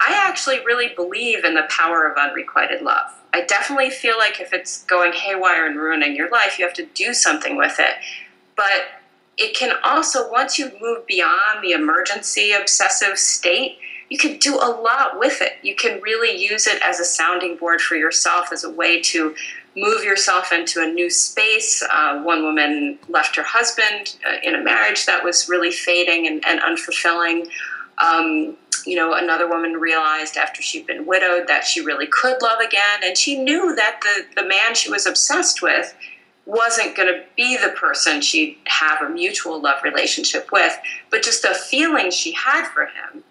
I 0.00 0.12
actually 0.12 0.64
really 0.64 0.88
believe 0.94 1.44
in 1.44 1.54
the 1.54 1.66
power 1.68 2.04
of 2.04 2.16
unrequited 2.16 2.82
love. 2.82 3.10
I 3.32 3.42
definitely 3.42 3.90
feel 3.90 4.18
like 4.18 4.40
if 4.40 4.52
it's 4.52 4.84
going 4.84 5.12
haywire 5.12 5.66
and 5.66 5.76
ruining 5.76 6.14
your 6.14 6.30
life, 6.30 6.58
you 6.58 6.64
have 6.64 6.74
to 6.74 6.86
do 6.94 7.14
something 7.14 7.56
with 7.56 7.76
it. 7.78 7.96
But 8.54 9.00
it 9.36 9.56
can 9.56 9.76
also, 9.82 10.30
once 10.30 10.58
you 10.58 10.70
move 10.80 11.06
beyond 11.06 11.62
the 11.62 11.72
emergency 11.72 12.52
obsessive 12.52 13.18
state, 13.18 13.78
you 14.08 14.18
can 14.18 14.38
do 14.38 14.56
a 14.56 14.70
lot 14.70 15.18
with 15.18 15.40
it. 15.40 15.54
You 15.62 15.74
can 15.74 16.00
really 16.02 16.36
use 16.36 16.66
it 16.66 16.80
as 16.84 17.00
a 17.00 17.04
sounding 17.04 17.56
board 17.56 17.80
for 17.80 17.96
yourself, 17.96 18.52
as 18.52 18.62
a 18.62 18.70
way 18.70 19.00
to 19.02 19.34
move 19.76 20.04
yourself 20.04 20.52
into 20.52 20.80
a 20.80 20.86
new 20.86 21.10
space. 21.10 21.82
Uh, 21.90 22.22
one 22.22 22.42
woman 22.42 22.98
left 23.08 23.36
her 23.36 23.42
husband 23.42 24.16
uh, 24.26 24.36
in 24.42 24.54
a 24.54 24.62
marriage 24.62 25.06
that 25.06 25.24
was 25.24 25.48
really 25.48 25.70
fading 25.70 26.26
and, 26.26 26.44
and 26.46 26.60
unfulfilling. 26.60 27.48
Um, 27.98 28.56
you 28.86 28.96
know, 28.96 29.14
another 29.14 29.48
woman 29.48 29.74
realized 29.74 30.36
after 30.36 30.62
she'd 30.62 30.86
been 30.86 31.06
widowed 31.06 31.48
that 31.48 31.64
she 31.64 31.80
really 31.80 32.06
could 32.06 32.40
love 32.42 32.60
again, 32.60 33.00
and 33.04 33.16
she 33.16 33.38
knew 33.38 33.74
that 33.74 34.00
the, 34.02 34.42
the 34.42 34.48
man 34.48 34.74
she 34.74 34.90
was 34.90 35.06
obsessed 35.06 35.62
with 35.62 35.94
wasn't 36.46 36.94
going 36.94 37.08
to 37.08 37.24
be 37.36 37.56
the 37.56 37.70
person 37.70 38.20
she'd 38.20 38.58
have 38.66 39.00
a 39.00 39.08
mutual 39.08 39.60
love 39.60 39.82
relationship 39.82 40.52
with, 40.52 40.78
but 41.10 41.22
just 41.22 41.42
the 41.42 41.54
feelings 41.54 42.14
she 42.14 42.32
had 42.32 42.66
for 42.68 42.86
him 42.86 43.24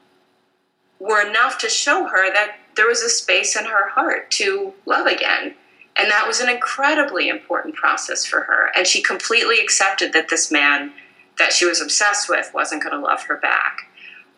were 0.99 1.21
enough 1.21 1.57
to 1.59 1.69
show 1.69 2.07
her 2.07 2.33
that 2.33 2.55
there 2.75 2.87
was 2.87 3.01
a 3.01 3.09
space 3.09 3.55
in 3.55 3.65
her 3.65 3.89
heart 3.89 4.31
to 4.31 4.73
love 4.85 5.05
again. 5.05 5.53
And 5.97 6.09
that 6.09 6.27
was 6.27 6.39
an 6.39 6.49
incredibly 6.49 7.29
important 7.29 7.75
process 7.75 8.25
for 8.25 8.41
her. 8.41 8.71
And 8.75 8.87
she 8.87 9.01
completely 9.01 9.59
accepted 9.59 10.13
that 10.13 10.29
this 10.29 10.51
man 10.51 10.91
that 11.37 11.51
she 11.51 11.65
was 11.65 11.81
obsessed 11.81 12.29
with 12.29 12.51
wasn't 12.53 12.83
going 12.83 12.95
to 12.95 13.01
love 13.01 13.23
her 13.23 13.37
back. 13.37 13.89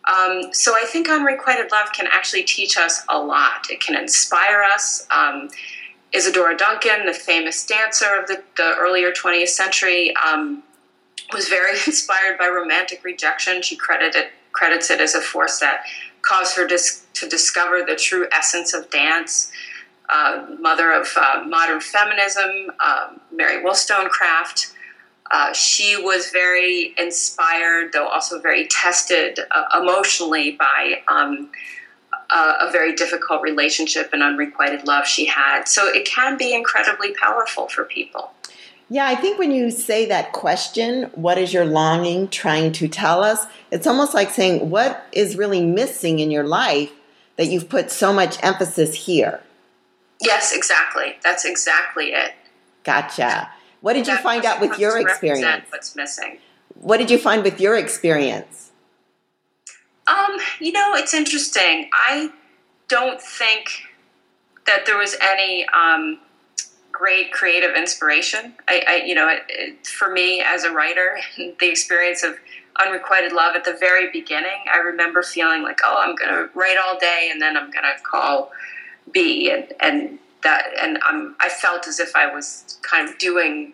Um, 0.06 0.52
so 0.52 0.74
I 0.74 0.84
think 0.84 1.08
unrequited 1.08 1.72
love 1.72 1.92
can 1.92 2.06
actually 2.10 2.44
teach 2.44 2.76
us 2.76 3.04
a 3.08 3.18
lot. 3.18 3.66
It 3.70 3.80
can 3.80 3.96
inspire 3.96 4.62
us. 4.62 5.06
Um, 5.10 5.48
Isadora 6.12 6.56
Duncan, 6.56 7.06
the 7.06 7.12
famous 7.12 7.66
dancer 7.66 8.14
of 8.18 8.28
the, 8.28 8.42
the 8.56 8.76
earlier 8.78 9.12
20th 9.12 9.48
century, 9.48 10.14
um, 10.16 10.62
was 11.32 11.48
very 11.48 11.72
inspired 11.86 12.38
by 12.38 12.48
romantic 12.48 13.04
rejection. 13.04 13.62
She 13.62 13.76
credited, 13.76 14.26
credits 14.52 14.90
it 14.90 15.00
as 15.00 15.14
a 15.14 15.20
force 15.20 15.58
that 15.58 15.84
caused 16.22 16.56
her 16.56 16.66
to 16.66 17.28
discover 17.28 17.82
the 17.86 17.96
true 17.96 18.28
essence 18.32 18.74
of 18.74 18.90
dance. 18.90 19.50
Uh, 20.08 20.46
mother 20.60 20.92
of 20.92 21.08
uh, 21.16 21.42
modern 21.46 21.80
feminism, 21.80 22.70
uh, 22.80 23.08
Mary 23.32 23.62
Wollstonecraft. 23.62 24.72
Uh, 25.30 25.52
she 25.52 25.96
was 25.96 26.30
very 26.30 26.94
inspired, 26.96 27.92
though 27.92 28.06
also 28.06 28.40
very 28.40 28.68
tested 28.68 29.40
uh, 29.50 29.80
emotionally 29.80 30.52
by 30.52 31.02
um, 31.08 31.50
a, 32.30 32.68
a, 32.68 32.70
very 32.70 32.94
difficult 32.94 33.42
relationship 33.42 34.10
and 34.12 34.22
unrequited 34.22 34.86
love 34.86 35.04
she 35.06 35.26
had. 35.26 35.64
So 35.64 35.88
it 35.88 36.06
can 36.06 36.36
be 36.36 36.54
incredibly 36.54 37.12
powerful 37.14 37.66
for 37.66 37.84
people. 37.84 38.30
Yeah, 38.88 39.06
I 39.06 39.16
think 39.16 39.38
when 39.38 39.50
you 39.50 39.72
say 39.72 40.06
that 40.06 40.30
question, 40.32 41.10
what 41.14 41.38
is 41.38 41.52
your 41.52 41.64
longing 41.64 42.28
trying 42.28 42.70
to 42.72 42.86
tell 42.86 43.24
us? 43.24 43.44
It's 43.72 43.86
almost 43.86 44.14
like 44.14 44.30
saying, 44.30 44.70
what 44.70 45.06
is 45.10 45.36
really 45.36 45.64
missing 45.64 46.20
in 46.20 46.30
your 46.30 46.44
life 46.44 46.92
that 47.34 47.46
you've 47.46 47.68
put 47.68 47.90
so 47.90 48.12
much 48.12 48.42
emphasis 48.44 48.94
here? 48.94 49.40
Yes, 50.20 50.54
exactly. 50.54 51.16
That's 51.22 51.44
exactly 51.44 52.12
it. 52.12 52.32
Gotcha. 52.84 53.50
What 53.80 53.92
did 53.92 54.06
you 54.06 54.16
find 54.18 54.44
out 54.44 54.60
with 54.60 54.78
your 54.78 54.98
experience? 54.98 55.66
What's 55.70 55.94
missing? 55.94 56.38
What 56.74 56.98
did 56.98 57.10
you 57.10 57.18
find 57.18 57.42
with 57.42 57.60
your 57.60 57.76
experience? 57.76 58.70
Um, 60.06 60.38
you 60.60 60.72
know, 60.72 60.94
it's 60.94 61.14
interesting. 61.14 61.90
I 61.92 62.30
don't 62.88 63.20
think 63.20 63.68
that 64.66 64.86
there 64.86 64.96
was 64.96 65.16
any 65.20 65.66
um, 65.68 66.18
great 66.92 67.32
creative 67.32 67.74
inspiration. 67.74 68.54
I, 68.68 68.84
I 68.86 68.96
you 69.04 69.14
know, 69.14 69.28
it, 69.28 69.42
it, 69.48 69.86
for 69.86 70.10
me 70.10 70.42
as 70.44 70.64
a 70.64 70.70
writer, 70.70 71.18
the 71.36 71.68
experience 71.68 72.22
of 72.22 72.36
unrequited 72.78 73.32
love 73.32 73.56
at 73.56 73.64
the 73.64 73.76
very 73.78 74.10
beginning, 74.10 74.64
I 74.72 74.78
remember 74.78 75.22
feeling 75.22 75.62
like, 75.62 75.80
oh, 75.84 75.96
I'm 75.98 76.14
going 76.14 76.30
to 76.30 76.50
write 76.54 76.76
all 76.76 76.98
day 76.98 77.30
and 77.32 77.40
then 77.40 77.56
I'm 77.56 77.70
going 77.70 77.84
to 77.84 78.02
call 78.02 78.52
B 79.12 79.50
and, 79.50 79.72
and 79.80 80.18
that 80.42 80.66
and 80.80 80.98
I 81.40 81.48
felt 81.48 81.88
as 81.88 81.98
if 81.98 82.14
I 82.14 82.32
was 82.32 82.78
kind 82.82 83.08
of 83.08 83.18
doing 83.18 83.72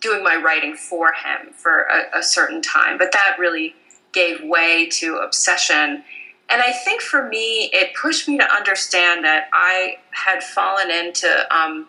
doing 0.00 0.22
my 0.22 0.36
writing 0.36 0.74
for 0.74 1.12
him 1.12 1.52
for 1.52 1.82
a, 1.82 2.18
a 2.18 2.22
certain 2.22 2.62
time, 2.62 2.98
but 2.98 3.12
that 3.12 3.36
really 3.38 3.74
gave 4.12 4.42
way 4.42 4.86
to 4.86 5.16
obsession. 5.16 6.04
And 6.50 6.62
I 6.62 6.72
think 6.72 7.02
for 7.02 7.28
me, 7.28 7.68
it 7.72 7.94
pushed 7.94 8.26
me 8.28 8.38
to 8.38 8.54
understand 8.54 9.24
that 9.24 9.48
I 9.52 9.98
had 10.10 10.42
fallen 10.42 10.90
into 10.90 11.28
um, 11.54 11.88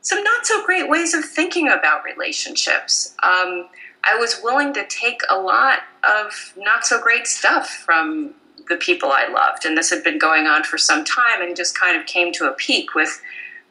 some 0.00 0.22
not 0.24 0.46
so 0.46 0.64
great 0.64 0.88
ways 0.88 1.14
of 1.14 1.24
thinking 1.24 1.68
about 1.68 2.02
relationships. 2.02 3.14
Um, 3.22 3.68
I 4.02 4.16
was 4.16 4.40
willing 4.42 4.72
to 4.74 4.84
take 4.86 5.20
a 5.30 5.38
lot 5.38 5.80
of 6.02 6.54
not 6.56 6.84
so 6.84 7.00
great 7.00 7.26
stuff 7.26 7.68
from 7.68 8.34
the 8.68 8.76
people 8.76 9.10
I 9.12 9.28
loved, 9.28 9.64
and 9.64 9.76
this 9.76 9.90
had 9.90 10.02
been 10.02 10.18
going 10.18 10.46
on 10.46 10.64
for 10.64 10.78
some 10.78 11.04
time, 11.04 11.42
and 11.42 11.56
just 11.56 11.78
kind 11.78 11.98
of 11.98 12.06
came 12.06 12.32
to 12.32 12.46
a 12.46 12.52
peak 12.52 12.94
with 12.94 13.20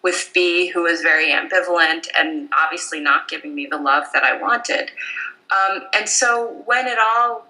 with 0.03 0.31
B, 0.33 0.67
who 0.67 0.83
was 0.83 1.01
very 1.01 1.31
ambivalent 1.31 2.07
and 2.19 2.49
obviously 2.61 2.99
not 2.99 3.29
giving 3.29 3.55
me 3.55 3.65
the 3.65 3.77
love 3.77 4.03
that 4.13 4.23
I 4.23 4.39
wanted. 4.39 4.91
Um, 5.49 5.83
and 5.95 6.09
so 6.09 6.61
when 6.65 6.87
it 6.87 6.97
all 6.99 7.47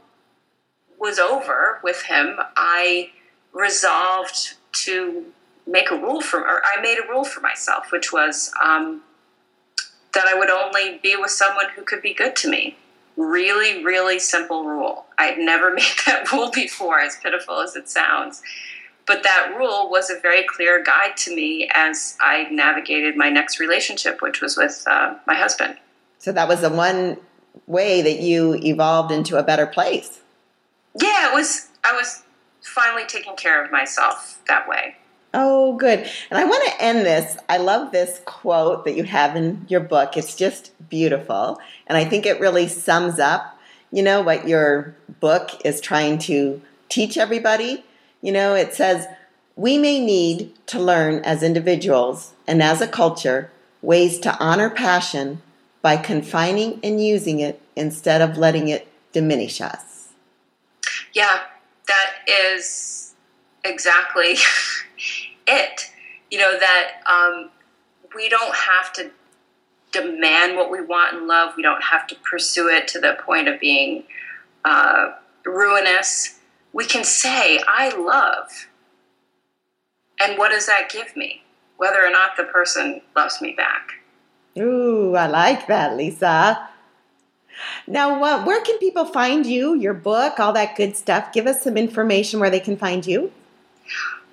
was 0.99 1.17
over 1.17 1.79
with 1.83 2.03
him, 2.03 2.37
I 2.55 3.09
resolved 3.53 4.53
to 4.83 5.25
make 5.65 5.89
a 5.89 5.95
rule 5.95 6.21
for, 6.21 6.41
or 6.41 6.61
I 6.63 6.79
made 6.81 6.99
a 6.99 7.09
rule 7.09 7.23
for 7.23 7.41
myself, 7.41 7.91
which 7.91 8.13
was 8.13 8.51
um, 8.63 9.01
that 10.13 10.27
I 10.27 10.37
would 10.37 10.49
only 10.49 10.99
be 11.01 11.15
with 11.15 11.31
someone 11.31 11.65
who 11.75 11.83
could 11.83 12.01
be 12.01 12.13
good 12.13 12.35
to 12.37 12.49
me. 12.49 12.77
Really, 13.15 13.83
really 13.83 14.19
simple 14.19 14.65
rule. 14.65 15.05
I'd 15.17 15.37
never 15.37 15.73
made 15.73 15.83
that 16.05 16.31
rule 16.31 16.51
before, 16.51 16.99
as 16.99 17.17
pitiful 17.21 17.59
as 17.59 17.75
it 17.75 17.89
sounds. 17.89 18.41
But 19.05 19.23
that 19.23 19.53
rule 19.57 19.89
was 19.89 20.09
a 20.09 20.19
very 20.19 20.43
clear 20.43 20.81
guide 20.81 21.17
to 21.17 21.35
me 21.35 21.69
as 21.73 22.17
I 22.21 22.47
navigated 22.49 23.17
my 23.17 23.29
next 23.29 23.59
relationship, 23.59 24.21
which 24.21 24.41
was 24.41 24.55
with 24.55 24.83
uh, 24.87 25.15
my 25.27 25.35
husband. 25.35 25.77
So 26.19 26.31
that 26.31 26.47
was 26.47 26.61
the 26.61 26.69
one 26.69 27.17
way 27.67 28.01
that 28.01 28.19
you 28.19 28.55
evolved 28.55 29.11
into 29.11 29.37
a 29.37 29.43
better 29.43 29.67
place. 29.67 30.21
Yeah, 31.01 31.31
it 31.31 31.33
was. 31.33 31.69
I 31.83 31.93
was 31.93 32.23
finally 32.61 33.03
taking 33.05 33.35
care 33.35 33.63
of 33.63 33.71
myself 33.71 34.41
that 34.47 34.69
way. 34.69 34.95
Oh, 35.33 35.75
good. 35.77 35.99
And 36.29 36.37
I 36.37 36.43
want 36.43 36.63
to 36.67 36.81
end 36.81 37.05
this. 37.05 37.37
I 37.49 37.57
love 37.57 37.91
this 37.91 38.21
quote 38.25 38.85
that 38.85 38.95
you 38.95 39.03
have 39.03 39.35
in 39.35 39.65
your 39.67 39.79
book. 39.79 40.15
It's 40.15 40.35
just 40.35 40.71
beautiful. 40.89 41.59
And 41.87 41.97
I 41.97 42.05
think 42.05 42.25
it 42.25 42.39
really 42.39 42.67
sums 42.67 43.19
up, 43.19 43.59
you 43.91 44.03
know, 44.03 44.21
what 44.21 44.47
your 44.47 44.95
book 45.19 45.49
is 45.65 45.81
trying 45.81 46.19
to 46.19 46.61
teach 46.89 47.17
everybody 47.17 47.83
you 48.23 48.31
know, 48.31 48.55
it 48.55 48.73
says, 48.73 49.05
we 49.57 49.77
may 49.77 49.99
need 49.99 50.53
to 50.67 50.79
learn 50.79 51.19
as 51.25 51.43
individuals 51.43 52.33
and 52.47 52.63
as 52.63 52.79
a 52.79 52.87
culture 52.87 53.51
ways 53.81 54.17
to 54.19 54.35
honor 54.39 54.69
passion 54.69 55.41
by 55.81 55.97
confining 55.97 56.79
and 56.81 57.03
using 57.03 57.41
it 57.41 57.61
instead 57.75 58.21
of 58.21 58.37
letting 58.37 58.69
it 58.69 58.87
diminish 59.11 59.59
us. 59.59 60.13
Yeah, 61.11 61.41
that 61.87 62.13
is 62.25 63.13
exactly 63.65 64.37
it. 65.47 65.91
You 66.31 66.39
know, 66.39 66.57
that 66.57 66.91
um, 67.05 67.49
we 68.15 68.29
don't 68.29 68.55
have 68.55 68.93
to 68.93 69.11
demand 69.91 70.55
what 70.55 70.71
we 70.71 70.81
want 70.81 71.15
in 71.15 71.27
love, 71.27 71.53
we 71.55 71.61
don't 71.61 71.83
have 71.83 72.07
to 72.07 72.15
pursue 72.15 72.67
it 72.67 72.87
to 72.89 72.99
the 72.99 73.15
point 73.23 73.47
of 73.47 73.59
being 73.59 74.03
uh, 74.65 75.11
ruinous 75.45 76.39
we 76.73 76.85
can 76.85 77.03
say, 77.03 77.61
I 77.67 77.95
love. 77.95 78.67
And 80.19 80.37
what 80.37 80.51
does 80.51 80.65
that 80.65 80.89
give 80.91 81.15
me? 81.15 81.43
Whether 81.77 82.05
or 82.05 82.09
not 82.09 82.35
the 82.35 82.43
person 82.43 83.01
loves 83.15 83.41
me 83.41 83.53
back. 83.53 83.91
Ooh, 84.57 85.15
I 85.15 85.27
like 85.27 85.67
that, 85.67 85.95
Lisa. 85.95 86.69
Now, 87.87 88.45
where 88.45 88.61
can 88.61 88.77
people 88.79 89.05
find 89.05 89.45
you, 89.45 89.75
your 89.75 89.93
book, 89.93 90.39
all 90.39 90.53
that 90.53 90.75
good 90.75 90.95
stuff? 90.95 91.31
Give 91.31 91.45
us 91.45 91.61
some 91.61 91.77
information 91.77 92.39
where 92.39 92.49
they 92.49 92.59
can 92.59 92.77
find 92.77 93.05
you. 93.05 93.31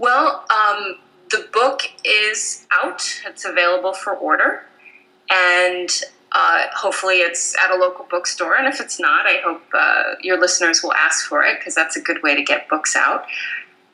Well, 0.01 0.45
um, 0.51 0.97
the 1.31 1.47
book 1.53 1.83
is 2.05 2.67
out, 2.83 3.03
it's 3.27 3.45
available 3.45 3.93
for 3.93 4.15
order. 4.15 4.65
And 5.31 5.91
Uh, 6.33 6.67
hopefully, 6.73 7.17
it's 7.17 7.57
at 7.59 7.73
a 7.73 7.75
local 7.75 8.07
bookstore, 8.09 8.55
and 8.55 8.69
if 8.73 8.81
it's 8.81 9.01
not, 9.01 9.27
I 9.27 9.41
hope 9.45 9.63
uh, 9.75 10.15
your 10.23 10.39
listeners 10.39 10.81
will 10.81 10.93
ask 10.93 11.27
for 11.29 11.43
it 11.43 11.59
because 11.59 11.75
that's 11.75 11.97
a 11.97 12.01
good 12.01 12.23
way 12.23 12.37
to 12.37 12.43
get 12.45 12.69
books 12.69 12.95
out. 12.95 13.27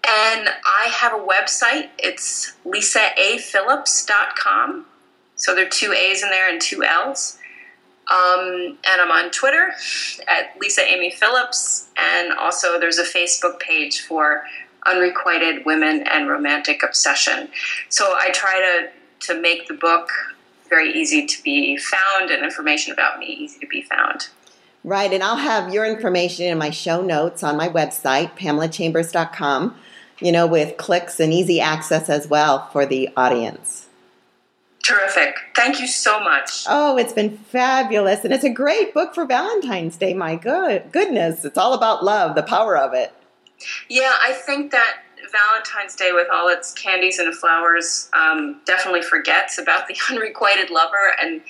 And 0.06 0.50
I 0.82 0.88
have 0.92 1.14
a 1.14 1.18
website. 1.34 1.88
It's 1.98 2.52
lisaaphillips.com. 2.66 4.84
So 5.36 5.54
there 5.54 5.66
are 5.66 5.70
two 5.70 5.94
A's 5.94 6.22
in 6.22 6.28
there 6.28 6.50
and 6.50 6.60
two 6.60 6.84
L's. 6.84 7.38
Um, 8.12 8.76
and 8.86 9.00
I'm 9.00 9.10
on 9.10 9.30
Twitter 9.30 9.72
at 10.28 10.58
Lisa 10.60 10.82
Amy 10.82 11.10
Phillips. 11.10 11.88
And 11.96 12.34
also, 12.34 12.78
there's 12.78 12.98
a 12.98 13.04
Facebook 13.04 13.60
page 13.60 14.02
for 14.02 14.44
unrequited 14.88 15.64
women 15.64 16.04
and 16.10 16.28
romantic 16.28 16.82
obsession. 16.82 17.48
So 17.88 18.14
I 18.16 18.30
try 18.30 18.58
to, 18.58 19.26
to 19.26 19.40
make 19.40 19.68
the 19.68 19.74
book 19.74 20.10
very 20.68 20.92
easy 20.92 21.26
to 21.26 21.42
be 21.42 21.76
found 21.76 22.30
and 22.30 22.44
information 22.44 22.92
about 22.92 23.18
me 23.18 23.26
easy 23.26 23.60
to 23.60 23.66
be 23.66 23.82
found. 23.82 24.28
Right, 24.84 25.12
and 25.12 25.22
I'll 25.22 25.36
have 25.36 25.74
your 25.74 25.84
information 25.84 26.46
in 26.46 26.58
my 26.58 26.70
show 26.70 27.02
notes 27.02 27.42
on 27.42 27.56
my 27.56 27.68
website, 27.68 28.36
pamelachambers.com, 28.38 29.74
you 30.20 30.32
know, 30.32 30.46
with 30.46 30.76
clicks 30.76 31.18
and 31.18 31.32
easy 31.32 31.60
access 31.60 32.08
as 32.08 32.28
well 32.28 32.68
for 32.70 32.86
the 32.86 33.08
audience. 33.16 33.86
Terrific. 34.86 35.34
Thank 35.56 35.80
you 35.80 35.88
so 35.88 36.20
much. 36.20 36.64
Oh, 36.68 36.96
it's 36.96 37.12
been 37.12 37.36
fabulous. 37.36 38.22
And 38.24 38.32
it's 38.32 38.44
a 38.44 38.50
great 38.50 38.94
book 38.94 39.16
for 39.16 39.24
Valentine's 39.24 39.96
Day. 39.96 40.14
My 40.14 40.36
good 40.36 40.92
goodness. 40.92 41.44
It's 41.44 41.58
all 41.58 41.74
about 41.74 42.04
love, 42.04 42.36
the 42.36 42.44
power 42.44 42.78
of 42.78 42.94
it. 42.94 43.12
Yeah, 43.88 44.14
I 44.20 44.32
think 44.32 44.70
that 44.72 45.02
Valentine's 45.32 45.94
Day, 45.94 46.12
with 46.12 46.28
all 46.32 46.48
its 46.48 46.72
candies 46.72 47.18
and 47.18 47.34
flowers, 47.34 48.10
um, 48.12 48.60
definitely 48.64 49.02
forgets 49.02 49.58
about 49.58 49.88
the 49.88 49.96
unrequited 50.10 50.70
lover. 50.70 51.14
And 51.20 51.40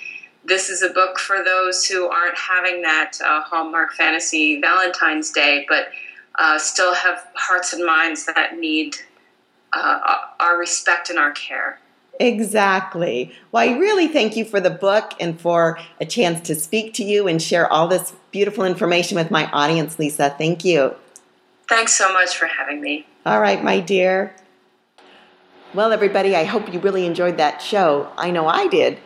this 0.44 0.70
is 0.70 0.82
a 0.82 0.90
book 0.90 1.18
for 1.18 1.42
those 1.42 1.84
who 1.84 2.08
aren't 2.08 2.38
having 2.38 2.82
that 2.82 3.18
uh, 3.24 3.42
Hallmark 3.42 3.92
fantasy 3.92 4.60
Valentine's 4.60 5.30
Day, 5.30 5.66
but 5.68 5.88
uh, 6.38 6.58
still 6.58 6.94
have 6.94 7.26
hearts 7.34 7.72
and 7.72 7.84
minds 7.84 8.26
that 8.26 8.58
need 8.58 8.96
uh, 9.72 10.18
our 10.40 10.58
respect 10.58 11.10
and 11.10 11.18
our 11.18 11.32
care. 11.32 11.80
Exactly. 12.18 13.32
Well, 13.52 13.68
I 13.68 13.76
really 13.76 14.08
thank 14.08 14.36
you 14.36 14.44
for 14.44 14.58
the 14.58 14.70
book 14.70 15.12
and 15.20 15.38
for 15.38 15.78
a 16.00 16.06
chance 16.06 16.46
to 16.48 16.54
speak 16.54 16.94
to 16.94 17.04
you 17.04 17.28
and 17.28 17.42
share 17.42 17.70
all 17.70 17.88
this 17.88 18.14
beautiful 18.30 18.64
information 18.64 19.16
with 19.16 19.30
my 19.30 19.50
audience, 19.50 19.98
Lisa. 19.98 20.34
Thank 20.38 20.64
you. 20.64 20.94
Thanks 21.68 21.94
so 21.94 22.12
much 22.12 22.36
for 22.36 22.46
having 22.46 22.80
me. 22.80 23.06
All 23.24 23.40
right, 23.40 23.62
my 23.62 23.80
dear. 23.80 24.36
Well, 25.74 25.92
everybody, 25.92 26.36
I 26.36 26.44
hope 26.44 26.72
you 26.72 26.78
really 26.78 27.04
enjoyed 27.04 27.36
that 27.38 27.60
show. 27.60 28.12
I 28.16 28.30
know 28.30 28.46
I 28.46 28.68
did. 28.68 28.98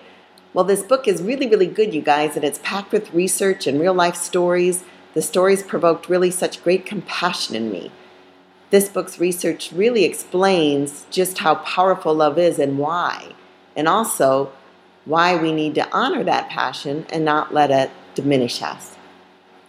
Well, 0.52 0.64
this 0.64 0.82
book 0.82 1.08
is 1.08 1.22
really, 1.22 1.46
really 1.46 1.66
good, 1.66 1.94
you 1.94 2.02
guys, 2.02 2.36
and 2.36 2.44
it's 2.44 2.60
packed 2.62 2.92
with 2.92 3.14
research 3.14 3.66
and 3.66 3.80
real 3.80 3.94
life 3.94 4.14
stories. 4.14 4.84
The 5.14 5.22
stories 5.22 5.62
provoked 5.62 6.08
really 6.08 6.30
such 6.30 6.62
great 6.62 6.84
compassion 6.84 7.56
in 7.56 7.72
me. 7.72 7.92
This 8.68 8.88
book's 8.88 9.18
research 9.18 9.72
really 9.72 10.04
explains 10.04 11.06
just 11.10 11.38
how 11.38 11.56
powerful 11.56 12.14
love 12.14 12.38
is 12.38 12.58
and 12.58 12.78
why, 12.78 13.34
and 13.74 13.88
also 13.88 14.52
why 15.06 15.34
we 15.34 15.50
need 15.50 15.74
to 15.76 15.88
honor 15.92 16.22
that 16.24 16.50
passion 16.50 17.06
and 17.10 17.24
not 17.24 17.54
let 17.54 17.70
it 17.70 17.90
diminish 18.14 18.62
us. 18.62 18.96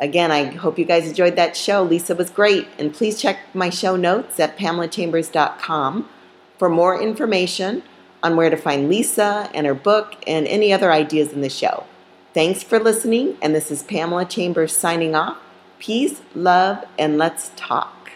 Again, 0.02 0.32
I 0.32 0.46
hope 0.46 0.80
you 0.80 0.86
guys 0.86 1.08
enjoyed 1.08 1.36
that 1.36 1.56
show. 1.56 1.84
Lisa 1.84 2.16
was 2.16 2.32
great. 2.32 2.68
And 2.80 2.92
please 2.92 3.22
check 3.22 3.38
my 3.54 3.70
show 3.70 3.96
notes 3.96 4.40
at 4.40 4.58
pamelachambers.com 4.58 6.10
for 6.58 6.70
more 6.70 7.00
information 7.00 7.84
on 8.24 8.36
where 8.36 8.50
to 8.50 8.58
find 8.58 8.90
Lisa 8.90 9.50
and 9.54 9.68
her 9.68 9.76
book 9.76 10.16
and 10.26 10.48
any 10.48 10.74
other 10.74 10.92
ideas 10.92 11.32
in 11.32 11.42
the 11.42 11.50
show. 11.50 11.86
Thanks 12.34 12.64
for 12.64 12.80
listening, 12.80 13.38
and 13.42 13.54
this 13.54 13.72
is 13.72 13.84
Pamela 13.84 14.26
Chambers 14.26 14.76
signing 14.76 15.16
off. 15.16 15.38
Peace, 15.80 16.22
love, 16.34 16.84
and 16.98 17.18
let's 17.18 17.52
talk. 17.56 18.12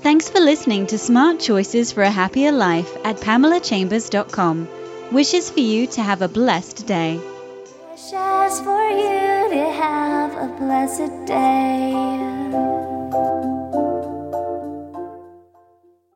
Thanks 0.00 0.28
for 0.28 0.40
listening 0.40 0.86
to 0.88 0.98
Smart 0.98 1.40
Choices 1.40 1.92
for 1.92 2.02
a 2.02 2.10
Happier 2.10 2.52
Life 2.52 2.90
at 3.04 3.16
PamelaChambers.com. 3.16 4.68
Wishes 5.12 5.50
for 5.50 5.60
you 5.60 5.86
to 5.88 6.02
have 6.02 6.20
a 6.20 6.28
blessed 6.28 6.86
day. 6.86 7.20
Wishes 8.04 8.60
for 8.60 8.90
you 8.90 9.48
to 9.48 9.70
have 9.72 10.36
a 10.36 10.48
blessed 10.58 11.24
day. 11.24 11.94